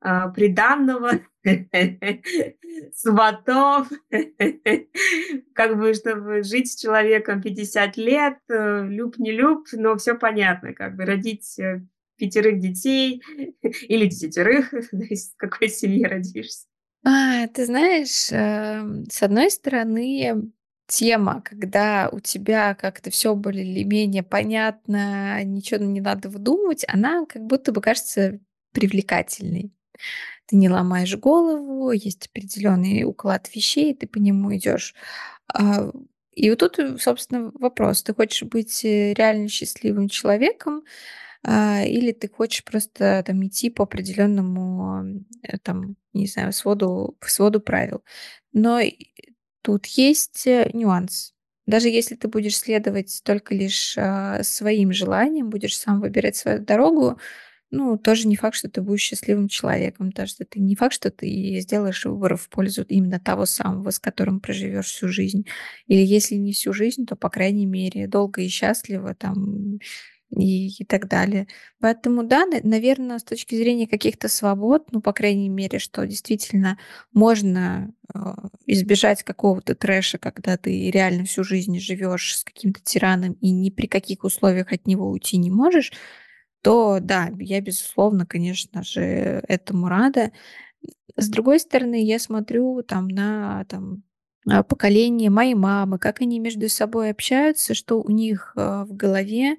приданного, 0.00 1.20
сватов, 2.94 3.88
как 5.54 5.78
бы, 5.78 5.94
чтобы 5.94 6.42
жить 6.42 6.72
с 6.72 6.80
человеком 6.80 7.42
50 7.42 7.96
лет, 7.96 8.38
люб 8.48 9.18
не 9.18 9.32
люб, 9.32 9.66
но 9.72 9.96
все 9.96 10.14
понятно, 10.14 10.74
как 10.74 10.96
бы 10.96 11.04
родить 11.04 11.58
пятерых 12.16 12.58
детей 12.60 13.22
или 13.88 14.06
десятерых, 14.06 14.72
в 14.72 15.36
какой 15.36 15.68
семье 15.68 16.08
родишься. 16.08 16.66
А, 17.04 17.46
ты 17.48 17.66
знаешь, 17.66 18.32
э, 18.32 19.04
с 19.08 19.22
одной 19.22 19.50
стороны, 19.50 20.50
тема, 20.86 21.42
когда 21.44 22.08
у 22.12 22.20
тебя 22.20 22.74
как-то 22.74 23.10
все 23.10 23.34
более-менее 23.34 24.22
понятно, 24.22 25.42
ничего 25.44 25.84
не 25.84 26.00
надо 26.00 26.28
выдумывать, 26.28 26.84
она 26.88 27.26
как 27.26 27.42
будто 27.42 27.72
бы 27.72 27.80
кажется 27.80 28.40
привлекательной. 28.72 29.72
Ты 30.46 30.56
не 30.56 30.68
ломаешь 30.68 31.16
голову, 31.16 31.90
есть 31.90 32.28
определенный 32.28 33.04
уклад 33.04 33.52
вещей, 33.54 33.94
ты 33.94 34.06
по 34.06 34.18
нему 34.18 34.54
идешь. 34.54 34.94
А, 35.52 35.90
и 36.32 36.50
вот 36.50 36.58
тут, 36.58 37.00
собственно, 37.00 37.50
вопрос. 37.54 38.02
Ты 38.02 38.14
хочешь 38.14 38.42
быть 38.42 38.84
э, 38.84 39.14
реально 39.14 39.48
счастливым 39.48 40.08
человеком, 40.08 40.84
а, 41.42 41.82
или 41.84 42.12
ты 42.12 42.28
хочешь 42.28 42.64
просто 42.64 43.22
там 43.26 43.44
идти 43.46 43.70
по 43.70 43.84
определенному 43.84 45.24
э, 45.42 45.58
там, 45.58 45.96
не 46.12 46.26
знаю, 46.26 46.52
своду, 46.52 47.16
своду 47.22 47.60
правил. 47.60 48.04
Но 48.52 48.80
тут 49.66 49.86
есть 49.86 50.46
э, 50.46 50.70
нюанс. 50.72 51.34
Даже 51.66 51.88
если 51.88 52.14
ты 52.14 52.28
будешь 52.28 52.56
следовать 52.56 53.20
только 53.24 53.52
лишь 53.52 53.98
а, 53.98 54.44
своим 54.44 54.92
желаниям, 54.92 55.50
будешь 55.50 55.76
сам 55.76 56.00
выбирать 56.00 56.36
свою 56.36 56.60
дорогу, 56.60 57.18
ну, 57.72 57.98
тоже 57.98 58.28
не 58.28 58.36
факт, 58.36 58.54
что 58.54 58.70
ты 58.70 58.80
будешь 58.80 59.00
счастливым 59.02 59.48
человеком, 59.48 60.10
даже 60.12 60.34
это 60.38 60.60
не 60.60 60.76
факт, 60.76 60.94
что 60.94 61.10
ты 61.10 61.58
сделаешь 61.60 62.04
выбор 62.04 62.36
в 62.36 62.48
пользу 62.48 62.84
именно 62.84 63.18
того 63.18 63.44
самого, 63.44 63.90
с 63.90 63.98
которым 63.98 64.38
проживешь 64.38 64.86
всю 64.86 65.08
жизнь. 65.08 65.46
Или 65.88 66.04
если 66.04 66.36
не 66.36 66.52
всю 66.52 66.72
жизнь, 66.72 67.04
то, 67.04 67.16
по 67.16 67.28
крайней 67.28 67.66
мере, 67.66 68.06
долго 68.06 68.42
и 68.42 68.48
счастливо 68.48 69.16
там 69.16 69.80
и, 70.30 70.68
и 70.68 70.84
так 70.84 71.08
далее. 71.08 71.46
Поэтому, 71.80 72.24
да, 72.24 72.44
наверное, 72.62 73.18
с 73.18 73.24
точки 73.24 73.54
зрения 73.54 73.86
каких-то 73.86 74.28
свобод, 74.28 74.88
ну, 74.92 75.00
по 75.00 75.12
крайней 75.12 75.48
мере, 75.48 75.78
что 75.78 76.06
действительно 76.06 76.78
можно 77.12 77.92
э, 78.14 78.18
избежать 78.66 79.22
какого-то 79.22 79.74
трэша, 79.74 80.18
когда 80.18 80.56
ты 80.56 80.90
реально 80.90 81.24
всю 81.24 81.44
жизнь 81.44 81.78
живешь 81.78 82.38
с 82.38 82.44
каким-то 82.44 82.80
тираном 82.82 83.34
и 83.34 83.50
ни 83.50 83.70
при 83.70 83.86
каких 83.86 84.24
условиях 84.24 84.72
от 84.72 84.86
него 84.86 85.08
уйти 85.08 85.36
не 85.36 85.50
можешь, 85.50 85.92
то 86.62 86.98
да, 87.00 87.30
я, 87.38 87.60
безусловно, 87.60 88.26
конечно 88.26 88.82
же, 88.82 89.00
этому 89.46 89.88
рада. 89.88 90.32
С 91.16 91.28
другой 91.28 91.60
стороны, 91.60 92.04
я 92.04 92.18
смотрю 92.18 92.82
там 92.82 93.08
на 93.08 93.64
там, 93.66 94.02
поколение 94.68 95.30
моей 95.30 95.54
мамы, 95.54 95.98
как 95.98 96.20
они 96.20 96.38
между 96.38 96.68
собой 96.68 97.10
общаются, 97.10 97.74
что 97.74 98.00
у 98.00 98.10
них 98.10 98.52
э, 98.56 98.84
в 98.88 98.94
голове, 98.94 99.56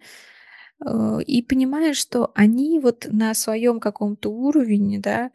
и 1.25 1.41
понимаешь, 1.41 1.97
что 1.97 2.31
они 2.35 2.79
вот 2.79 3.07
на 3.11 3.33
своем 3.33 3.79
каком-то 3.79 4.29
уровне, 4.31 4.99
да, 4.99 5.31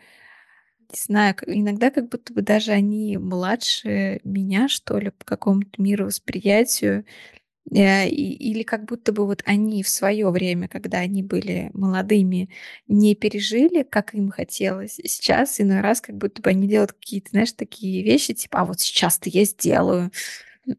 не 0.92 0.98
знаю, 0.98 1.34
иногда 1.46 1.90
как 1.90 2.08
будто 2.08 2.32
бы 2.34 2.42
даже 2.42 2.72
они 2.72 3.16
младше 3.16 4.20
меня, 4.24 4.68
что 4.68 4.98
ли, 4.98 5.10
по 5.10 5.24
какому-то 5.24 5.80
мировосприятию, 5.82 7.04
э, 7.70 8.08
или 8.08 8.62
как 8.64 8.84
будто 8.86 9.12
бы 9.12 9.26
вот 9.26 9.42
они 9.46 9.82
в 9.82 9.88
свое 9.88 10.30
время, 10.30 10.68
когда 10.68 10.98
они 10.98 11.22
были 11.22 11.70
молодыми, 11.74 12.50
не 12.88 13.14
пережили, 13.16 13.82
как 13.84 14.14
им 14.14 14.30
хотелось. 14.30 14.96
Сейчас 15.04 15.60
иной 15.60 15.80
раз 15.80 16.00
как 16.00 16.16
будто 16.18 16.42
бы 16.42 16.50
они 16.50 16.68
делают 16.68 16.92
какие-то, 16.92 17.30
знаешь, 17.30 17.52
такие 17.52 18.02
вещи, 18.04 18.34
типа, 18.34 18.60
а 18.60 18.64
вот 18.66 18.80
сейчас-то 18.80 19.30
я 19.30 19.44
сделаю, 19.44 20.12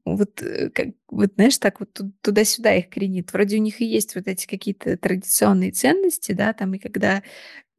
вот, 0.05 0.41
э, 0.41 0.69
как, 0.69 0.87
вот 1.09 1.33
знаешь, 1.35 1.57
так 1.57 1.79
вот 1.79 1.99
туда-сюда 2.21 2.75
их 2.75 2.89
кренит. 2.89 3.33
Вроде 3.33 3.57
у 3.57 3.61
них 3.61 3.81
и 3.81 3.85
есть 3.85 4.15
вот 4.15 4.27
эти 4.27 4.47
какие-то 4.47 4.97
традиционные 4.97 5.71
ценности, 5.71 6.31
да, 6.31 6.53
там, 6.53 6.73
и 6.73 6.79
когда 6.79 7.23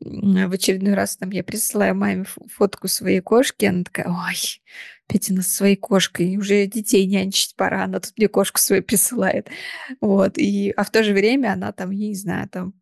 в 0.01 0.53
очередной 0.53 0.95
раз 0.95 1.17
там 1.17 1.31
я 1.31 1.43
присылаю 1.45 1.95
маме 1.95 2.25
фотку 2.25 2.89
своей 2.89 3.21
кошки, 3.21 3.65
она 3.65 3.85
такая, 3.85 4.09
ой, 4.09 4.63
опять 5.09 5.31
она 5.31 5.43
со 5.43 5.51
своей 5.51 5.77
кошкой, 5.77 6.37
уже 6.37 6.67
детей 6.67 7.07
нянчить 7.07 7.57
пора, 7.57 7.85
она 7.85 8.01
тут 8.01 8.13
мне 8.17 8.29
кошку 8.29 8.59
свою 8.59 8.83
присылает. 8.83 9.49
Вот, 10.01 10.37
и, 10.37 10.73
а 10.77 10.85
в 10.85 10.91
то 10.91 11.03
же 11.05 11.13
время 11.13 11.53
она 11.53 11.73
там, 11.73 11.91
я 11.91 12.09
не 12.09 12.15
знаю, 12.15 12.49
там 12.49 12.75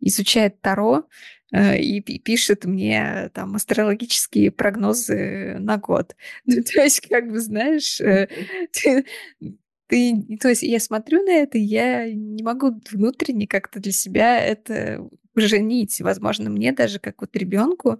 изучает 0.00 0.60
Таро, 0.60 1.04
Э, 1.52 1.78
и 1.78 2.00
пишет 2.00 2.64
мне 2.64 3.30
там 3.34 3.54
астрологические 3.56 4.50
прогнозы 4.50 5.56
на 5.58 5.78
год. 5.78 6.16
Ну, 6.46 6.62
то 6.62 6.82
есть, 6.82 7.00
как 7.08 7.30
бы, 7.30 7.40
знаешь, 7.40 8.00
э, 8.00 8.28
ты, 8.72 9.06
ты, 9.86 10.38
то 10.40 10.48
есть 10.48 10.62
я 10.62 10.80
смотрю 10.80 11.22
на 11.24 11.30
это, 11.30 11.58
я 11.58 12.12
не 12.12 12.42
могу 12.42 12.80
внутренне 12.90 13.46
как-то 13.46 13.80
для 13.80 13.92
себя 13.92 14.38
это 14.40 15.08
женить. 15.34 16.00
Возможно, 16.00 16.50
мне 16.50 16.72
даже 16.72 16.98
как 16.98 17.20
вот 17.20 17.34
ребенку 17.36 17.98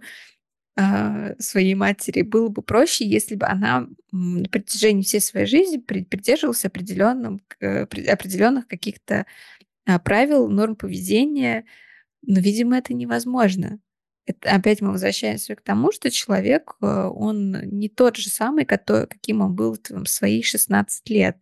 а, 0.77 1.33
своей 1.39 1.75
матери 1.75 2.21
было 2.21 2.49
бы 2.49 2.61
проще, 2.61 3.05
если 3.05 3.35
бы 3.35 3.45
она 3.47 3.87
на 4.11 4.49
протяжении 4.49 5.03
всей 5.03 5.21
своей 5.21 5.45
жизни 5.47 5.77
придерживалась 5.77 6.65
определенным, 6.65 7.41
определенных 7.59 8.67
каких-то 8.67 9.25
а, 9.85 9.99
правил, 9.99 10.47
норм 10.49 10.75
поведения, 10.75 11.65
но, 12.21 12.39
видимо, 12.39 12.77
это 12.77 12.93
невозможно. 12.93 13.79
Это, 14.25 14.51
опять 14.51 14.81
мы 14.81 14.91
возвращаемся 14.91 15.55
к 15.55 15.61
тому, 15.61 15.91
что 15.91 16.11
человек, 16.11 16.75
э, 16.81 16.85
он 16.85 17.51
не 17.63 17.89
тот 17.89 18.17
же 18.17 18.29
самый, 18.29 18.65
который, 18.65 19.07
каким 19.07 19.41
он 19.41 19.55
был 19.55 19.77
в 19.89 20.05
свои 20.05 20.43
16 20.43 21.09
лет. 21.09 21.37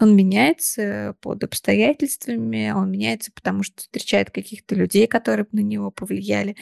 Он 0.00 0.16
меняется 0.16 1.16
под 1.20 1.44
обстоятельствами, 1.44 2.72
он 2.74 2.90
меняется, 2.90 3.30
потому 3.32 3.62
что 3.62 3.82
встречает 3.82 4.30
каких-то 4.30 4.74
людей, 4.74 5.06
которые 5.06 5.46
на 5.52 5.60
него 5.60 5.90
повлияли. 5.90 6.56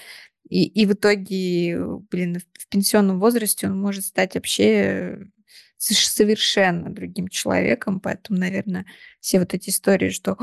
И, 0.48 0.64
и 0.64 0.86
в 0.86 0.94
итоге, 0.94 1.78
блин, 2.10 2.40
в 2.58 2.68
пенсионном 2.68 3.20
возрасте 3.20 3.68
он 3.68 3.80
может 3.80 4.04
стать 4.04 4.34
вообще 4.34 5.28
совершенно 5.78 6.90
другим 6.90 7.28
человеком, 7.28 8.00
поэтому, 8.00 8.38
наверное, 8.40 8.84
все 9.20 9.38
вот 9.38 9.54
эти 9.54 9.70
истории, 9.70 10.10
что 10.10 10.36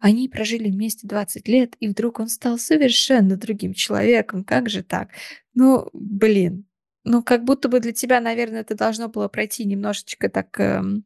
они 0.00 0.28
прожили 0.28 0.70
вместе 0.70 1.06
20 1.06 1.48
лет, 1.48 1.76
и 1.80 1.88
вдруг 1.88 2.20
он 2.20 2.28
стал 2.28 2.58
совершенно 2.58 3.36
другим 3.36 3.72
человеком, 3.74 4.44
как 4.44 4.68
же 4.68 4.82
так? 4.82 5.08
Ну, 5.54 5.88
блин, 5.92 6.66
ну, 7.04 7.22
как 7.22 7.44
будто 7.44 7.68
бы 7.68 7.80
для 7.80 7.92
тебя, 7.92 8.20
наверное, 8.20 8.60
это 8.60 8.74
должно 8.74 9.08
было 9.08 9.28
пройти 9.28 9.64
немножечко 9.64 10.28
так, 10.28 10.60
эм, 10.60 11.04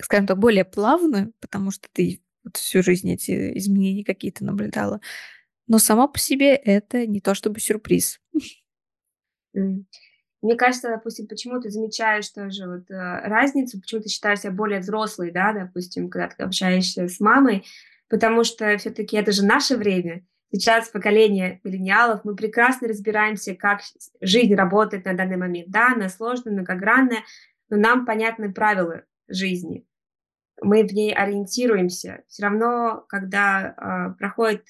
скажем 0.00 0.26
так, 0.26 0.38
более 0.38 0.64
плавно, 0.64 1.32
потому 1.40 1.70
что 1.70 1.88
ты 1.92 2.22
вот 2.44 2.56
всю 2.56 2.82
жизнь 2.82 3.10
эти 3.10 3.56
изменения 3.58 4.04
какие-то 4.04 4.44
наблюдала. 4.44 5.00
Но 5.66 5.78
само 5.78 6.08
по 6.08 6.18
себе 6.18 6.54
это 6.54 7.06
не 7.06 7.20
то 7.20 7.34
чтобы 7.34 7.60
сюрприз. 7.60 8.20
Мне 10.44 10.56
кажется, 10.56 10.90
допустим, 10.90 11.26
почему 11.26 11.58
ты 11.58 11.70
замечаешь 11.70 12.28
тоже 12.28 12.68
вот 12.68 12.90
э, 12.90 12.94
разницу, 12.94 13.80
почему 13.80 14.02
ты 14.02 14.10
считаешь 14.10 14.40
себя 14.40 14.52
более 14.52 14.80
взрослой, 14.80 15.30
да, 15.30 15.54
допустим, 15.54 16.10
когда 16.10 16.28
ты 16.28 16.42
общаешься 16.42 17.08
с 17.08 17.18
мамой, 17.18 17.64
потому 18.10 18.44
что 18.44 18.76
все-таки 18.76 19.16
это 19.16 19.32
же 19.32 19.42
наше 19.42 19.78
время. 19.78 20.22
Сейчас 20.52 20.90
поколение 20.90 21.62
миллениалов, 21.64 22.26
мы 22.26 22.36
прекрасно 22.36 22.88
разбираемся, 22.88 23.54
как 23.54 23.80
жизнь 24.20 24.54
работает 24.54 25.06
на 25.06 25.14
данный 25.14 25.38
момент. 25.38 25.70
Да, 25.70 25.92
она 25.94 26.10
сложная, 26.10 26.52
многогранная, 26.52 27.22
но 27.70 27.78
нам 27.78 28.04
понятны 28.04 28.52
правила 28.52 29.04
жизни. 29.26 29.86
Мы 30.60 30.86
в 30.86 30.92
ней 30.92 31.14
ориентируемся. 31.14 32.22
Все 32.28 32.42
равно, 32.42 33.06
когда 33.08 33.74
э, 34.12 34.18
проходит 34.18 34.66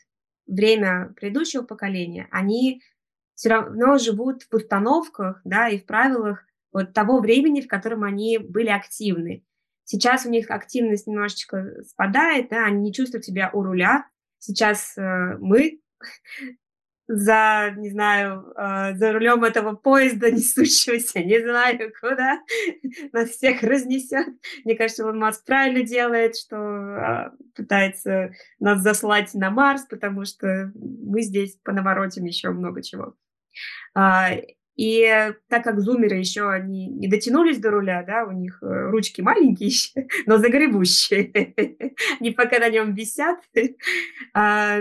время 0.47 1.13
предыдущего 1.17 1.63
поколения, 1.63 2.29
они 2.31 2.81
все 3.35 3.51
равно 3.51 3.99
живут 3.99 4.43
в 4.51 4.55
установках, 4.55 5.41
да, 5.45 5.69
и 5.69 5.79
в 5.79 5.87
правилах 5.87 6.45
вот 6.73 6.93
того 6.93 7.21
времени, 7.21 7.61
в 7.61 7.69
котором 7.69 8.05
они 8.05 8.39
были 8.39 8.69
активны. 8.69 9.45
Сейчас 9.85 10.27
у 10.27 10.31
них 10.31 10.51
активность 10.51 11.07
немножечко 11.07 11.83
спадает, 11.87 12.49
да, 12.49 12.65
они 12.65 12.81
не 12.81 12.93
чувствуют 12.93 13.25
себя 13.25 13.51
у 13.53 13.63
руля. 13.63 14.07
Сейчас 14.39 14.97
э, 14.97 15.37
мы 15.39 15.81
за, 17.07 17.75
не 17.77 17.91
знаю, 17.91 18.53
э, 18.57 18.97
за 18.97 19.13
рулем 19.13 19.45
этого 19.45 19.75
поезда, 19.75 20.31
несущегося, 20.33 21.21
не 21.21 21.39
знаю 21.39 21.93
куда, 22.01 22.41
нас 23.13 23.31
всех 23.31 23.63
разнесет. 23.63 24.27
Мне 24.65 24.75
кажется, 24.75 25.03
Илон 25.03 25.19
Маск 25.19 25.45
правильно 25.45 25.85
делает, 25.85 26.35
что 26.37 26.57
э, 26.57 27.31
пытается 27.55 28.33
нас 28.59 28.81
заслать 28.81 29.35
на 29.35 29.51
Марс, 29.51 29.83
потому 29.83 30.25
что 30.25 30.73
мы 30.75 31.21
здесь 31.23 31.59
понаворотим 31.63 32.25
еще 32.25 32.51
много 32.51 32.83
чего. 32.83 33.15
А, 33.95 34.31
и 34.77 35.33
так 35.49 35.63
как 35.63 35.81
зумеры 35.81 36.17
еще 36.17 36.51
они 36.51 36.89
не 36.89 37.07
дотянулись 37.07 37.59
до 37.59 37.71
руля, 37.71 38.03
да, 38.03 38.25
у 38.25 38.33
них 38.33 38.59
э, 38.61 38.91
ручки 38.91 39.21
маленькие, 39.21 39.71
но 40.27 40.39
загребущие, 40.39 41.55
они 42.21 42.33
пока 42.33 42.59
на 42.59 42.69
нем 42.69 42.95
висят. 42.95 43.39
А, 44.35 44.81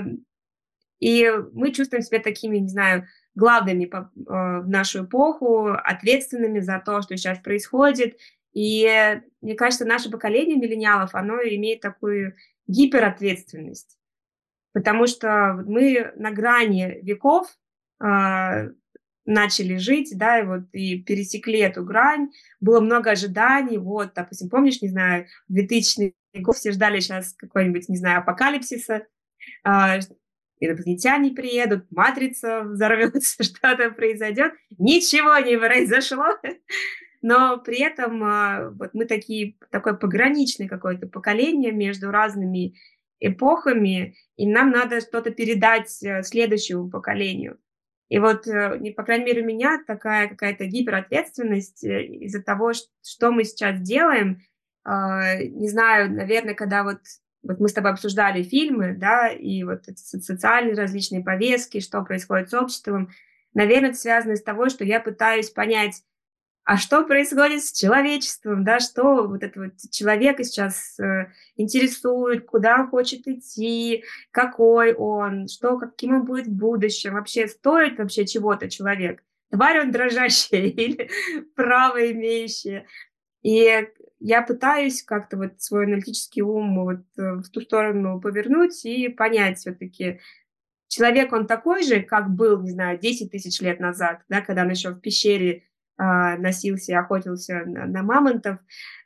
и 0.99 1.31
мы 1.53 1.71
чувствуем 1.71 2.01
себя 2.01 2.19
такими, 2.19 2.57
не 2.57 2.69
знаю, 2.69 3.07
главными 3.35 3.85
э, 3.85 4.61
в 4.61 4.67
нашу 4.67 5.05
эпоху, 5.05 5.67
ответственными 5.67 6.59
за 6.59 6.81
то, 6.83 7.01
что 7.01 7.15
сейчас 7.15 7.39
происходит. 7.39 8.17
И 8.53 9.19
мне 9.41 9.55
кажется, 9.55 9.85
наше 9.85 10.09
поколение 10.09 10.57
миллениалов, 10.57 11.13
оно 11.13 11.35
имеет 11.41 11.81
такую 11.81 12.35
гиперответственность, 12.67 13.97
потому 14.73 15.07
что 15.07 15.63
мы 15.65 16.13
на 16.15 16.31
грани 16.31 16.99
веков 17.01 17.47
а, 17.99 18.67
начали 19.25 19.77
жить, 19.77 20.11
да, 20.17 20.39
и 20.39 20.45
вот 20.45 20.63
и 20.73 21.01
пересекли 21.01 21.59
эту 21.59 21.83
грань, 21.83 22.31
было 22.59 22.79
много 22.79 23.11
ожиданий, 23.11 23.77
вот, 23.77 24.13
допустим, 24.15 24.49
помнишь, 24.49 24.81
не 24.81 24.89
знаю, 24.89 25.27
в 25.47 25.53
2000 25.53 26.13
год 26.35 26.55
все 26.55 26.71
ждали 26.71 26.99
сейчас 26.99 27.33
какой-нибудь, 27.33 27.89
не 27.89 27.97
знаю, 27.97 28.19
апокалипсиса, 28.19 29.07
э, 29.65 29.99
инопланетяне 30.59 31.31
приедут, 31.31 31.85
матрица 31.91 32.61
взорвется, 32.61 33.43
что-то 33.43 33.91
произойдет, 33.91 34.53
ничего 34.77 35.37
не 35.37 35.57
произошло, 35.57 36.25
но 37.21 37.57
при 37.59 37.81
этом 37.81 38.23
э, 38.23 38.69
вот 38.71 38.93
мы 38.93 39.05
такие, 39.05 39.55
такое 39.71 39.93
пограничное 39.93 40.67
какое-то 40.67 41.07
поколение 41.07 41.71
между 41.71 42.11
разными 42.11 42.75
эпохами, 43.19 44.15
и 44.35 44.45
нам 44.45 44.71
надо 44.71 44.99
что-то 44.99 45.31
передать 45.31 46.03
э, 46.03 46.23
следующему 46.23 46.89
поколению. 46.89 47.57
И 48.09 48.19
вот, 48.19 48.47
э, 48.47 48.93
по 48.95 49.03
крайней 49.03 49.25
мере, 49.25 49.41
у 49.41 49.45
меня 49.45 49.81
такая 49.85 50.27
какая-то 50.27 50.65
гиперответственность 50.65 51.83
э, 51.83 52.05
из-за 52.05 52.43
того, 52.43 52.73
что 52.73 53.31
мы 53.31 53.43
сейчас 53.43 53.79
делаем. 53.79 54.41
А, 54.83 55.37
не 55.37 55.69
знаю, 55.69 56.11
наверное, 56.11 56.53
когда 56.53 56.83
вот 56.83 56.99
вот 57.43 57.59
мы 57.59 57.67
с 57.67 57.73
тобой 57.73 57.91
обсуждали 57.91 58.41
фильмы, 58.41 58.95
да, 58.97 59.27
и 59.27 59.63
вот 59.63 59.83
социальные 59.97 60.75
различные 60.75 61.23
повестки, 61.23 61.81
что 61.81 62.01
происходит 62.01 62.49
с 62.49 62.53
обществом. 62.53 63.09
Наверное, 63.53 63.89
это 63.89 63.99
связано 63.99 64.35
с 64.35 64.41
того, 64.41 64.69
что 64.69 64.85
я 64.85 64.99
пытаюсь 64.99 65.49
понять, 65.49 66.03
а 66.65 66.77
что 66.77 67.03
происходит 67.03 67.63
с 67.63 67.73
человечеством, 67.73 68.63
да, 68.63 68.79
что 68.79 69.27
вот 69.27 69.43
этого 69.43 69.65
вот 69.65 69.91
человека 69.91 70.43
сейчас 70.45 70.97
э, 70.99 71.31
интересует, 71.57 72.45
куда 72.45 72.81
он 72.81 72.89
хочет 72.89 73.27
идти, 73.27 74.05
какой 74.31 74.93
он, 74.93 75.49
что, 75.49 75.77
каким 75.77 76.15
он 76.15 76.25
будет 76.25 76.47
в 76.47 76.55
будущем, 76.55 77.13
вообще 77.13 77.47
стоит 77.47 77.97
вообще 77.97 78.25
чего-то 78.25 78.69
человек, 78.69 79.23
тварь 79.51 79.81
он 79.81 79.91
дрожащая 79.91 80.61
или 80.67 81.09
право 81.55 82.11
имеющая. 82.11 82.85
И 83.41 83.89
я 84.19 84.41
пытаюсь 84.41 85.03
как-то 85.03 85.35
вот 85.35 85.61
свой 85.61 85.83
аналитический 85.83 86.43
ум 86.43 86.85
вот 86.85 87.03
э, 87.17 87.33
в 87.33 87.49
ту 87.49 87.59
сторону 87.59 88.21
повернуть 88.21 88.85
и 88.85 89.09
понять 89.09 89.57
все-таки, 89.57 90.21
человек 90.87 91.33
он 91.33 91.45
такой 91.45 91.83
же, 91.83 92.01
как 92.01 92.29
был, 92.29 92.61
не 92.61 92.71
знаю, 92.71 92.97
10 92.97 93.31
тысяч 93.31 93.59
лет 93.59 93.81
назад, 93.81 94.21
да, 94.29 94.39
когда 94.39 94.61
он 94.61 94.69
еще 94.69 94.91
в 94.91 95.01
пещере 95.01 95.63
носился 95.97 96.91
и 96.91 96.95
охотился 96.95 97.63
на, 97.65 98.03
мамонтов 98.03 98.57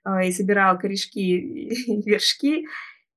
а, 0.04 0.24
и 0.24 0.32
собирал 0.32 0.78
корешки 0.80 1.20
и 1.20 2.02
вершки, 2.10 2.68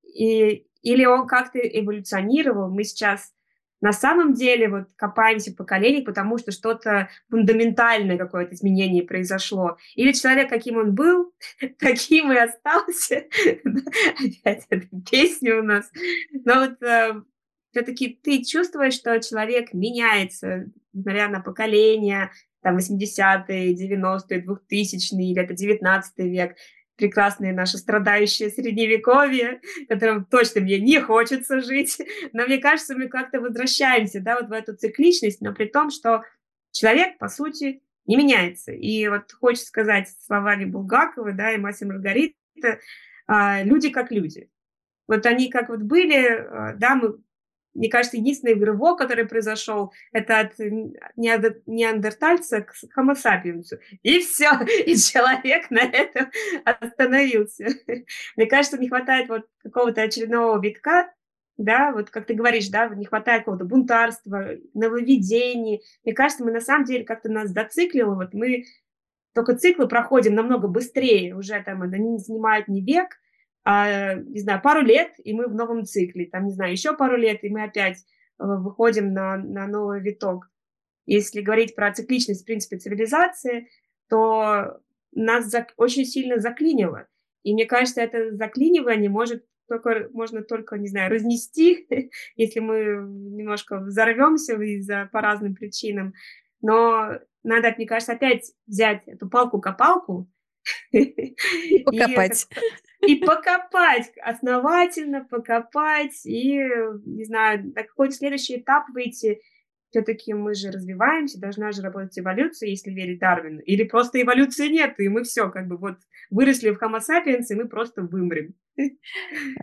и, 0.02 0.66
или 0.82 1.04
он 1.04 1.26
как-то 1.26 1.58
эволюционировал. 1.58 2.68
Мы 2.68 2.84
сейчас 2.84 3.32
на 3.80 3.92
самом 3.92 4.34
деле 4.34 4.68
вот 4.68 4.88
копаемся 4.96 5.52
в 5.52 5.56
поколениях, 5.56 6.04
потому 6.04 6.36
что 6.38 6.52
что-то 6.52 7.08
фундаментальное 7.30 8.18
какое-то 8.18 8.54
изменение 8.54 9.02
произошло. 9.02 9.78
Или 9.94 10.12
человек, 10.12 10.50
каким 10.50 10.76
он 10.76 10.94
был, 10.94 11.32
таким 11.78 12.32
и 12.32 12.36
остался. 12.36 13.24
Опять 14.44 14.66
эта 14.68 14.86
песня 15.10 15.58
у 15.58 15.62
нас. 15.62 15.90
Но 16.44 16.54
вот 16.60 16.82
э, 16.82 17.22
все-таки 17.70 18.20
ты 18.22 18.44
чувствуешь, 18.44 18.94
что 18.94 19.18
человек 19.20 19.72
меняется, 19.72 20.66
несмотря 20.92 21.28
на 21.28 21.40
поколения, 21.40 22.32
там 22.62 22.76
80-е, 22.78 23.74
90-е, 23.74 24.44
2000-е, 24.44 25.30
или 25.30 25.40
это 25.40 25.54
19 25.54 26.18
век, 26.18 26.56
прекрасные 26.96 27.54
наши 27.54 27.78
страдающие 27.78 28.50
средневековье, 28.50 29.60
которым 29.88 30.26
точно 30.26 30.60
мне 30.60 30.78
не 30.78 31.00
хочется 31.00 31.60
жить. 31.60 31.98
Но 32.32 32.44
мне 32.44 32.58
кажется, 32.58 32.94
мы 32.94 33.08
как-то 33.08 33.40
возвращаемся, 33.40 34.20
да, 34.20 34.36
вот 34.36 34.48
в 34.48 34.52
эту 34.52 34.76
цикличность, 34.76 35.40
но 35.40 35.54
при 35.54 35.66
том, 35.66 35.90
что 35.90 36.22
человек, 36.72 37.18
по 37.18 37.28
сути, 37.28 37.82
не 38.06 38.16
меняется. 38.16 38.72
И 38.72 39.08
вот 39.08 39.32
хочется 39.32 39.66
сказать 39.66 40.08
словами 40.26 40.64
Булгакова, 40.64 41.32
да, 41.32 41.52
и 41.52 41.58
Маси 41.58 41.84
Маргарита, 41.84 42.80
а, 43.26 43.62
люди 43.62 43.90
как 43.90 44.10
люди. 44.10 44.50
Вот 45.08 45.24
они 45.26 45.50
как 45.50 45.68
вот 45.68 45.80
были, 45.80 46.26
а, 46.26 46.74
да, 46.74 46.96
мы 46.96 47.18
мне 47.74 47.88
кажется, 47.88 48.16
единственный 48.16 48.62
рывок, 48.62 48.98
который 48.98 49.26
произошел, 49.26 49.92
это 50.12 50.40
от 50.40 50.58
неандертальца 50.58 52.62
к 52.62 52.74
homo 52.96 53.14
sapiens. 53.14 53.78
И 54.02 54.20
все, 54.20 54.50
и 54.86 54.96
человек 54.96 55.70
на 55.70 55.80
этом 55.80 56.30
остановился. 56.64 57.68
Мне 58.36 58.46
кажется, 58.46 58.78
не 58.78 58.88
хватает 58.88 59.28
вот 59.28 59.46
какого-то 59.62 60.02
очередного 60.02 60.60
витка, 60.60 61.12
да, 61.56 61.92
вот 61.92 62.10
как 62.10 62.26
ты 62.26 62.34
говоришь, 62.34 62.68
да, 62.68 62.88
не 62.88 63.04
хватает 63.04 63.42
какого-то 63.42 63.66
бунтарства, 63.66 64.52
нововведений. 64.72 65.82
Мне 66.04 66.14
кажется, 66.14 66.42
мы 66.42 66.52
на 66.52 66.60
самом 66.60 66.84
деле 66.84 67.04
как-то 67.04 67.30
нас 67.30 67.50
зациклило, 67.50 68.14
вот 68.14 68.32
мы 68.32 68.64
только 69.34 69.54
циклы 69.54 69.86
проходим 69.86 70.34
намного 70.34 70.68
быстрее, 70.68 71.36
уже 71.36 71.62
там 71.62 71.82
это 71.82 71.98
не 71.98 72.18
занимает 72.18 72.66
не 72.66 72.82
век, 72.82 73.18
а, 73.64 74.14
не 74.14 74.40
знаю, 74.40 74.60
пару 74.62 74.80
лет, 74.80 75.12
и 75.22 75.32
мы 75.32 75.46
в 75.46 75.54
новом 75.54 75.84
цикле, 75.84 76.26
там, 76.26 76.46
не 76.46 76.52
знаю, 76.52 76.72
еще 76.72 76.96
пару 76.96 77.16
лет, 77.16 77.44
и 77.44 77.50
мы 77.50 77.64
опять 77.64 77.98
э, 77.98 78.44
выходим 78.44 79.12
на, 79.12 79.36
на 79.36 79.66
новый 79.66 80.00
виток. 80.00 80.50
Если 81.06 81.40
говорить 81.40 81.74
про 81.74 81.92
цикличность, 81.92 82.42
в 82.42 82.46
принципе, 82.46 82.78
цивилизации, 82.78 83.68
то 84.08 84.80
нас 85.12 85.54
зак- 85.54 85.72
очень 85.76 86.04
сильно 86.04 86.38
заклинило. 86.38 87.06
И 87.42 87.52
мне 87.52 87.66
кажется, 87.66 88.00
это 88.00 88.34
заклинивание 88.34 89.10
может 89.10 89.44
только, 89.68 90.08
можно 90.12 90.42
только, 90.42 90.78
не 90.78 90.88
знаю, 90.88 91.10
разнести, 91.10 91.86
если 92.36 92.60
мы 92.60 92.76
немножко 92.76 93.78
взорвемся 93.78 94.60
из-за 94.60 95.08
по 95.12 95.20
разным 95.20 95.54
причинам. 95.54 96.14
Но 96.60 97.18
надо, 97.42 97.74
мне 97.76 97.86
кажется, 97.86 98.12
опять 98.12 98.52
взять 98.66 99.06
эту 99.06 99.28
палку-копалку 99.28 100.30
покопать. 101.84 102.46
И 103.06 103.16
покопать, 103.16 104.12
основательно 104.22 105.24
покопать, 105.24 106.24
и, 106.24 106.58
не 107.06 107.24
знаю, 107.24 107.72
на 107.74 107.82
какой-то 107.82 108.14
следующий 108.14 108.58
этап 108.58 108.88
выйти. 108.90 109.40
Все-таки 109.90 110.34
мы 110.34 110.54
же 110.54 110.70
развиваемся, 110.70 111.40
должна 111.40 111.72
же 111.72 111.82
работать 111.82 112.16
эволюция, 112.16 112.68
если 112.68 112.90
верить 112.90 113.18
Дарвину. 113.18 113.60
Или 113.60 113.82
просто 113.82 114.22
эволюции 114.22 114.68
нет, 114.68 114.94
и 115.00 115.08
мы 115.08 115.24
все, 115.24 115.50
как 115.50 115.66
бы 115.66 115.76
вот 115.76 115.96
выросли 116.30 116.70
в 116.70 116.80
Homo 116.80 117.00
sapiens, 117.00 117.46
и 117.50 117.54
мы 117.54 117.66
просто 117.66 118.02
вымрем. 118.02 118.54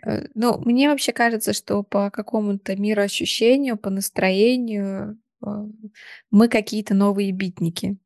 Э, 0.05 0.27
ну, 0.35 0.59
мне 0.59 0.89
вообще 0.89 1.13
кажется, 1.13 1.53
что 1.53 1.83
по 1.83 2.11
какому-то 2.11 2.75
мироощущению, 2.75 3.77
по 3.77 3.89
настроению 3.89 5.17
э, 5.45 5.47
мы 6.29 6.49
какие-то 6.49 6.93
новые 6.93 7.31
битники, 7.31 7.97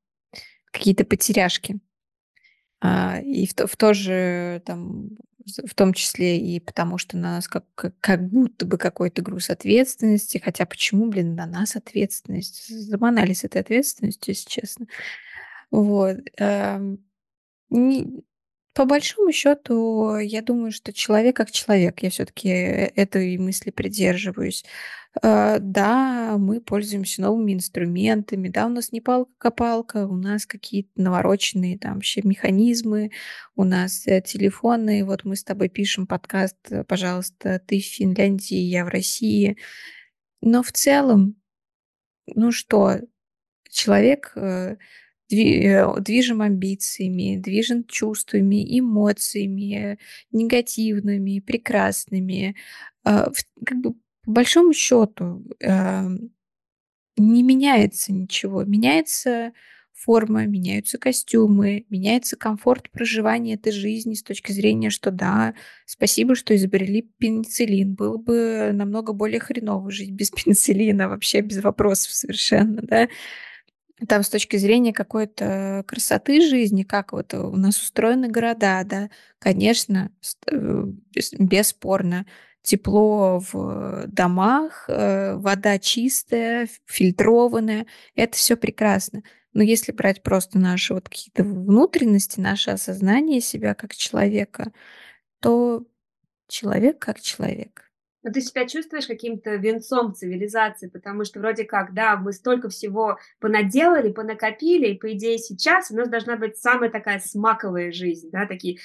какие-то 0.71 1.05
потеряшки. 1.05 1.79
А, 2.81 3.19
и 3.21 3.45
в, 3.47 3.53
в 3.55 3.77
то 3.77 3.93
же 3.93 4.61
там 4.65 5.11
в 5.65 5.73
том 5.75 5.93
числе 5.93 6.37
и 6.39 6.59
потому, 6.59 6.97
что 6.99 7.17
на 7.17 7.35
нас 7.35 7.47
как, 7.47 7.65
как, 7.99 8.27
будто 8.29 8.65
бы 8.65 8.77
какой-то 8.77 9.21
груз 9.23 9.49
ответственности, 9.49 10.37
хотя 10.37 10.65
почему, 10.65 11.07
блин, 11.09 11.35
на 11.35 11.47
нас 11.47 11.75
ответственность? 11.75 12.67
Заманали 12.69 13.33
с 13.33 13.43
этой 13.43 13.61
ответственностью, 13.61 14.33
если 14.33 14.49
честно. 14.49 14.87
Вот. 15.71 16.17
Эм, 16.37 16.99
Не 17.71 18.23
по 18.73 18.85
большому 18.85 19.31
счету, 19.31 20.17
я 20.17 20.41
думаю, 20.41 20.71
что 20.71 20.93
человек 20.93 21.35
как 21.35 21.51
человек. 21.51 22.01
Я 22.01 22.09
все-таки 22.09 22.49
э, 22.49 22.91
этой 22.95 23.37
мысли 23.37 23.69
придерживаюсь. 23.69 24.63
Э, 25.21 25.57
да, 25.59 26.37
мы 26.37 26.61
пользуемся 26.61 27.21
новыми 27.21 27.53
инструментами, 27.53 28.47
да, 28.47 28.67
у 28.67 28.69
нас 28.69 28.93
не 28.93 29.01
палка-копалка, 29.01 30.07
у 30.07 30.15
нас 30.15 30.45
какие-то 30.45 30.89
навороченные 30.95 31.77
там 31.77 31.95
вообще 31.95 32.21
механизмы, 32.23 33.11
у 33.55 33.65
нас 33.65 34.07
э, 34.07 34.21
телефоны. 34.21 35.03
Вот 35.03 35.25
мы 35.25 35.35
с 35.35 35.43
тобой 35.43 35.67
пишем 35.67 36.07
подкаст, 36.07 36.57
пожалуйста, 36.87 37.61
ты 37.67 37.79
в 37.81 37.85
Финляндии, 37.85 38.55
я 38.55 38.85
в 38.85 38.87
России. 38.87 39.57
Но 40.39 40.63
в 40.63 40.71
целом, 40.71 41.35
ну 42.25 42.51
что, 42.53 42.99
человек 43.69 44.33
движим 45.31 46.41
амбициями, 46.41 47.37
движим 47.37 47.83
чувствами, 47.85 48.79
эмоциями, 48.79 49.97
негативными, 50.31 51.39
прекрасными. 51.39 52.55
А, 53.03 53.31
как 53.65 53.79
бы 53.79 53.93
по 54.23 54.31
большому 54.31 54.73
счету 54.73 55.43
не 57.17 57.43
меняется 57.43 58.13
ничего. 58.13 58.63
Меняется 58.63 59.53
форма, 59.93 60.47
меняются 60.47 60.97
костюмы, 60.97 61.85
меняется 61.89 62.35
комфорт 62.35 62.89
проживания 62.89 63.53
этой 63.53 63.71
жизни 63.71 64.15
с 64.15 64.23
точки 64.23 64.51
зрения, 64.51 64.89
что 64.89 65.11
да, 65.11 65.53
спасибо, 65.85 66.35
что 66.35 66.55
изобрели 66.55 67.07
пенициллин. 67.19 67.93
Было 67.93 68.17
бы 68.17 68.71
намного 68.73 69.13
более 69.13 69.39
хреново 69.39 69.91
жить 69.91 70.11
без 70.11 70.31
пенициллина, 70.31 71.07
вообще 71.07 71.41
без 71.41 71.61
вопросов 71.63 72.13
совершенно, 72.13 72.81
да. 72.81 73.09
Там 74.07 74.23
с 74.23 74.29
точки 74.29 74.57
зрения 74.57 74.93
какой-то 74.93 75.83
красоты 75.87 76.41
жизни, 76.41 76.83
как 76.83 77.13
вот 77.13 77.33
у 77.33 77.55
нас 77.55 77.81
устроены 77.81 78.29
города, 78.29 78.83
да, 78.83 79.09
конечно, 79.39 80.11
э, 80.47 80.85
бесспорно, 81.37 82.25
тепло 82.63 83.39
в 83.51 84.05
домах, 84.07 84.85
э, 84.87 85.35
вода 85.35 85.77
чистая, 85.79 86.67
фильтрованная, 86.85 87.85
это 88.15 88.37
все 88.37 88.55
прекрасно. 88.55 89.23
Но 89.53 89.63
если 89.63 89.91
брать 89.91 90.23
просто 90.23 90.57
наши 90.57 90.93
вот 90.93 91.09
какие-то 91.09 91.43
внутренности, 91.43 92.39
наше 92.39 92.71
осознание 92.71 93.41
себя 93.41 93.73
как 93.75 93.95
человека, 93.95 94.71
то 95.39 95.85
человек 96.47 96.99
как 96.99 97.19
человек. 97.21 97.90
Но 98.23 98.31
ты 98.31 98.41
себя 98.41 98.67
чувствуешь 98.67 99.07
каким-то 99.07 99.55
венцом 99.55 100.13
цивилизации, 100.13 100.87
потому 100.87 101.25
что 101.25 101.39
вроде 101.39 101.63
как, 101.63 101.93
да, 101.93 102.17
мы 102.17 102.33
столько 102.33 102.69
всего 102.69 103.17
понаделали, 103.39 104.11
понакопили, 104.11 104.89
и 104.89 104.97
по 104.97 105.11
идее 105.13 105.39
сейчас 105.39 105.89
у 105.89 105.95
нас 105.95 106.07
должна 106.07 106.37
быть 106.37 106.57
самая 106.57 106.91
такая 106.91 107.19
смаковая 107.19 107.91
жизнь, 107.91 108.29
да, 108.31 108.45
такие 108.45 108.77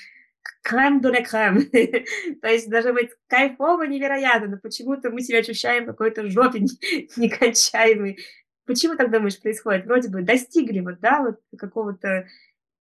крем 0.62 1.00
де 1.00 1.22
крем. 1.22 1.62
То 2.40 2.48
есть 2.48 2.70
должно 2.70 2.92
быть 2.92 3.10
кайфово 3.28 3.84
невероятно, 3.84 4.48
но 4.48 4.56
почему-то 4.58 5.10
мы 5.10 5.20
себя 5.20 5.38
ощущаем 5.38 5.86
какой-то 5.86 6.28
жопе 6.28 6.60
некончаемой. 7.16 8.18
Почему 8.64 8.96
так 8.96 9.12
думаешь 9.12 9.40
происходит? 9.40 9.86
Вроде 9.86 10.08
бы 10.08 10.22
достигли 10.22 10.80
вот, 10.80 10.98
да, 11.00 11.22
вот 11.22 11.40
какого-то 11.56 12.26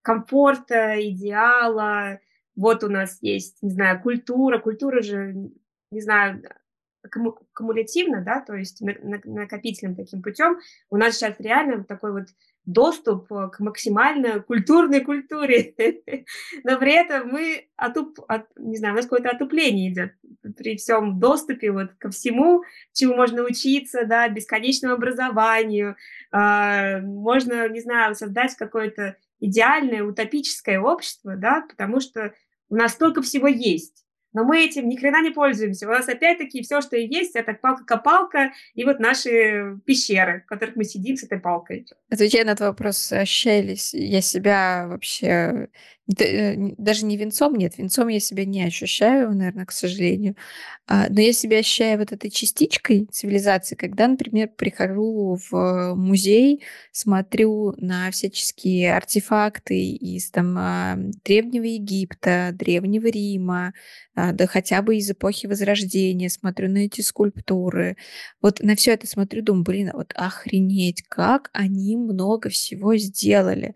комфорта, 0.02 0.96
идеала, 1.10 2.20
вот 2.56 2.84
у 2.84 2.90
нас 2.90 3.18
есть, 3.22 3.62
не 3.62 3.72
знаю, 3.72 4.02
культура. 4.02 4.60
Культура 4.60 5.02
же 5.02 5.52
не 5.92 6.02
знаю, 6.02 6.42
кумулятивно, 7.54 8.22
да, 8.22 8.42
то 8.42 8.56
есть 8.56 8.82
накопительным 8.82 9.96
таким 9.96 10.22
путем, 10.22 10.60
у 10.90 10.98
нас 10.98 11.16
сейчас 11.16 11.36
реально 11.40 11.84
такой 11.84 12.12
вот 12.12 12.28
доступ 12.66 13.32
э, 13.32 13.50
к 13.50 13.60
максимально 13.60 14.40
культурной 14.40 15.02
культуре, 15.02 15.74
но 16.64 16.80
при 16.80 16.94
этом 16.94 17.30
мы 17.30 17.70
отуп, 17.76 18.20
от, 18.28 18.48
не 18.58 18.78
знаю, 18.78 18.94
у 18.94 18.98
нас 18.98 19.06
какое-то 19.06 19.30
отупление 19.30 19.92
идет 19.92 20.14
при 20.58 20.78
всем 20.78 21.20
доступе 21.20 21.72
вот 21.72 21.92
ко 22.00 22.10
всему, 22.10 22.64
чему 22.94 23.16
можно 23.16 23.44
учиться, 23.44 24.06
да, 24.06 24.28
бесконечному 24.30 24.96
образованию, 24.96 25.96
э, 26.32 27.02
можно, 27.02 27.70
не 27.70 27.82
знаю, 27.82 28.16
создать 28.16 28.56
какое-то 28.56 29.16
идеальное 29.40 30.04
утопическое 30.04 30.80
общество, 30.80 31.36
да, 31.36 31.66
потому 31.70 32.00
что 32.00 32.34
у 32.70 32.76
нас 32.76 32.94
столько 32.94 33.22
всего 33.22 33.48
есть 33.48 34.05
но 34.36 34.44
мы 34.44 34.66
этим 34.66 34.90
ни 34.90 34.98
хрена 34.98 35.22
не 35.22 35.32
пользуемся. 35.32 35.88
У 35.88 35.92
нас 35.92 36.10
опять-таки 36.10 36.62
все, 36.62 36.82
что 36.82 36.98
есть, 36.98 37.38
это 37.38 37.54
палка-копалка 37.54 38.52
и 38.74 38.84
вот 38.84 39.00
наши 39.00 39.80
пещеры, 39.86 40.44
в 40.46 40.50
которых 40.50 40.76
мы 40.76 40.84
сидим 40.84 41.16
с 41.16 41.24
этой 41.24 41.40
палкой. 41.40 41.88
Отвечая 42.10 42.44
на 42.44 42.50
этот 42.50 42.68
вопрос, 42.68 43.14
ощущались 43.14 43.94
я 43.94 44.20
себя 44.20 44.88
вообще 44.90 45.70
даже 46.08 47.06
не 47.06 47.18
венцом, 47.18 47.56
нет, 47.56 47.78
венцом 47.78 48.10
я 48.10 48.20
себя 48.20 48.46
не 48.46 48.64
ощущаю, 48.64 49.34
наверное, 49.34 49.66
к 49.66 49.72
сожалению. 49.72 50.36
А, 50.88 51.08
но 51.10 51.20
я 51.20 51.34
себя 51.34 51.60
ощущаю 51.60 51.98
вот 51.98 52.12
этой 52.12 52.30
частичкой 52.30 53.08
цивилизации, 53.12 53.76
когда, 53.76 54.08
например, 54.08 54.50
прихожу 54.56 55.40
в 55.50 55.96
музей, 55.96 56.64
смотрю 56.92 57.74
на 57.78 58.12
всяческие 58.12 58.96
артефакты 58.96 59.80
из 59.80 60.30
там 60.30 60.56
а, 60.60 60.96
Древнего 61.24 61.64
Египта, 61.64 62.52
Древнего 62.54 63.08
Рима, 63.08 63.74
а, 64.14 64.32
да 64.32 64.46
хотя 64.46 64.84
бы 64.84 64.98
из 64.98 65.10
эпохи 65.10 65.48
Возрождения, 65.48 66.30
смотрю 66.30 66.70
на 66.70 66.86
эти 66.86 67.02
скульптуры. 67.02 67.98
Вот 68.44 68.62
на 68.62 68.76
все 68.76 68.92
это 68.92 69.08
смотрю, 69.08 69.42
думаю, 69.42 69.64
блин, 69.64 69.92
вот 69.94 70.14
охренеть, 70.16 71.04
как 71.08 71.50
они 71.54 71.98
много 71.98 72.50
всего 72.50 72.96
сделали 72.96 73.74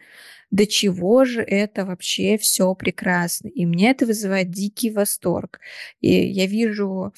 до 0.52 0.66
чего 0.66 1.26
же 1.26 1.42
это 1.42 1.86
вообще 1.86 2.38
все 2.38 2.74
прекрасно. 2.76 3.50
И 3.50 3.66
мне 3.66 3.92
это 3.92 4.06
вызывает 4.06 4.50
дикий 4.50 4.92
восторг. 4.92 5.60
И 6.02 6.10
я 6.12 6.46
вижу 6.48 7.14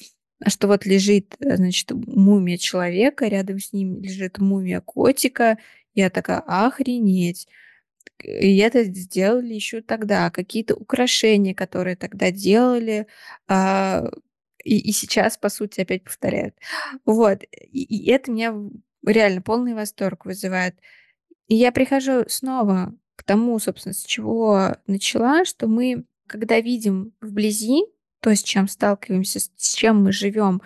что 0.48 0.66
вот 0.66 0.86
лежит, 0.86 1.36
э, 1.40 1.56
значит, 1.56 1.92
мумия 1.92 2.58
человека, 2.58 3.26
рядом 3.28 3.60
с 3.60 3.72
ним 3.72 4.00
лежит 4.00 4.38
мумия 4.38 4.80
котика. 4.80 5.58
Я 5.94 6.10
такая, 6.10 6.40
охренеть. 6.40 7.46
И 8.22 8.56
это 8.58 8.84
сделали 8.84 9.54
еще 9.54 9.82
тогда. 9.82 10.30
Какие-то 10.30 10.74
украшения, 10.74 11.54
которые 11.54 11.96
тогда 11.96 12.30
делали, 12.30 13.06
а, 13.48 14.10
и, 14.64 14.78
и 14.78 14.92
сейчас, 14.92 15.36
по 15.36 15.48
сути, 15.48 15.80
опять 15.80 16.04
повторяют. 16.04 16.54
Вот. 17.04 17.42
И, 17.44 17.82
и 17.82 18.10
это 18.10 18.30
меня 18.30 18.54
реально 19.06 19.42
полный 19.42 19.74
восторг 19.74 20.24
вызывает. 20.24 20.76
И 21.48 21.56
я 21.56 21.72
прихожу 21.72 22.24
снова 22.28 22.94
к 23.22 23.24
тому, 23.24 23.56
собственно, 23.60 23.94
с 23.94 24.04
чего 24.04 24.76
начала, 24.88 25.44
что 25.44 25.68
мы, 25.68 26.04
когда 26.26 26.60
видим 26.60 27.12
вблизи 27.20 27.84
то, 28.20 28.34
с 28.34 28.42
чем 28.42 28.66
сталкиваемся, 28.68 29.40
с 29.40 29.74
чем 29.74 30.02
мы 30.02 30.12
живем, 30.12 30.60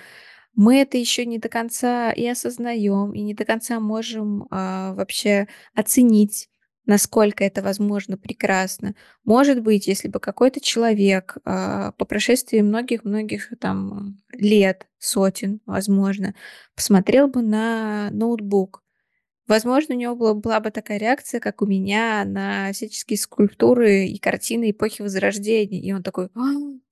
мы 0.55 0.81
это 0.81 0.97
еще 0.97 1.27
не 1.27 1.39
до 1.39 1.51
конца 1.51 2.13
и 2.13 2.27
осознаем, 2.27 3.13
и 3.13 3.21
не 3.21 3.35
до 3.35 3.45
конца 3.45 3.79
можем 3.79 4.47
а, 4.51 4.95
вообще 4.95 5.49
оценить, 5.75 6.49
насколько 6.87 7.45
это 7.45 7.63
возможно 7.63 8.17
прекрасно. 8.17 8.95
Может 9.25 9.63
быть, 9.63 9.87
если 9.87 10.09
бы 10.09 10.19
какой-то 10.19 10.61
человек 10.61 11.37
а, 11.45 11.93
по 11.93 12.07
прошествии 12.07 12.63
многих-многих 12.63 13.51
там 13.61 14.17
лет, 14.33 14.87
сотен, 14.99 15.61
возможно, 15.67 16.35
посмотрел 16.75 17.29
бы 17.29 17.43
на 17.43 18.09
ноутбук 18.13 18.83
Возможно, 19.47 19.95
у 19.95 19.99
него 19.99 20.17
была, 20.17 20.35
была 20.35 20.61
бы 20.61 20.71
такая 20.71 20.99
реакция, 20.99 21.41
как 21.41 21.63
у 21.63 21.67
меня 21.67 22.25
на 22.25 22.73
всяческие 22.73 23.19
скульптуры 23.19 24.07
и 24.07 24.19
картины 24.19 24.71
эпохи 24.71 25.03
Возрождения. 25.03 25.81
И 25.81 25.93
он 25.93 26.03
такой, 26.03 26.27
«А, 26.35 26.41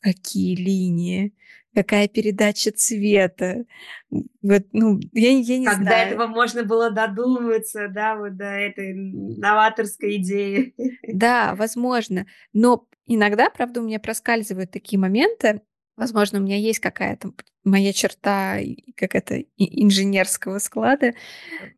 какие 0.00 0.54
линии, 0.54 1.34
какая 1.74 2.06
передача 2.08 2.70
цвета. 2.70 3.64
Вот, 4.10 4.62
ну, 4.72 5.00
я, 5.12 5.30
я 5.30 5.58
не 5.58 5.66
Когда 5.66 5.82
знаю. 5.82 6.06
Этого 6.12 6.26
можно 6.28 6.62
было 6.62 6.90
додуматься, 6.90 7.88
да, 7.88 8.16
вот 8.16 8.36
до 8.36 8.44
этой 8.44 8.94
новаторской 8.94 10.16
идеи. 10.16 10.74
Да, 11.12 11.54
возможно. 11.56 12.26
Но 12.52 12.86
иногда, 13.06 13.50
правда, 13.50 13.80
у 13.80 13.84
меня 13.84 13.98
проскальзывают 13.98 14.70
такие 14.70 14.98
моменты, 14.98 15.62
Возможно, 15.96 16.40
у 16.40 16.42
меня 16.42 16.56
есть 16.56 16.80
какая-то 16.80 17.32
моя 17.62 17.92
черта, 17.92 18.58
как 18.96 19.14
это, 19.14 19.44
инженерского 19.56 20.58
склада. 20.58 21.14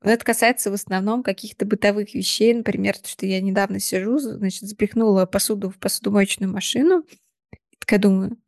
Но 0.03 0.11
это 0.11 0.25
касается 0.25 0.71
в 0.71 0.75
основном 0.75 1.23
каких-то 1.23 1.67
бытовых 1.67 2.14
вещей. 2.14 2.55
Например, 2.55 2.97
то, 2.99 3.09
что 3.09 3.27
я 3.27 3.41
недавно 3.41 3.81
сижу, 3.81 4.19
значит, 4.19 4.62
запихнула 4.62 5.27
посуду 5.27 5.71
в 5.71 5.79
посудомоечную 5.79 6.53
машину. 6.53 7.05
И 7.73 7.77
такая 7.79 8.01
думаю, 8.01 8.39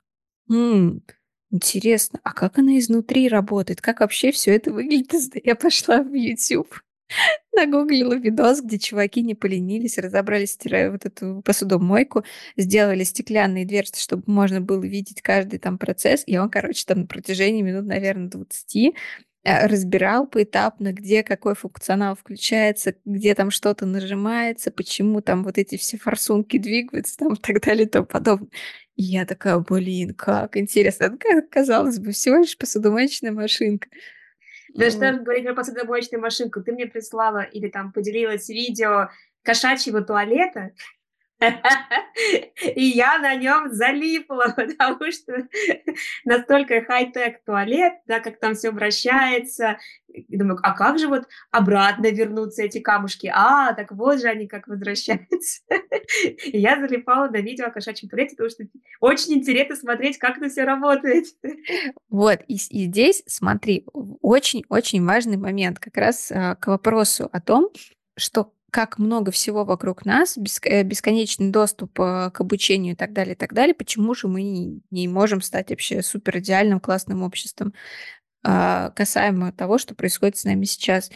м-м, 0.51 1.03
интересно, 1.51 2.21
а 2.25 2.33
как 2.35 2.59
она 2.59 2.79
изнутри 2.79 3.29
работает? 3.29 3.81
Как 3.83 4.01
вообще 4.01 4.33
все 4.33 4.55
это 4.57 4.73
выглядит? 4.73 5.33
Я 5.47 5.57
пошла 5.57 6.03
в 6.03 6.15
YouTube 6.15 6.81
Нагуглила 7.57 8.15
видос, 8.15 8.61
где 8.63 8.79
чуваки 8.79 9.23
не 9.23 9.35
поленились, 9.35 9.99
разобрали 9.99 10.45
стира... 10.45 10.91
вот 10.91 11.07
эту 11.07 11.43
посудомойку, 11.45 12.25
сделали 12.57 13.05
стеклянные 13.05 13.67
дверцы, 13.67 14.01
чтобы 14.01 14.25
можно 14.27 14.61
было 14.61 14.83
видеть 14.83 15.23
каждый 15.23 15.59
там 15.59 15.79
процесс. 15.79 16.23
И 16.27 16.37
он, 16.39 16.51
короче, 16.51 16.85
там 16.87 17.01
на 17.01 17.07
протяжении 17.07 17.63
минут, 17.63 17.87
наверное, 17.87 18.29
20 18.29 18.95
э, 19.45 19.67
разбирал 19.67 20.27
поэтапно, 20.27 20.93
где 20.93 21.23
какой 21.23 21.55
функционал 21.55 22.15
включается, 22.17 22.95
где 23.05 23.35
там 23.35 23.51
что-то 23.51 23.87
нажимается, 23.87 24.71
почему 24.71 25.21
там 25.23 25.45
вот 25.45 25.59
эти 25.59 25.77
все 25.77 25.99
форсунки 25.99 26.59
двигаются 26.59 27.17
там 27.17 27.35
и 27.35 27.37
так 27.37 27.63
далее 27.63 27.87
и 27.87 27.89
тому 27.89 28.07
подобное. 28.07 28.51
И 28.97 29.03
я 29.03 29.25
такая, 29.27 29.59
блин, 29.61 30.15
как 30.15 30.57
интересно. 30.57 31.17
Казалось 31.51 32.01
бы, 32.01 32.11
всего 32.13 32.39
лишь 32.39 32.59
посудомоечная 32.59 33.33
машинка. 33.33 33.89
Даже 34.75 34.99
даже 34.99 35.21
говорить 35.21 35.45
про 35.45 35.55
посудомоечную 35.55 36.21
машинку, 36.21 36.63
ты 36.63 36.73
мне 36.73 36.87
прислала 36.87 37.43
или 37.43 37.69
там 37.69 37.93
поделилась 37.93 38.49
видео 38.49 39.09
кошачьего 39.43 40.03
туалета, 40.03 40.73
и 42.75 42.83
я 42.83 43.19
на 43.19 43.35
нем 43.37 43.71
залипла, 43.71 44.53
потому 44.57 45.11
что 45.13 45.47
настолько 46.25 46.83
хай-тек 46.85 47.45
туалет, 47.45 47.95
да, 48.07 48.21
как 48.21 48.41
там 48.41 48.55
все 48.55 48.71
вращается. 48.71 49.79
И 50.09 50.37
думаю, 50.37 50.59
а 50.63 50.73
как 50.73 50.99
же 50.99 51.07
вот 51.07 51.29
обратно 51.51 52.11
вернутся 52.11 52.63
эти 52.63 52.81
камушки? 52.81 53.31
А, 53.33 53.73
так 53.75 53.93
вот 53.93 54.21
же 54.21 54.29
они 54.29 54.49
как 54.49 54.67
возвращаются. 54.67 55.63
И 56.47 56.59
я 56.59 56.81
залипала 56.81 57.29
на 57.29 57.37
видео 57.37 57.67
о 57.67 57.71
кошачьем 57.71 58.09
туалете, 58.09 58.35
потому 58.35 58.51
что 58.51 58.65
очень 59.01 59.35
интересно 59.35 59.77
смотреть, 59.77 60.19
как 60.19 60.39
это 60.39 60.49
все 60.49 60.65
работает. 60.65 61.27
Вот, 62.09 62.41
и, 62.49 62.55
и 62.55 62.87
здесь, 62.87 63.23
смотри, 63.27 63.85
очень-очень 63.93 65.05
важный 65.05 65.37
момент 65.37 65.79
как 65.79 65.97
раз 65.97 66.33
а, 66.33 66.55
к 66.57 66.67
вопросу 66.67 67.29
о 67.31 67.41
том, 67.41 67.71
что 68.17 68.53
как 68.71 68.99
много 68.99 69.31
всего 69.31 69.65
вокруг 69.65 70.05
нас, 70.05 70.37
э, 70.37 70.83
бесконечный 70.83 71.51
доступ 71.51 71.99
э, 72.01 72.31
к 72.33 72.41
обучению 72.41 72.95
и 72.95 72.97
так 72.97 73.13
далее, 73.13 73.35
и 73.35 73.37
так 73.37 73.55
далее, 73.55 73.75
почему 73.75 74.15
же 74.15 74.29
мы 74.29 74.81
не 74.91 75.09
можем 75.09 75.41
стать 75.41 75.71
вообще 75.71 76.03
супер 76.03 76.39
идеальным 76.39 76.81
классным 76.81 77.23
обществом 77.23 77.73
а, 78.45 78.91
касаемо 78.91 79.53
того, 79.53 79.79
что 79.79 79.95
происходит 79.95 80.37
с 80.37 80.45
нами 80.45 80.65
сейчас. 80.65 81.11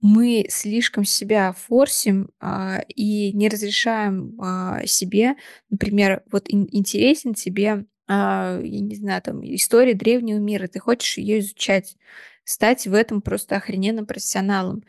Мы 0.00 0.46
слишком 0.48 1.04
себя 1.04 1.52
форсим 1.52 2.30
а, 2.40 2.82
и 2.88 3.32
не 3.32 3.48
разрешаем 3.48 4.38
а, 4.40 4.86
себе, 4.86 5.34
например, 5.70 6.22
вот 6.30 6.44
интересен 6.48 7.34
тебе, 7.34 7.86
я 8.06 8.60
не 8.60 8.96
знаю, 8.96 9.22
там, 9.22 9.42
история 9.42 9.94
древнего 9.94 10.38
мира, 10.38 10.68
ты 10.68 10.78
хочешь 10.78 11.16
ее 11.16 11.38
изучать, 11.38 11.96
стать 12.44 12.86
в 12.86 12.92
этом 12.92 13.22
просто 13.22 13.56
охрененным 13.56 14.04
профессионалом. 14.04 14.84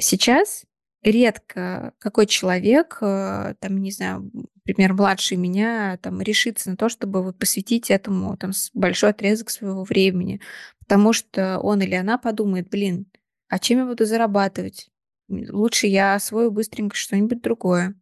Сейчас 0.00 0.64
редко 1.02 1.92
какой 1.98 2.26
человек, 2.26 2.98
э, 3.00 3.54
там, 3.60 3.78
не 3.78 3.90
знаю, 3.90 4.30
например, 4.64 4.94
младший 4.94 5.36
меня, 5.36 5.98
там, 6.02 6.20
решится 6.20 6.70
на 6.70 6.76
то, 6.76 6.88
чтобы 6.88 7.22
вот 7.22 7.38
посвятить 7.38 7.90
этому 7.90 8.36
там 8.36 8.52
большой 8.74 9.10
отрезок 9.10 9.50
своего 9.50 9.84
времени, 9.84 10.40
потому 10.80 11.12
что 11.12 11.58
он 11.60 11.80
или 11.82 11.94
она 11.94 12.18
подумает, 12.18 12.68
блин, 12.68 13.06
а 13.48 13.58
чем 13.58 13.78
я 13.78 13.86
буду 13.86 14.04
зарабатывать? 14.04 14.90
Лучше 15.28 15.86
я 15.86 16.14
освою 16.14 16.50
быстренько 16.50 16.96
что-нибудь 16.96 17.42
другое. 17.42 17.94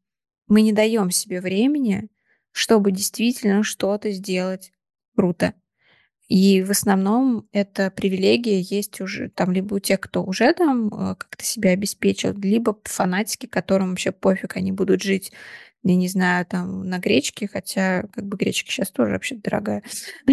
Мы 0.48 0.62
не 0.62 0.72
даем 0.72 1.10
себе 1.10 1.40
времени, 1.40 2.08
чтобы 2.52 2.92
действительно 2.92 3.62
что-то 3.62 4.10
сделать 4.12 4.72
круто. 5.16 5.54
И 6.28 6.62
в 6.62 6.70
основном 6.70 7.48
эта 7.52 7.90
привилегия 7.90 8.60
есть 8.60 9.00
уже 9.00 9.28
там 9.28 9.52
либо 9.52 9.74
у 9.74 9.78
тех, 9.78 10.00
кто 10.00 10.24
уже 10.24 10.52
там 10.54 10.88
э, 10.88 11.14
как-то 11.14 11.44
себя 11.44 11.70
обеспечил, 11.70 12.32
либо 12.32 12.76
фанатики, 12.84 13.46
которым 13.46 13.90
вообще 13.90 14.10
пофиг, 14.10 14.56
они 14.56 14.72
будут 14.72 15.02
жить, 15.02 15.32
я 15.84 15.94
не 15.94 16.08
знаю, 16.08 16.44
там 16.44 16.88
на 16.88 16.98
гречке, 16.98 17.46
хотя 17.46 18.02
как 18.12 18.26
бы 18.26 18.36
гречка 18.36 18.70
сейчас 18.70 18.90
тоже 18.90 19.12
вообще 19.12 19.36
дорогая. 19.36 19.82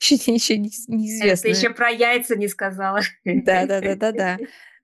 Еще, 0.00 0.14
еще 0.32 0.56
неизвестно. 0.56 1.50
Ты 1.50 1.54
еще 1.54 1.68
про 1.68 1.90
яйца 1.90 2.34
не 2.34 2.48
сказала. 2.48 3.02
Да, 3.26 3.66
да, 3.66 3.82
да, 3.82 3.94
да, 3.94 4.12
да. 4.12 4.38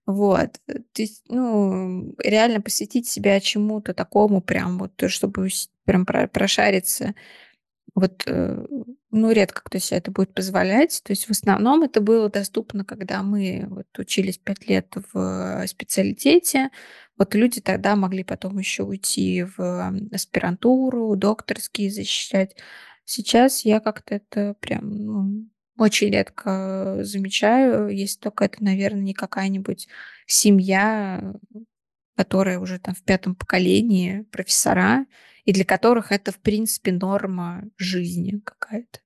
Вот. 0.05 0.61
То 0.67 1.03
есть, 1.03 1.25
ну, 1.29 2.15
реально 2.19 2.61
посвятить 2.61 3.09
себя 3.09 3.41
чему-то 3.41 3.95
такому, 3.95 4.43
прям 4.43 4.79
вот, 4.79 4.93
чтобы 5.07 5.49
прям 5.87 6.05
прошариться 6.05 7.15
вот, 7.95 8.23
э, 8.27 8.67
ну, 9.13 9.31
редко 9.31 9.61
кто 9.63 9.79
себе 9.79 9.99
это 9.99 10.11
будет 10.11 10.33
позволять. 10.35 11.03
То 11.05 11.13
есть 11.13 11.27
в 11.27 11.31
основном 11.31 11.83
это 11.83 12.01
было 12.01 12.31
доступно, 12.31 12.85
когда 12.85 13.23
мы 13.23 13.67
вот 13.69 13.87
учились 13.99 14.39
пять 14.39 14.67
лет 14.67 14.93
в 15.13 15.67
специалитете. 15.67 16.71
Вот 17.19 17.35
люди 17.35 17.61
тогда 17.61 17.95
могли 17.95 18.25
потом 18.25 18.59
еще 18.59 18.85
уйти 18.85 19.45
в 19.57 19.93
аспирантуру, 20.11 21.15
докторские 21.15 21.91
защищать. 21.91 22.57
Сейчас 23.05 23.67
я 23.67 23.81
как-то 23.81 24.15
это 24.15 24.55
прям 24.61 24.91
ну, 24.91 25.49
очень 25.77 26.11
редко 26.11 27.01
замечаю, 27.03 27.89
если 27.89 28.19
только 28.19 28.47
это, 28.47 28.65
наверное, 28.65 29.03
не 29.03 29.15
какая-нибудь 29.15 29.89
семья, 30.27 31.35
которая 32.23 32.61
уже 32.61 32.79
там 32.79 32.95
в 32.95 33.03
пятом 33.03 33.35
поколении, 33.35 34.23
профессора, 34.31 35.07
и 35.45 35.53
для 35.53 35.65
которых 35.65 36.13
это, 36.13 36.31
в 36.31 36.39
принципе, 36.39 36.93
норма 36.93 37.65
жизни 37.79 38.39
какая-то. 38.39 39.01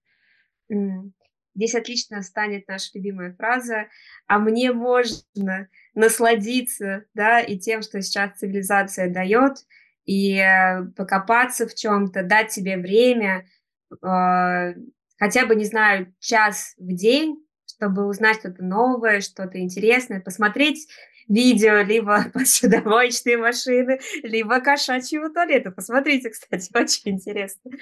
Здесь 1.54 1.74
отлично 1.74 2.22
станет 2.22 2.68
наша 2.68 2.90
любимая 2.92 3.34
фраза 3.34 3.86
«а 4.26 4.38
мне 4.38 4.70
можно 4.72 5.68
насладиться 5.94 7.06
да, 7.14 7.40
и 7.40 7.58
тем, 7.58 7.80
что 7.80 8.02
сейчас 8.02 8.38
цивилизация 8.38 9.10
дает, 9.10 9.64
и 10.04 10.36
э, 10.36 10.84
покопаться 10.94 11.66
в 11.66 11.74
чем-то, 11.74 12.22
дать 12.22 12.52
себе 12.52 12.76
время, 12.76 13.46
э, 13.90 14.74
хотя 15.18 15.46
бы, 15.46 15.54
не 15.56 15.64
знаю, 15.64 16.14
час 16.20 16.74
в 16.76 16.94
день, 16.94 17.42
чтобы 17.64 18.06
узнать 18.06 18.40
что-то 18.40 18.62
новое, 18.62 19.22
что-то 19.22 19.58
интересное, 19.58 20.20
посмотреть 20.20 20.86
видео 21.28 21.80
либо 21.80 22.24
посудомоечной 22.32 23.36
машины, 23.36 24.00
либо 24.22 24.60
кошачьего 24.60 25.30
туалета. 25.30 25.70
Посмотрите, 25.70 26.30
кстати, 26.30 26.70
очень 26.74 27.14
интересно. 27.14 27.72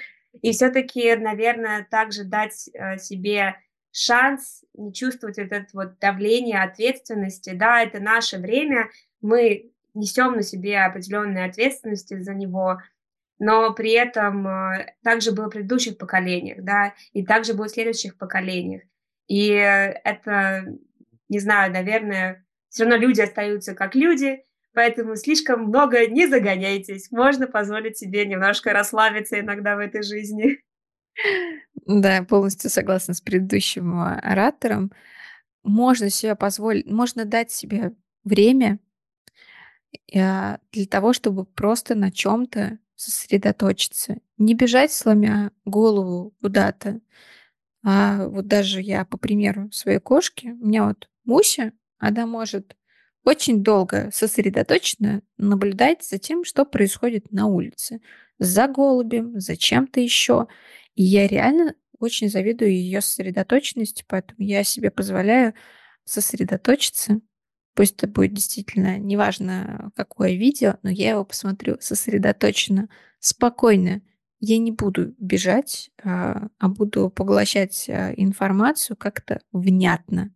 И 0.41 0.51
все-таки, 0.51 1.15
наверное, 1.15 1.87
также 1.89 2.23
дать 2.23 2.69
э, 2.73 2.97
себе 2.97 3.55
шанс 3.91 4.63
не 4.73 4.93
чувствовать 4.93 5.37
вот 5.37 5.51
это 5.51 5.67
вот 5.73 5.99
давление 5.99 6.61
ответственности. 6.61 7.51
Да, 7.53 7.81
это 7.81 7.99
наше 7.99 8.37
время, 8.37 8.89
мы 9.21 9.71
несем 9.93 10.33
на 10.33 10.43
себе 10.43 10.79
определенные 10.79 11.45
ответственности 11.45 12.19
за 12.19 12.33
него, 12.33 12.81
но 13.39 13.73
при 13.73 13.91
этом 13.91 14.45
э, 14.47 14.95
также 15.03 15.31
было 15.31 15.47
в 15.47 15.51
предыдущих 15.51 15.97
поколениях, 15.97 16.63
да, 16.63 16.93
и 17.13 17.25
также 17.25 17.53
будет 17.53 17.71
в 17.71 17.73
следующих 17.73 18.17
поколениях. 18.17 18.83
И 19.27 19.47
это, 19.47 20.65
не 21.29 21.39
знаю, 21.39 21.71
наверное, 21.71 22.44
все 22.75 22.83
равно 22.83 22.97
люди 22.97 23.21
остаются 23.21 23.73
как 23.73 23.95
люди, 23.95 24.43
поэтому 24.73 25.15
слишком 25.15 25.63
много 25.63 26.05
не 26.07 26.27
загоняйтесь. 26.27 27.09
Можно 27.09 27.47
позволить 27.47 27.97
себе 27.97 28.25
немножко 28.25 28.73
расслабиться 28.73 29.39
иногда 29.39 29.77
в 29.77 29.79
этой 29.79 30.03
жизни. 30.03 30.59
Да, 31.85 32.23
полностью 32.23 32.69
согласна 32.69 33.13
с 33.13 33.21
предыдущим 33.21 33.97
а, 33.97 34.19
оратором. 34.19 34.91
Можно 35.63 36.09
себе 36.09 36.35
позволить, 36.35 36.85
можно 36.85 37.23
дать 37.23 37.49
себе 37.49 37.93
время 38.25 38.79
а, 40.13 40.59
для 40.73 40.85
того, 40.85 41.13
чтобы 41.13 41.45
просто 41.45 41.95
на 41.95 42.11
чем-то 42.11 42.79
сосредоточиться. 42.97 44.17
Не 44.37 44.53
бежать, 44.53 44.91
сломя 44.91 45.51
голову 45.63 46.33
куда-то. 46.41 46.99
А 47.85 48.27
вот 48.27 48.47
даже 48.47 48.81
я, 48.81 49.05
по 49.05 49.17
примеру 49.17 49.71
своей 49.71 49.99
кошки, 49.99 50.47
у 50.47 50.65
меня 50.65 50.87
вот 50.87 51.09
Муся, 51.23 51.71
она 51.97 52.25
может 52.25 52.75
очень 53.23 53.63
долго 53.63 54.09
сосредоточенно 54.13 55.21
наблюдать 55.37 56.03
за 56.03 56.19
тем, 56.19 56.45
что 56.45 56.63
происходит 56.63 57.31
на 57.31 57.47
улице. 57.47 57.99
За 58.37 58.67
голубем, 58.67 59.39
за 59.39 59.57
чем-то 59.57 59.99
еще. 59.99 60.47
И 60.93 61.03
я 61.03 61.27
реально 61.27 61.73
очень 61.99 62.29
завидую 62.29 62.71
ее 62.71 63.01
сосредоточенности, 63.01 64.05
поэтому 64.07 64.37
я 64.39 64.63
себе 64.63 64.91
позволяю 64.91 65.53
сосредоточиться. 66.03 67.19
Пусть 67.73 67.95
это 67.97 68.07
будет 68.07 68.33
действительно 68.33 68.97
неважно, 68.97 69.91
какое 69.95 70.35
видео, 70.35 70.77
но 70.83 70.89
я 70.89 71.11
его 71.11 71.25
посмотрю 71.25 71.77
сосредоточенно, 71.79 72.89
спокойно. 73.19 74.01
Я 74.39 74.57
не 74.59 74.71
буду 74.71 75.15
бежать, 75.17 75.89
а, 76.03 76.47
а 76.59 76.69
буду 76.69 77.09
поглощать 77.09 77.89
а, 77.89 78.13
информацию 78.15 78.95
как-то 78.95 79.41
внятно. 79.51 80.33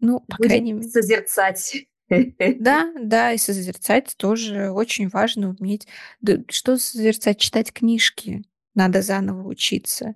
Ну, 0.00 0.20
по 0.20 0.36
Будет 0.36 0.48
крайней 0.48 0.72
мере. 0.72 0.88
Созерцать. 0.88 1.86
Да, 2.08 2.92
да, 3.00 3.32
и 3.32 3.38
созерцать 3.38 4.14
тоже 4.16 4.70
очень 4.70 5.08
важно 5.08 5.54
уметь. 5.58 5.86
Да, 6.20 6.38
что 6.48 6.76
созерцать? 6.78 7.38
Читать 7.38 7.72
книжки. 7.72 8.42
Надо 8.74 9.02
заново 9.02 9.46
учиться. 9.46 10.14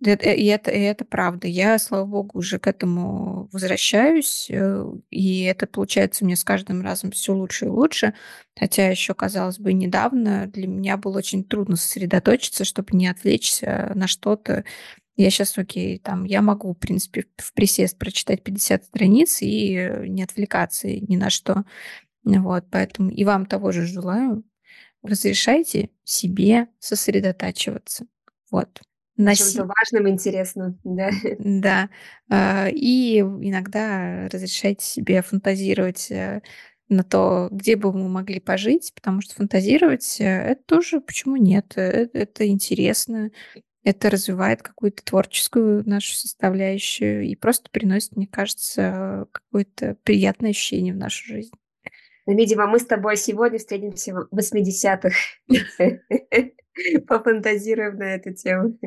И 0.00 0.10
это, 0.10 0.70
и 0.70 0.80
это 0.80 1.04
правда. 1.04 1.48
Я, 1.48 1.78
слава 1.78 2.06
богу, 2.06 2.38
уже 2.38 2.60
к 2.60 2.68
этому 2.68 3.48
возвращаюсь, 3.52 4.46
э, 4.48 4.84
и 5.10 5.42
это 5.42 5.66
получается 5.66 6.24
мне 6.24 6.36
с 6.36 6.44
каждым 6.44 6.82
разом 6.82 7.10
все 7.10 7.34
лучше 7.34 7.64
и 7.64 7.68
лучше. 7.68 8.14
Хотя 8.56 8.88
еще, 8.88 9.14
казалось 9.14 9.58
бы, 9.58 9.72
недавно 9.72 10.46
для 10.46 10.68
меня 10.68 10.96
было 10.98 11.18
очень 11.18 11.42
трудно 11.42 11.74
сосредоточиться, 11.74 12.64
чтобы 12.64 12.96
не 12.96 13.08
отвлечься 13.08 13.90
на 13.96 14.06
что-то 14.06 14.64
Я 15.18 15.30
сейчас, 15.30 15.58
окей, 15.58 15.98
там, 15.98 16.24
я 16.24 16.42
могу, 16.42 16.72
в 16.72 16.78
принципе, 16.78 17.26
в 17.36 17.52
присест 17.52 17.98
прочитать 17.98 18.44
50 18.44 18.84
страниц 18.84 19.42
и 19.42 19.90
не 20.06 20.22
отвлекаться 20.22 20.88
ни 20.88 21.16
на 21.16 21.28
что. 21.28 21.64
Вот, 22.22 22.66
поэтому 22.70 23.10
и 23.10 23.24
вам 23.24 23.44
того 23.44 23.72
же 23.72 23.84
желаю. 23.84 24.44
Разрешайте 25.02 25.90
себе 26.04 26.68
сосредотачиваться. 26.78 28.06
Вот. 28.52 28.80
На 29.16 29.34
чем-то 29.34 29.64
важном 29.64 30.08
интересном, 30.08 30.78
да. 30.84 31.10
Да. 31.40 31.90
А, 32.30 32.68
и 32.70 33.18
иногда 33.18 34.28
разрешайте 34.28 34.84
себе 34.84 35.22
фантазировать 35.22 36.12
э, 36.12 36.42
на 36.88 37.02
то, 37.02 37.48
где 37.50 37.74
бы 37.74 37.92
мы 37.92 38.08
могли 38.08 38.38
пожить, 38.38 38.92
потому 38.94 39.20
что 39.20 39.34
фантазировать 39.34 40.20
э, 40.20 40.24
это 40.24 40.62
тоже 40.64 41.00
почему 41.00 41.34
нет? 41.34 41.72
Э, 41.76 42.08
это 42.12 42.46
интересно, 42.46 43.32
это 43.88 44.10
развивает 44.10 44.62
какую-то 44.62 45.02
творческую 45.02 45.88
нашу 45.88 46.14
составляющую 46.14 47.22
и 47.24 47.34
просто 47.34 47.70
приносит, 47.70 48.16
мне 48.16 48.26
кажется, 48.26 49.26
какое-то 49.32 49.96
приятное 50.02 50.50
ощущение 50.50 50.92
в 50.92 50.98
нашу 50.98 51.26
жизнь. 51.26 51.52
Ну, 52.26 52.36
видимо, 52.36 52.66
мы 52.66 52.80
с 52.80 52.84
тобой 52.84 53.16
сегодня 53.16 53.58
встретимся 53.58 54.14
в 54.14 54.38
80-х. 54.38 55.16
Пофантазируем 57.06 57.96
на 57.96 58.14
эту 58.16 58.34
тему. 58.34 58.78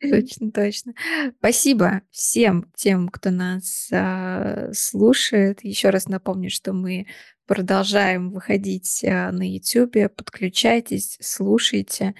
Точно, 0.00 0.52
точно. 0.52 0.94
Спасибо 1.40 2.00
всем 2.10 2.72
тем, 2.74 3.08
кто 3.10 3.30
нас 3.30 3.90
а, 3.92 4.70
слушает. 4.72 5.62
Еще 5.64 5.90
раз 5.90 6.08
напомню, 6.08 6.48
что 6.48 6.72
мы 6.72 7.08
продолжаем 7.46 8.30
выходить 8.30 9.04
а, 9.04 9.32
на 9.32 9.42
YouTube. 9.42 10.14
Подключайтесь, 10.16 11.18
слушайте 11.20 12.14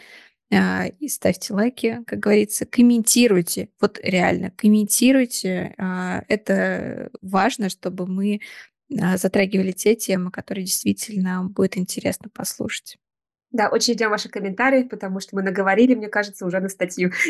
и 0.51 1.09
ставьте 1.09 1.53
лайки, 1.53 2.03
как 2.07 2.21
говорится, 2.21 2.65
комментируйте. 2.65 3.69
Вот 3.81 4.01
реально, 4.03 4.51
комментируйте. 4.51 5.75
А, 5.77 6.23
это 6.29 7.11
важно, 7.21 7.69
чтобы 7.69 8.07
мы 8.07 8.41
а, 8.99 9.19
затрагивали 9.19 9.73
те 9.73 9.95
темы, 9.95 10.31
которые 10.31 10.65
действительно 10.65 11.45
будет 11.45 11.77
интересно 11.77 12.31
послушать. 12.33 12.97
Да, 13.51 13.69
очень 13.71 13.95
ждем 13.95 14.11
ваши 14.11 14.29
комментарии, 14.29 14.83
потому 14.85 15.21
что 15.21 15.37
мы 15.37 15.43
наговорили, 15.43 15.95
мне 15.95 16.09
кажется, 16.09 16.45
уже 16.47 16.61
на 16.61 16.69
статью. 16.69 17.13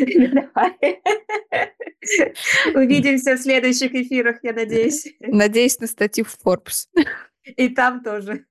Увидимся 2.73 3.35
в 3.35 3.39
следующих 3.39 3.93
эфирах, 3.93 4.39
я 4.43 4.53
надеюсь. 4.53 5.07
Надеюсь 5.19 5.79
на 5.79 5.87
статью 5.87 6.25
в 6.25 6.37
Forbes. 6.43 6.87
И 7.43 7.69
там 7.69 8.03
тоже. 8.03 8.45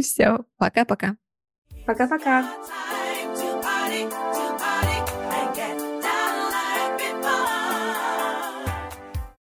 Все, 0.00 0.44
пока-пока. 0.56 1.16
Пока-пока. 1.86 2.50